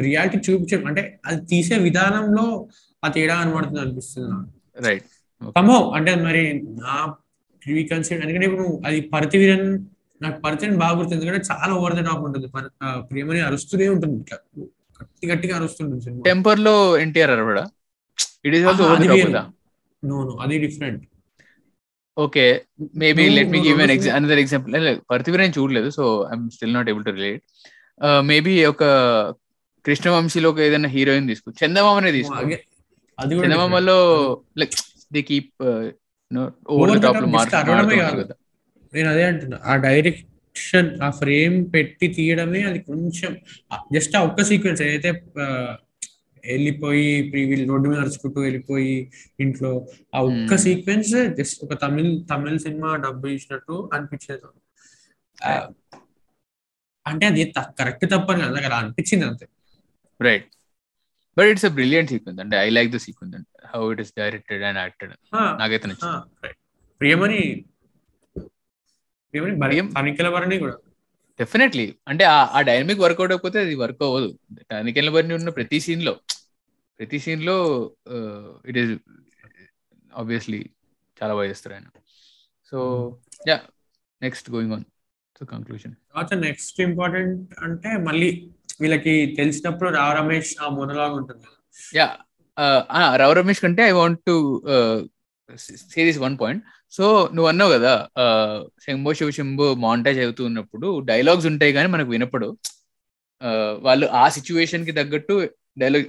రియాలిటీ 0.00 0.52
చూపించే 0.52 0.84
అంటే 0.84 1.20
అది 1.26 1.46
తీసే 1.46 1.78
విధానంలో 1.78 2.66
ఆ 3.04 3.08
తేడా 3.08 3.42
కనబడుతుంది 3.42 3.80
అనిపిస్తుంది 3.80 4.30
నాకు. 4.30 4.50
రైట్ 4.86 5.04
కమో 5.56 5.90
అంటే 5.90 6.14
మరి 6.14 6.62
నా 6.62 7.14
రీకన్సిడర్ 7.66 8.22
ఎందుకంటే 8.22 8.46
ఇప్పుడు 8.46 8.82
అది 8.86 9.00
పరతివీరన్ 9.00 9.84
నాకు 10.22 10.40
పరతిని 10.40 10.76
బాగా 10.76 10.98
గుర్తుంది. 10.98 11.26
ఎందుకంటే 11.26 11.46
చాలా 11.52 11.74
ఓవర్ 11.74 11.94
ద 11.94 12.04
టాప్ 12.04 12.22
ఉంటుంది. 12.22 12.48
పర- 12.48 12.70
ఆ 12.82 13.00
ప్రేమని 13.00 13.40
అరుస్తూనే 13.40 13.88
ఉంటుంది 13.88 14.20
ఇట్లా. 14.20 14.38
గట్టి 15.02 15.26
గట్టిగా 15.26 15.56
అరుస్తుంటుంది 15.56 16.22
టెంపర్లో 16.22 16.98
NTR 16.98 17.30
అరవడా? 17.30 17.66
It 18.44 18.54
is 18.54 18.64
also 18.64 18.84
over 18.84 18.98
the 18.98 19.10
వేరు. 19.10 19.63
నో 20.04 20.18
నో 20.22 20.34
అది 20.40 20.58
different 20.58 21.02
okay 22.16 22.44
maybe 22.96 23.22
No, 23.24 23.34
let 23.34 23.50
me 23.50 23.58
no, 23.58 23.64
give 23.66 23.78
no. 23.80 24.10
Another 24.16 24.40
example 24.42 24.74
పర్తివీర్ 25.10 25.42
నేను 25.42 25.56
చూడలేదు 25.58 25.88
so 25.90 26.04
I'm 26.30 26.44
still 26.50 26.74
not 26.74 26.90
able 26.90 27.04
to 27.04 27.10
relate 27.10 27.42
maybe 28.24 28.54
ఒక 28.64 28.84
కృష్ణవంశీలో 29.84 30.48
ఒక 30.50 30.60
ఏదైనా 30.60 30.88
హీరోయిన్ 30.88 31.26
తీసుకో. 31.28 31.48
చందమామనే 31.60 32.10
తీసుకో. 32.12 32.38
చందమామలో 33.38 33.96
లైక్ 34.58 34.74
ది 35.10 35.22
కీప్ 35.22 35.50
ఓవర్ 36.74 37.00
టాప్లో 37.02 37.26
కాదు. 37.98 38.34
నేను 38.92 39.08
అదే 39.08 39.24
అంటున్నా 39.24 39.56
ఆ 39.64 39.74
డైరెక్షన్ 39.84 40.88
ఆ 41.02 41.10
ఫ్రేమ్ 41.20 41.56
పెట్టి 41.74 42.08
తీయడమే 42.08 42.62
అది 42.62 42.80
కొంచెం 42.80 43.32
జస్ట్ 43.92 44.16
ఆ 44.16 44.22
ఒక్క 44.22 44.42
సీక్వెన్స్ 44.42 44.82
ఏదైతే 44.82 45.10
వెళ్ళిపోయి 46.46 47.30
ప్రీవిల్ 47.30 47.68
రోడ్డు 47.68 47.88
మీద 47.88 47.98
నడుచుకుంటూ 47.98 48.40
వెళ్ళిపోయి 48.40 49.12
ఇంట్లో 49.40 49.86
ఆ 50.14 50.20
ఒక్క. 50.20 50.56
సీక్వెన్స్ 50.56 51.34
జస్ట్ 51.34 51.64
ఒక 51.64 51.82
తమిళ్ 51.82 52.24
తమిళ 52.30 52.56
సినిమా 52.56 52.96
డబ్బు 52.96 53.26
ఇచ్చినట్టు 53.26 53.90
అనిపించేది. 53.92 54.42
అంటే 57.06 57.26
అది 57.26 57.52
కరెక్ట్ 57.58 58.06
తప్పని 58.06 58.40
కాదు 58.40 58.54
అలా 58.54 58.76
అనిపించింది 58.76 59.26
అంతే. 59.26 59.48
Right 60.22 60.44
but 61.38 61.46
it's 61.46 61.64
a 61.64 61.68
brilliant 61.68 62.10
sequence 62.10 62.40
అంటే 62.40 62.56
ఐ 62.56 62.70
లైక్ 62.70 62.92
ద 62.92 62.96
సీక్వెన్స్ 62.96 63.36
అంటే 63.36 63.68
how 63.74 63.92
it 63.92 64.00
is 64.00 64.12
directed 64.18 64.62
and 64.62 64.78
acted 64.78 65.12
నాకైతే 65.34 65.88
నచ్చింది. 65.88 66.54
ప్రియమని 67.00 67.64
ప్రియమని 69.32 69.60
ప్రియం- 69.60 69.94
తనిఖీల 69.94 70.28
భరణి 70.28 70.58
కూడా. 70.58 70.74
డెఫినెట్లీ 71.40 71.94
అంటే 72.08 72.24
ఆ- 72.24 72.60
డైనమిక్ 72.60 73.00
వర్కౌట్ 73.00 73.32
అయిపోతే 73.32 73.60
అది 73.60 73.74
వర్క్ 73.74 74.02
అవ్వదు. 74.02 74.38
టానికెల్ 74.70 75.10
బర్ని 75.10 75.34
ఉన్న 75.34 75.48
ప్రతి 75.48 75.80
సీన్లో 75.80 76.12
ప్రతి 76.98 77.18
సీన్లో 77.18 77.56
ఇట్ 78.66 78.78
ఈస్ 78.78 78.98
ఆబ్వియస్లీ 80.14 80.66
చాలా 81.22 81.34
బాగా 81.34 81.44
చేస్తారు 81.44 81.74
ఆయన. 81.74 81.84
So 82.70 82.78
yeah 83.48 83.60
next 84.22 84.50
going 84.50 84.72
on 84.72 84.84
so 85.38 85.46
conclusion 85.46 85.92
తర్వాత 85.92 86.34
నెక్స్ట్ 86.34 86.80
ఇంపార్టెంట్ 86.80 87.54
అంటే 87.62 87.96
మళ్ళీ 87.96 88.50
వీళ్ళకి 88.80 89.34
తెలిసినప్పుడు 89.38 89.90
రావ 89.90 90.12
రమేష్ 90.12 90.56
ఆ 90.62 90.68
మొనలాగా 90.68 91.12
ఉంటుంది. 91.12 91.44
యా 91.96 92.18
రావు 93.16 93.32
రమేష్ 93.32 93.60
కంటే 93.60 93.82
I 93.82 93.90
want 93.90 94.20
to 94.26 94.64
series 95.76 96.18
one 96.18 96.38
point 96.40 96.64
so 96.92 97.30
నువ్వు 97.34 97.48
అన్నావు 97.48 97.72
కదా 97.72 97.92
శంభో 98.80 99.14
శివ 99.14 99.30
శంభో 99.30 99.74
మాంటేజ్ 99.74 100.20
అవుతూ 100.20 100.44
ఉన్నప్పుడు 100.44 101.00
డైలాగ్స్ 101.00 101.46
ఉంటాయి 101.46 101.72
కానీ 101.72 101.88
మనకు 101.88 102.10
వినపడు 102.10 102.48
వాళ్ళు 103.82 104.06
ఆ 104.06 104.28
సిచ్యువేషన్కి 104.28 104.92
తగ్గట్టు 104.92 105.34
డైలాగ్ 105.78 106.04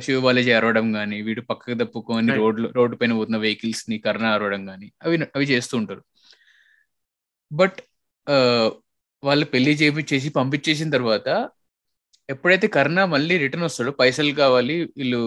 శివ 0.00 0.20
బాలాజీ 0.20 0.52
అరవడం 0.52 0.92
కానీ 0.92 1.22
వీడు 1.22 1.40
పక్కకు 1.40 1.84
తప్పుకొని 1.84 2.26
Right. 2.28 2.40
రోడ్ 2.40 2.76
రోడ్డు 2.76 2.96
పైన 2.96 3.12
పోతున్న 3.12 3.36
వెహికల్స్ని 3.36 3.98
కర్ణ 3.98 4.24
అరవడం 4.26 4.66
కానీ 4.66 4.92
అవి 5.02 5.18
అవి 5.36 5.44
చేస్తూ 5.44 5.78
ఉంటారు. 5.78 6.02
బట్ 7.52 7.78
వాళ్ళు 9.22 9.46
పెళ్ళి 9.46 9.70
చేసి 10.12 10.28
పంపించేసిన 10.30 10.90
తర్వాత 10.90 11.28
ఎప్పుడైతే 12.28 12.66
కర్ణ 12.66 13.04
మళ్ళీ 13.04 13.38
రిటర్న్ 13.38 13.64
వస్తాడో 13.64 13.90
పైసలు 13.90 14.34
కావాలి 14.34 14.84
వీళ్ళు 14.96 15.20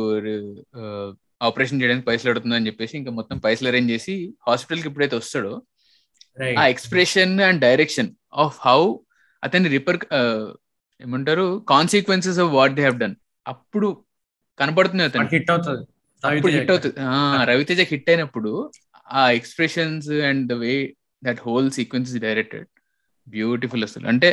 ఆపరేషన్ 1.41 1.79
చేయడానికి 1.81 2.07
పైసలు 2.07 2.31
అడుగుతుందని 2.31 2.69
చెప్పేసి 2.69 2.93
ఇంకా 2.97 3.11
మొత్తం 3.11 3.37
పైసలు 3.45 3.67
అరేంజ్ 3.71 3.91
చేసి 3.93 4.13
హాస్పిటల్కి 4.47 4.89
ఎప్పుడైతే 4.89 5.15
వస్తాడో. 5.21 5.53
ఆ 6.61 6.63
expression 6.73 7.33
and 7.47 7.61
direction 7.61 8.09
of 8.43 8.57
how 8.67 8.79
అతని 9.43 9.69
రిపర్ 9.75 9.99
ఏమంటారు 11.01 11.45
consequences 11.69 12.39
of 12.43 12.51
what 12.57 12.75
they 12.77 12.81
have 12.81 12.99
done 12.99 13.15
అప్పుడు 13.45 13.87
కనపడుతుంది 14.59 15.03
అతను 15.03 15.29
హిట్ 15.33 15.51
అవుతుంది. 15.51 15.83
అప్పుడు 16.23 16.51
హిట్ 16.55 16.71
అవుతుంది. 16.73 16.95
రవితేజ 17.51 17.81
హిట్ 17.91 18.09
అయినప్పుడు 18.13 18.51
ఆ 19.07 19.21
expressions 19.39 20.09
and 20.29 20.43
the 20.53 20.57
way 20.63 20.73
that 21.23 21.41
whole 21.47 21.69
sequence 21.77 22.09
is 22.11 22.21
directed 22.27 22.67
beautiful 23.27 23.83
అసలు. 23.83 24.05
అంటే 24.07 24.29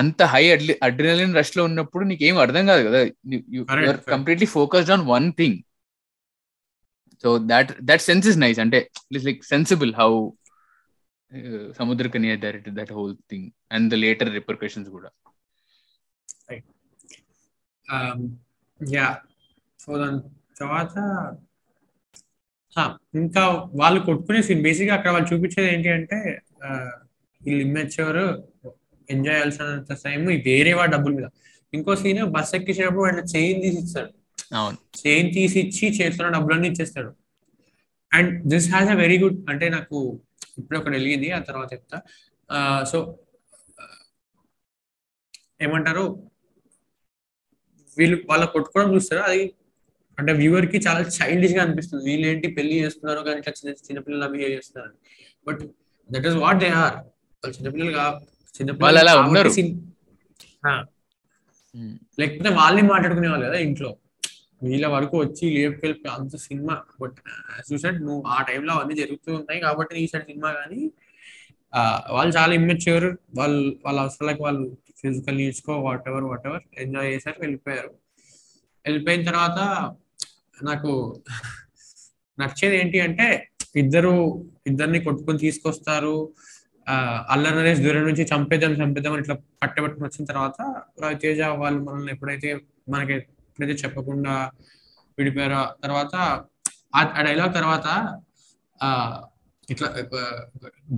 అంత 0.00 0.22
హై 0.32 0.42
అడ్రినలిన్ 0.88 1.34
రష్లో 1.38 1.62
ఉన్నప్పుడు 1.68 2.04
నీకేం 2.04 2.36
అర్థం 2.38 2.64
కాదు 2.66 2.82
కదా. 2.88 3.00
Completely 4.14 4.48
focused 4.56 4.92
on 4.96 5.04
one 5.06 5.26
thing 5.32 5.58
so 7.24 7.30
that 7.50 7.70
that 7.82 8.02
sense 8.02 8.28
is 8.28 8.38
nice 8.38 8.60
అంటే 8.60 8.78
it's 9.10 9.26
like 9.26 9.40
sensible 9.44 9.92
how 9.94 10.10
Samudra 11.78 12.06
Kanya 12.08 12.36
directed 12.44 12.76
that 12.76 12.92
whole 12.92 13.16
thing 13.30 13.46
and 13.72 13.88
the 13.92 13.98
later 14.04 14.30
repercussions 14.34 14.90
కూడా 14.90 15.10
యా 18.80 19.08
సో 19.80 19.98
దాని 19.98 20.20
తర్వాత 20.60 20.96
ఇంకా 23.14 23.42
వాళ్ళు 23.72 24.00
కొట్టుకునే 24.00 24.40
సీన్ 24.42 24.62
బేసిక్గా 24.62 24.94
అక్కడ 24.94 25.10
వాళ్ళు 25.10 25.28
చూపించేది 25.30 25.68
ఏంటి 25.68 25.88
అంటే 25.90 26.18
వీళ్ళు 27.40 27.62
ఇమ్మెచ్యూర్ 27.62 28.18
ఎంజాయ్ 29.08 29.36
చేయాల్సినంత 29.36 29.92
టైం 30.04 30.20
వేరే 30.46 30.72
వాడు 30.72 30.92
డబ్బుల 30.92 31.12
మీద. 31.14 31.28
ఇంకో 31.72 31.94
సీన్ 31.96 32.20
బస్ 32.34 32.52
ఎక్కించినప్పుడు 32.54 33.02
వాళ్ళు 33.02 33.22
చైన్ 33.32 33.58
తీసి 33.62 33.78
ఇస్తాడు 33.78 34.10
అవును. 34.50 34.76
చైన్ 34.98 35.34
తీసి 35.34 35.60
ఇచ్చి 35.60 35.86
చేస్తున్న 35.98 36.28
డబ్బులన్నీ 36.28 36.68
ఇచ్చేస్తాడు. 36.68 37.10
And 38.12 38.30
this 38.48 38.68
has 38.70 38.90
a 38.90 38.94
very 38.94 39.18
good 39.18 39.50
అంటే 39.50 39.68
నాకు 39.68 39.96
ఇప్పుడు 40.58 40.78
ఒకటి 40.78 40.90
వెలిగింది 40.90 41.30
ఆ 41.30 41.38
తర్వాత 41.40 41.68
చెప్తా. 41.72 41.98
సో 42.84 42.98
ఏమంటారు? 45.62 46.04
వీళ్ళు 47.96 48.16
వాళ్ళ 48.28 48.44
కొట్టుకోవడం 48.46 48.94
చూస్తారు 48.94 49.22
అది 49.22 49.42
అంటే 50.18 50.32
వ్యూవర్కి 50.32 50.78
చాలా 50.86 51.00
చైల్డిష్గా 51.16 51.62
అనిపిస్తుంది. 51.62 52.04
వీళ్ళు 52.04 52.26
ఏంటి 52.26 52.48
పెళ్ళి 52.54 52.74
చేస్తున్నారు 52.82 53.20
కానీ 53.20 53.38
ఇట్లా 53.38 53.52
చిన్న 53.58 53.74
చిన్నపిల్లల 53.86 54.26
బిహేవ్ 54.26 54.52
చేస్తున్నారు. 54.52 54.92
But 55.46 55.62
that 56.08 56.26
is 56.26 56.36
what 56.36 56.58
they 56.58 56.68
are 56.80 56.96
వాళ్ళు 57.42 57.54
చిన్నపిల్లలు 57.56 57.92
ఆ, 60.64 60.72
Mm. 61.74 61.90
లేకపోతే 62.18 62.50
వాళ్ళే 62.54 62.82
మాట్లాడుకునే 62.82 63.28
వాళ్ళు 63.28 63.46
కదా 63.46 63.58
ఇంట్లో. 63.60 63.90
వీళ్ళ 64.62 64.86
వరకు 64.86 65.18
వచ్చి 65.18 65.50
లేపుకెళ్ళి 65.50 66.08
అంత 66.10 66.36
సినిమా. 66.36 66.74
బట్ 67.00 67.18
చూసాడు 67.68 67.98
నువ్వు 67.98 68.22
ఆ 68.28 68.42
టైంలో 68.42 68.72
అవన్నీ 68.72 68.94
జరుగుతూ 68.94 69.34
ఉంటాయి 69.34 69.60
కాబట్టి 69.60 69.96
ఈ 69.96 70.06
సైడ్ 70.06 70.26
సినిమా 70.26 70.52
కానీ 70.52 70.80
వాళ్ళు 72.10 72.32
చాలా 72.36 72.54
ఇమ్మెచ్యూర్ 72.54 73.06
వాళ్ళు 73.38 73.78
వాళ్ళ 73.84 74.00
అవసరాలకు 74.00 74.42
వాళ్ళు 74.42 74.64
ఫిజికల్ 75.00 75.36
నేర్చుకో 75.36 75.74
what 75.80 76.08
ever 76.08 76.24
what 76.24 76.46
ever 76.46 76.62
enjoy 76.78 77.12
చేశారు 77.12 77.38
వెళ్ళిపోయారు. 77.40 77.90
వెళ్ళిపోయిన 78.84 79.22
తర్వాత 79.22 79.58
నాకు 80.62 80.90
నచ్చేది 82.38 82.76
ఏంటి 82.76 83.00
అంటే 83.00 83.26
ఇద్దరు 83.76 84.12
ఇద్దరిని 84.66 85.00
కొట్టుకొని 85.00 85.38
తీసుకొస్తారు. 85.38 86.14
ఆ, 86.86 86.94
నరేష్ 87.36 87.80
దూరం 87.80 88.04
నుంచి 88.04 88.22
చంపేద్దాం 88.22 88.72
చంపేద్దాం 88.72 89.18
ఇట్లా 89.18 89.34
పట్టబెట్టుకుని 89.62 90.06
వచ్చిన 90.06 90.24
తర్వాత 90.24 90.58
రవితేజ 91.04 91.40
వాళ్ళు 91.40 91.80
మనల్ని 91.82 92.12
ఎప్పుడైతే 92.12 92.50
మనకి 92.88 93.16
ఎప్పుడైతే 93.60 93.82
చెప్పకుండా 93.84 94.34
విడిపోయారో. 95.18 95.62
తర్వాత 95.82 96.14
ఆ 96.94 97.22
డైలాగ్ 97.26 97.52
తర్వాత 97.54 97.86
ఆ 98.80 98.88
ఇట్లా 99.68 99.88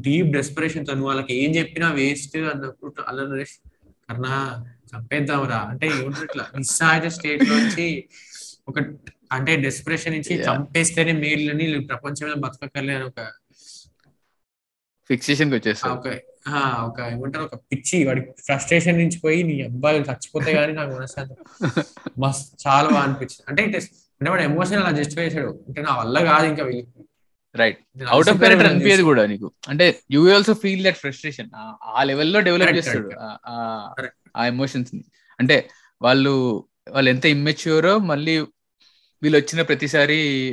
డీప్ 0.05 0.29
డెస్పరేషన్తో 0.37 0.93
నువ్వు 0.95 1.09
వాళ్ళకి 1.09 1.33
ఏం 1.43 1.51
చెప్పినా 1.57 1.89
వేస్ట్ 1.93 2.37
అన్నప్పుడు 2.53 3.03
అలా 3.11 3.25
నరేష్ 3.25 3.57
కర్ణా 4.07 4.35
చంపేద్దాంరా. 4.91 5.59
అంటే 5.71 5.87
ఏమంటారు 5.95 6.27
ఇట్లా 6.31 6.45
నిస్సహాయ 6.57 7.11
స్టేట్ 7.17 7.45
నుంచి 7.53 7.87
ఒక 8.69 8.77
అంటే 9.37 9.53
డెస్పరేషన్ 9.67 10.15
నుంచి. 10.17 10.35
చంపేస్తేనే 10.47 11.15
మేలు 11.23 11.47
అని 11.53 11.67
ప్రపంచం 11.91 12.27
మీద 12.29 12.39
బతకక్కర్లే 12.45 12.95
అని 12.99 13.07
ఒక 13.11 13.21
ఫిక్సేషన్కి 15.11 15.55
ఆ 15.55 15.59
వచ్చేస్తారు 15.59 16.01
ఒక 16.85 17.01
ఏమంటారు 17.01 17.45
ఒక 17.45 17.55
పిచ్చి 17.55 18.07
వాడి 18.07 18.21
ఫ్రస్ట్రేషన్ 18.21 18.99
నుంచి 18.99 19.19
పోయి 19.19 19.43
నీ 19.43 19.61
అబ్బాయి 19.61 20.01
చచ్చిపోతే 20.01 20.53
గానీ 20.53 20.73
నాకు 20.73 20.91
మనశ్శాంతి. 20.91 21.35
మస్త్ 22.21 22.67
చాలా 22.67 22.89
బాగా 22.89 23.03
అనిపించింది. 23.03 23.43
అంటే 23.49 23.79
is- 23.79 23.89
అంటే 23.91 24.31
వాడు 24.31 24.43
ఎమోషన్ 24.43 24.83
అలా 24.83 24.91
జస్టిఫై 24.91 25.25
చేశాడు. 25.25 25.65
అంటే 25.69 25.83
నా 25.83 25.97
వల్ల 25.97 26.25
కాదు 26.25 26.47
ఇంకా 26.47 26.65
వీళ్ళకి 26.65 26.89
రైట్ 27.55 27.79
అవుట్ 28.09 28.29
ఆఫ్ 28.29 28.41
వీళ్ళని 28.41 28.69
అనిపించదు. 28.69 29.03
కూడా 29.03 29.27
నీకు. 29.27 29.53
అంటే 29.69 29.99
you 30.13 30.35
also 30.35 30.55
feel 30.55 30.85
that 30.85 30.97
frustration 30.97 31.51
ఆ 31.85 32.03
లెవెల్లో 32.03 32.41
డెవలప్ 32.41 32.77
చేస్తాడు. 32.77 33.11
ఆ- 34.37 34.47
ఎమోషన్స్ని. 34.47 35.05
అంటే 35.41 35.69
వాళ్ళు 36.03 36.65
వాళ్ళు 36.91 37.09
ఎంత 37.11 37.27
ఇమ్మెచ్యూరో 37.27 37.99
మళ్ళీ 37.99 38.41
వీళ్ళు 39.23 39.39
వచ్చిన 39.39 39.63
ప్రతిసారి 39.63 40.51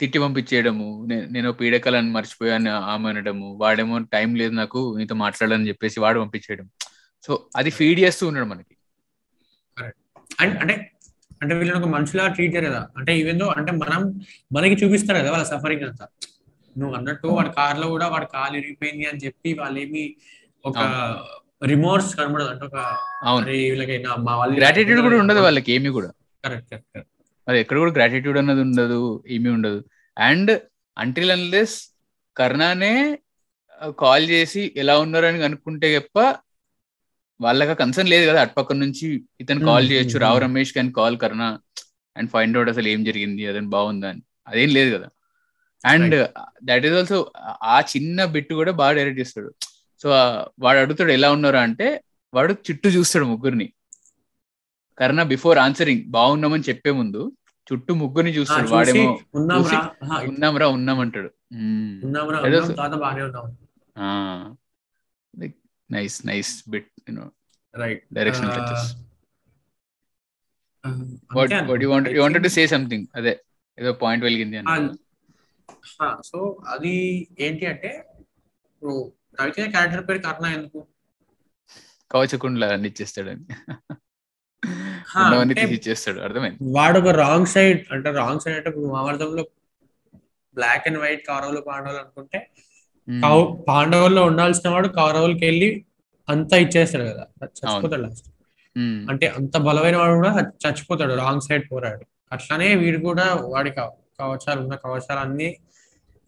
తిట్టి 0.00 0.18
పంపించేయడము 0.18 1.08
నేను 1.10 1.52
పీడకలని 1.52 2.10
మర్చిపోయాను 2.10 2.70
ఆమె 2.70 3.08
అనడము 3.08 3.58
వాడేమో 3.60 3.98
టైం 3.98 4.34
లేదు 4.34 4.52
నాకు 4.52 4.94
నీతో 4.98 5.14
మాట్లాడాలని 5.14 5.68
చెప్పేసి 5.68 6.00
వాడు 6.00 6.20
పంపించేయడం. 6.20 6.70
సో 7.26 7.46
అది 7.56 7.70
ఫీడ్ 7.70 8.00
చేస్తూ 8.00 8.26
ఉన్నాడు 8.26 8.46
మనకి. 8.46 8.76
అంటే 10.40 10.90
అంటే 11.42 11.54
వీళ్ళని 11.54 11.80
ఒక 11.80 11.88
మనుషులా 11.88 12.26
ట్రీట్ 12.26 12.54
చేయరు 12.54 12.66
కదా. 12.66 12.88
అంటే 12.96 13.18
ఈవెన్ 13.18 13.38
దో 13.38 13.46
అంటే 13.46 13.72
మనం 13.72 14.20
మనకి 14.52 14.84
చూపిస్తారు 14.84 15.18
కదా 15.18 15.30
వాళ్ళ 15.30 15.44
సఫరింగ్ 15.44 15.82
అంతా. 15.82 16.06
నువ్వు 16.78 16.96
అన్నట్టు 16.96 17.26
వాడి 17.26 17.50
కార్లో 17.50 17.88
కూడా 17.88 18.08
వాడి 18.08 18.26
కాలు 18.26 18.56
ఇరిగిపోయింది 18.56 19.08
అని 19.08 19.18
చెప్పి 19.18 19.54
వాళ్ళు 19.54 19.78
ఏమి 19.78 20.16
ఒక 20.66 20.78
రిమోర్స్ 21.64 22.16
కనబడదు. 22.16 22.48
అంటే 22.48 22.64
ఒక 22.64 22.96
అవును. 23.22 23.46
అరే 23.46 23.52
వీళ్ళకి 23.52 23.98
నా- 23.98 24.20
మా 24.20 24.36
వాళ్ళు 24.36 24.56
గ్రాటిట్యూడ్ 24.56 25.00
కూడా 25.00 25.18
ఉండదు 25.18 25.38
వాళ్ళకి 25.38 25.72
ఏమీ 25.72 25.88
కూడా. 25.88 26.10
కరెక్ట్ 26.44 26.70
కరెక్ట్ 26.70 27.13
అది 27.48 27.60
ఎక్కడ 27.60 27.78
కూడా 27.78 27.92
గ్రాటిట్యూడ్ 27.92 28.38
అన్నది 28.38 28.60
ఉండదు 28.60 29.24
ఏమీ 29.28 29.50
ఉండదు. 29.50 29.84
అండ్ 30.18 30.60
అంటిల్ 30.98 31.30
అన్లెస్ 31.30 31.76
కర్ణానే 32.36 33.18
కాల్ 33.98 34.30
చేసి 34.30 34.72
ఎలా 34.76 34.98
ఉన్నారని 34.98 35.38
కనుక్కుంటే 35.38 35.98
తప్ప 35.98 36.18
వాళ్ళకి 37.40 37.74
కన్సర్న్ 37.74 38.10
లేదు 38.10 38.30
కదా 38.30 38.40
అటుపక్క 38.40 38.72
నుంచి 38.72 39.24
ఇతను 39.40 39.64
కాల్ 39.64 39.90
చేయొచ్చు 39.90 40.18
రావు. 40.18 40.38
రమేష్ 40.38 40.72
కానీ 40.72 40.90
call 40.90 41.18
Karna 41.18 41.58
and 42.16 42.30
find 42.30 42.56
out 42.56 42.70
అసలు 42.70 42.88
ఏం 42.88 43.04
జరిగింది 43.04 43.46
అదని 43.46 43.66
బాగుందా 43.66 44.08
అని. 44.08 44.22
అదేం 44.48 44.68
లేదు 44.68 44.96
కదా. 44.96 45.08
అండ్ 45.84 46.28
దట్ 46.64 46.86
ఈస్ 46.86 46.94
ఆల్సో 46.94 47.32
ఆ 47.62 47.80
చిన్న 47.80 48.24
బిట్ 48.24 48.52
కూడా 48.52 48.72
బాగా 48.72 48.92
డైరెక్ట్ 48.92 49.20
చేస్తాడు. 49.20 49.54
సో 50.02 50.10
వాడు 50.58 50.78
అడుగుతాడు 50.78 51.12
ఎలా 51.12 51.32
ఉన్నారా 51.32 51.60
అంటే 51.60 52.00
వాడు 52.34 52.52
చుట్టూ 52.52 52.88
చూస్తాడు 52.90 53.24
ముగ్గురిని. 53.24 53.72
కర్ణ 54.98 55.20
బిఫోర్ 55.32 55.58
ఆన్సరింగ్ 55.58 56.02
బాగున్నామని 56.10 56.64
చెప్పే 56.68 56.90
ముందు 56.92 57.22
చుట్టూ 57.66 57.92
ముగ్గురిని 57.94 58.32
చూస్తాడు 58.36 58.68
వాడేమో 58.70 59.04
ఉన్నాంరా 60.24 60.66
ఉన్నామంటాడు. 60.68 61.30
Nice 65.90 66.16
nice 66.26 66.52
bit 66.70 66.88
you know 67.06 67.24
right 67.74 68.02
direction 68.12 68.48
what 71.30 71.52
what 71.68 71.82
you 71.84 71.90
want 71.92 72.08
you 72.08 72.20
wanted 72.22 72.44
to 72.44 72.52
say 72.56 72.64
something 72.66 73.06
అదే 73.16 73.32
ఏదో 73.78 73.92
పాయింట్ 74.02 74.24
వెలిగింది 74.24 74.56
అని 74.58 74.90
సో 76.24 76.38
అది 76.66 76.92
ఏంటి 77.40 77.64
అంటే 77.66 77.90
రవితేజ 79.38 79.66
క్యారెక్టర్ 79.70 80.04
పేరు 80.08 80.20
కర్ణ 80.20 80.46
ఎందుకు? 80.56 80.80
కవచకుండా 82.10 82.66
అన్ని 82.74 82.88
ఇచ్చేస్తాడని 82.88 83.44
ఇచ్చేస్తాడు 85.76 86.20
అర్థమైంది? 86.20 86.58
వాడు 86.76 86.96
ఒక 86.98 87.12
రాంగ్ 87.18 87.46
సైడ్ 87.46 87.80
అంటే 87.92 88.10
రాంగ్ 88.18 88.42
సైడ్ 88.44 88.56
అంటే 88.58 88.70
మహాభారతంలో 88.86 89.42
బ్లాక్ 90.56 90.84
అండ్ 90.88 90.98
వైట్ 90.98 91.22
కౌరవులు 91.26 91.60
పాండవులు 91.68 92.00
అనుకుంటే 92.02 92.38
పాండవుల్లో 93.66 94.22
ఉండాల్సిన 94.24 94.68
వాడు 94.70 94.88
కౌరవులకి 94.96 95.44
వెళ్ళి 95.44 95.68
అంతా 96.28 96.56
ఇచ్చేస్తాడు 96.56 97.06
కదా 97.10 97.24
చచ్చిపోతాడు 97.56 98.02
లాస్ట్. 98.04 98.28
అంటే 99.10 99.26
అంత 99.36 99.56
బలమైన 99.66 99.96
వాడు 99.96 100.14
కూడా 100.14 100.30
చచ్చిపోతాడు 100.62 101.14
రాంగ్ 101.20 101.42
సైడ్ 101.42 101.64
పోరాడు. 101.70 102.04
అట్లానే 102.32 102.68
వీడు 102.74 102.98
కూడా 103.04 103.24
వాడి 103.52 103.70
కవ- 103.70 103.92
కవచాలు 104.20 104.60
ఉన్న 104.60 104.74
కవచాలు 104.84 105.20
అన్ని 105.20 105.48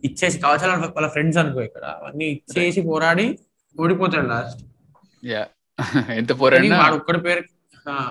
ఇచ్చేసి 0.02 0.36
కవచాలు 0.38 0.72
వాళ్ళ 0.96 1.08
ఫ్రెండ్స్ 1.08 1.38
అనుకో 1.42 1.60
ఇక్కడ 1.62 1.84
అవన్నీ 1.96 2.26
ఇచ్చేసి 2.34 2.80
పోరాడి 2.88 3.26
ఓడిపోతాడు 3.76 4.28
లాస్ట్ 4.28 4.60
ఎంత 6.20 6.32
పోరాడినా 6.40 6.76
వాడు 6.82 6.96
ఒక్కడి 6.96 7.18
పేరు 7.20 7.42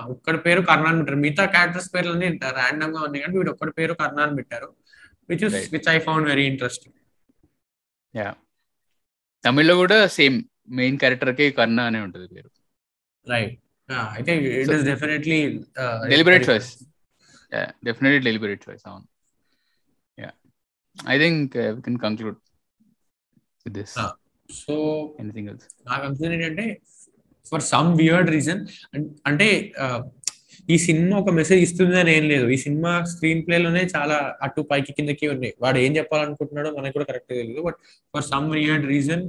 ఒక్కడి 0.06 0.38
పేరు 0.38 0.60
కర్ణ 0.62 0.86
అని 0.86 0.98
పెట్టారు. 0.98 1.20
మిగతా 1.20 1.44
క్యారెక్టర్స్ 1.46 1.90
పేర్లన్నీ 1.94 2.28
ర్యాండమ్గా 2.54 3.00
ఉన్నాయి 3.02 3.22
కానీ 3.24 3.36
వీడు 3.38 3.50
ఒక్కడి 3.50 3.72
పేరు 3.72 3.94
కర్ణ 3.94 4.18
అని 4.20 4.36
పెట్టారు 4.36 4.68
which 5.28 5.44
is. 5.44 5.56
Which 5.72 5.88
I 5.88 5.98
found 5.98 6.26
very 6.28 6.44
interesting 6.46 6.96
yeah 8.14 8.28
తమిళ్ళో 9.44 9.74
కూడా 9.76 10.06
సేమ్ 10.16 10.36
మెయిన్ 10.70 10.98
క్యారెక్టర్కి 10.98 11.50
కర్ణ 11.50 11.80
అనే 11.82 12.00
ఉంటది 12.00 12.26
పేరు. 12.28 12.48
రైట్ 13.26 13.54
అయితే 14.14 14.32
it 14.52 14.68
So- 14.68 14.76
is 14.76 14.84
definitely 14.84 15.38
deliberate 16.08 16.44
choice 16.48 16.70
definitely 17.84 18.20
deliberate 18.20 18.62
choice 18.68 18.84
అవును. 18.86 19.06
Yeah 20.18 20.30
I 20.96 21.16
think 21.18 21.52
we 21.74 21.82
can 21.82 21.98
conclude 21.98 22.38
with 23.66 23.74
this. 23.74 23.94
So 24.48 24.74
anything 25.20 25.48
else 25.48 25.68
నాకు 25.86 26.02
అనిపిస్తుంది 26.04 26.34
ఏంటంటే 26.36 26.66
ఫర్ 27.50 27.64
సమ్ 27.72 27.90
వియర్డ్ 28.00 28.30
రీజన్ 28.36 28.60
అంటే 29.30 29.48
ఈ 30.74 30.76
సినిమా 30.86 31.14
ఒక 31.22 31.32
మెసేజ్ 31.38 31.60
ఇస్తుంది 31.66 31.96
అని 32.02 32.10
ఏం 32.18 32.24
లేదు. 32.30 32.46
ఈ 32.54 32.56
సినిమా 32.64 32.92
స్క్రీన్ 33.10 33.42
ప్లే 33.46 33.56
లోనే 33.64 33.82
చాలా 33.94 34.16
అటు 34.46 34.62
పైకి 34.70 34.92
కిందకి 34.96 35.26
ఉన్నాయి. 35.34 35.52
వాడు 35.64 35.78
ఏం 35.84 35.92
చెప్పాలనుకుంటున్నాడో 35.98 36.70
మనకు 36.78 36.94
కూడా 36.96 37.06
కరెక్ట్ 37.10 37.30
తెలియదు 37.40 37.62
but 37.66 37.78
for 38.14 38.24
some 38.32 38.48
weird 38.56 38.86
reason 38.94 39.22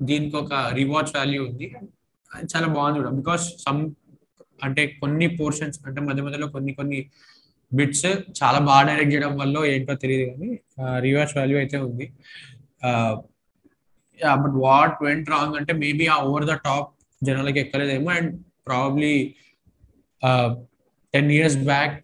దీనికి 0.00 0.36
ఒక 0.42 0.54
రివాచ్ 0.80 1.12
వాల్యూ 1.18 1.40
ఉంది. 1.48 1.66
చాలా 2.52 2.66
బాగుంది 2.76 2.98
కూడా. 3.02 3.12
బికాస్ 3.20 3.44
సమ్ 3.66 3.80
అంటే 4.66 4.82
కొన్ని 5.00 5.26
పోర్షన్స్ 5.38 5.78
అంటే 5.86 6.00
మధ్య 6.08 6.22
మధ్యలో 6.26 6.48
కొన్ని 6.56 6.72
కొన్ని 6.80 6.98
బిట్స్ 7.72 8.08
చాలా 8.38 8.58
బాగా 8.68 8.82
డైరెక్ట్ 8.88 9.12
చేయడం 9.14 9.32
వల్ల 9.40 9.64
ఏంటో 9.74 9.94
తెలియదు 10.02 10.26
కానీ 10.32 10.50
రివాచ్ 11.06 11.32
వాల్యూ 11.38 11.56
అయితే 11.62 11.76
ఉంది. 11.88 12.06
బట్ 14.42 14.56
వాట్ 14.66 14.96
వెంట్ 15.06 15.28
రాంగ్ 15.34 15.56
అంటే 15.60 15.72
మేబీ 15.84 16.06
ఆ 16.14 16.16
ఓవర్ 16.28 16.46
ద 16.50 16.54
టాప్ 16.66 16.90
జనాలకి 17.22 17.58
ఎక్కలేదేమో. 17.64 18.10
And 18.18 18.30
probably 18.68 19.14
ten 21.14 21.30
years 21.38 21.58
back 21.70 22.00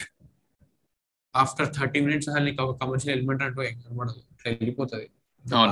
after 1.35 1.69
thirty 1.77 2.01
minutes 2.07 2.29
అసలు 2.31 2.45
నీకు 2.49 2.61
ఒక 2.65 2.75
కమర్షియల్ 2.83 3.15
ఎలిమెంట్ 3.17 3.43
అంటూ 3.47 3.61
ఏం 3.69 3.77
కనబడదు. 3.85 4.21
ఇట్లా 4.33 4.49
వెళ్ళిపోతుంది. 4.53 5.07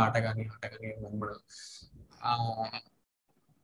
ఆట 0.05 0.17
కానీ 0.27 0.45
ఆట 0.55 0.65
కానీ 0.73 0.87
ఏం 0.93 0.99
కనబడదు. 1.07 1.41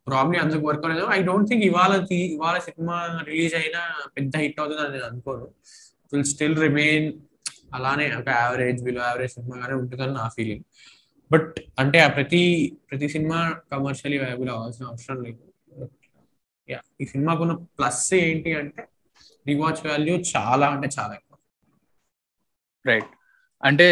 ప్రాబ్లీ 0.07 0.37
అందుకు 0.43 0.63
వర్క్ 0.69 0.85
అవ్వలేదు. 0.87 1.07
ఐ 1.17 1.19
డోంట్ 1.29 1.49
థింక్ 1.51 1.65
ఇవాళ 1.69 1.93
ఇవాళ 2.35 2.57
సినిమా 2.67 2.97
రిలీజ్ 3.31 3.55
అయినా 3.61 3.81
పెద్ద 4.17 4.33
హిట్ 4.43 4.61
అవుతుంది 4.63 4.83
అని 4.85 4.93
నేను 4.97 5.07
అనుకోను. 5.11 5.47
విల్ 6.13 6.29
స్టిల్ 6.33 6.57
రిమైన్ 6.67 7.07
అలానే 7.77 8.05
ఒక 8.21 8.29
యావరేజ్ 8.43 8.81
బిలో 8.87 9.01
యావరేజ్ 9.09 9.33
సినిమాగానే 9.37 9.75
ఉంటుందని 9.83 10.15
నా 10.21 10.27
ఫీలింగ్ 10.37 10.65
బట్ 11.31 11.55
అంటే 11.79 11.99
ఆ 12.01 12.09
ప్రతి 12.09 12.43
ప్రతి 12.89 13.07
సినిమా 13.09 13.39
కమర్షియలీ 13.73 14.19
వైబుల్ 14.19 14.51
అవ్వాల్సిన 14.51 14.85
అవసరం 14.87 15.19
లేదు. 15.23 15.43
యా 16.69 16.81
ఈ 17.01 17.07
సినిమాకున్న 17.07 17.55
ప్లస్ 17.79 18.05
ఏంటి 18.21 18.53
అంటే 18.61 18.83
రివాచ్ 19.47 19.83
వాల్యూ 19.87 20.15
చాలా 20.35 20.67
అంటే 20.75 20.89
చాలా 20.97 21.13
ఎక్కువ. 21.19 21.37
రైట్ 22.85 23.11
అంటే 23.63 23.87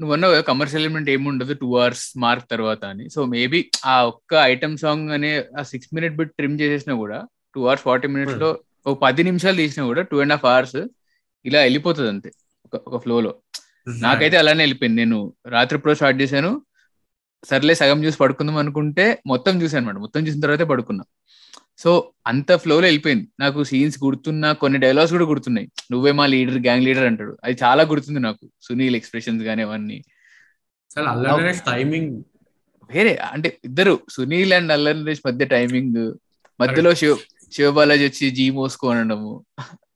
నువ్వు 0.00 0.12
అన్నావు 0.14 0.42
కమర్షియల్ 0.42 0.82
ఎలిమెంట్ 0.82 1.08
ఏముండదు 1.14 1.54
టూ 1.62 1.68
అవర్స్ 1.78 2.04
మార్క్ 2.24 2.46
తర్వాత 2.52 2.82
అని. 2.92 3.04
సో 3.14 3.20
మేబీ 3.34 3.60
ఆ 3.92 3.94
ఒక్క 4.12 4.32
ఐటమ్ 4.52 4.76
సాంగ్ 4.82 5.10
అనే 5.16 5.32
ఆ 5.58 5.62
సిక్స్ 5.72 5.90
మినిట్ 5.96 6.16
బిట్ 6.20 6.32
ట్రిమ్ 6.38 6.60
చేసేసినా 6.60 6.94
కూడా 7.02 7.18
టూ 7.54 7.60
అవర్స్ 7.66 7.84
ఫార్టీ 7.88 8.08
మినిట్స్లో 8.14 8.48
ఒక 8.86 8.94
పది 9.02 9.22
నిమిషాలు 9.28 9.56
తీసినా 9.56 9.84
కూడా 9.90 10.02
టూ 10.10 10.18
అండ్ 10.24 10.34
హాఫ్ 10.36 10.46
అవర్స్ 10.52 10.78
ఇలా 11.44 11.60
వెళ్ళిపోతుంది 11.66 12.10
అంతే 12.14 12.30
ఒక 12.66 12.74
ఒక 12.88 12.98
ఫ్లో 13.04 13.16
లో. 13.20 13.32
నాకైతే 13.88 14.36
అలానే 14.36 14.62
వెళ్ళిపోయింది. 14.62 15.04
నేను 15.04 15.32
రాత్రి 15.48 15.78
ప్రో 15.78 15.94
స్టార్ట్ 15.94 16.22
చేశాను. 16.22 16.62
సర్లే 17.44 17.74
సగం 17.74 18.04
చూసి 18.04 18.18
పడుకుందాం 18.18 18.56
అనుకుంటే 18.56 19.22
మొత్తం 19.26 19.62
చూసాను 19.62 19.84
అనమాట 19.84 20.00
మొత్తం 20.00 20.26
చూసిన 20.26 20.40
తర్వాతే 20.40 20.64
పడుకున్నా. 20.64 21.04
సో 21.78 22.12
అంత 22.26 22.52
ఫ్లోలో 22.52 22.86
వెళ్ళిపోయింది. 22.86 23.28
నాకు 23.40 23.64
సీన్స్ 23.64 24.04
గుర్తున్నా 24.04 24.52
కొన్ని 24.52 24.78
డైలాగ్స్ 24.78 25.12
కూడా 25.12 25.24
గుర్తున్నాయి. 25.24 25.68
నువ్వే 25.92 26.12
మా 26.12 26.26
లీడర్ 26.26 26.58
గ్యాంగ్ 26.58 26.84
లీడర్ 26.84 27.04
అంటాడు. 27.04 27.38
అది 27.44 27.56
చాలా 27.62 27.82
గుర్తుంది 27.82 28.20
నాకు. 28.20 28.50
సునీల్ 28.62 28.96
ఎక్స్ప్రెషన్స్ 28.96 29.44
కానీ 29.44 29.62
అవన్నీ. 29.62 30.02
టైమింగ్ 31.66 32.22
వేరే 32.94 33.14
అంటే 33.14 33.58
ఇద్దరు 33.64 34.00
సునీల్ 34.10 34.52
అండ్ 34.52 34.72
అల్లరి 34.72 35.00
నరేష్ 35.00 35.20
మధ్య 35.26 35.44
టైమింగ్ 35.44 36.14
మధ్యలో 36.60 36.94
శివ 36.94 37.16
శివబాలాజీ 37.52 38.04
వచ్చి 38.04 38.30
జీ 38.30 38.50
మోసుకో 38.50 38.88
అనడము. 38.88 39.44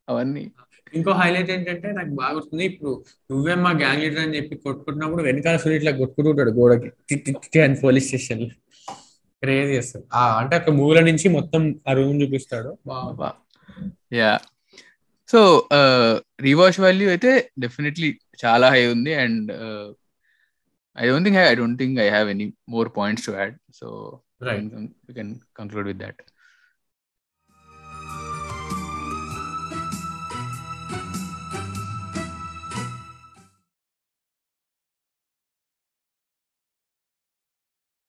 అవన్నీ. 0.09 0.51
ఇంకో 0.95 1.13
హైలైట్ 1.21 1.51
ఏంటంటే 1.51 1.89
నాకు 1.93 2.13
బాగా 2.19 2.33
గుర్తుంది. 2.37 2.65
ఇప్పుడు 2.71 2.91
నువ్వే 3.31 3.55
మా 3.65 3.71
గ్యాంగ్ 3.81 4.03
లీడర్ 4.03 4.23
అని 4.25 4.37
చెప్పి 4.37 4.55
కొట్టుకుంటున్నప్పుడు 4.65 5.23
వెనకాల 5.29 5.57
సునీల్ 5.63 5.79
ఇట్లా 5.81 5.93
కొట్టుకుంటుంటాడు 6.01 6.53
గోడకి. 6.59 6.89
టి 7.09 7.17
టి 7.25 7.33
టి 7.47 7.61
అని 7.65 7.77
పోలీస్ 7.83 8.09
స్టేషన్ 8.09 8.45
క్రేజ్ 9.43 9.71
చేస్తాడు 9.73 10.05
ఆ 10.15 10.25
అంటే 10.41 10.55
ఒక 10.61 10.73
మూల 10.79 10.99
నుంచి 11.09 11.27
మొత్తం 11.37 11.63
ఆ 11.89 11.95
రూమ్ 11.99 12.19
చూపిస్తాడు. 12.23 12.71
బాగా 12.91 13.31
యా. 14.21 14.33
సో 15.29 15.41
రీవాష్ 16.41 16.81
వాల్యూ 16.85 17.07
అయితే 17.11 17.31
డెఫినెట్లీ 17.59 18.09
చాలా 18.45 18.67
హై 18.75 18.83
ఉంది 18.95 19.13
and 19.23 19.51
I 20.99 21.07
don't 21.09 21.27
think 21.27 21.39
I 21.45 21.55
don't 21.61 21.79
think 21.83 21.99
I 22.01 22.09
have 22.11 22.29
any 22.35 22.47
more 22.75 22.91
points 22.99 23.27
to 23.29 23.35
add 23.41 23.57
so 23.81 23.89
Right. 24.47 24.65
Can 25.17 25.31
conclude 25.59 25.87
with 25.89 25.99
that 26.01 26.19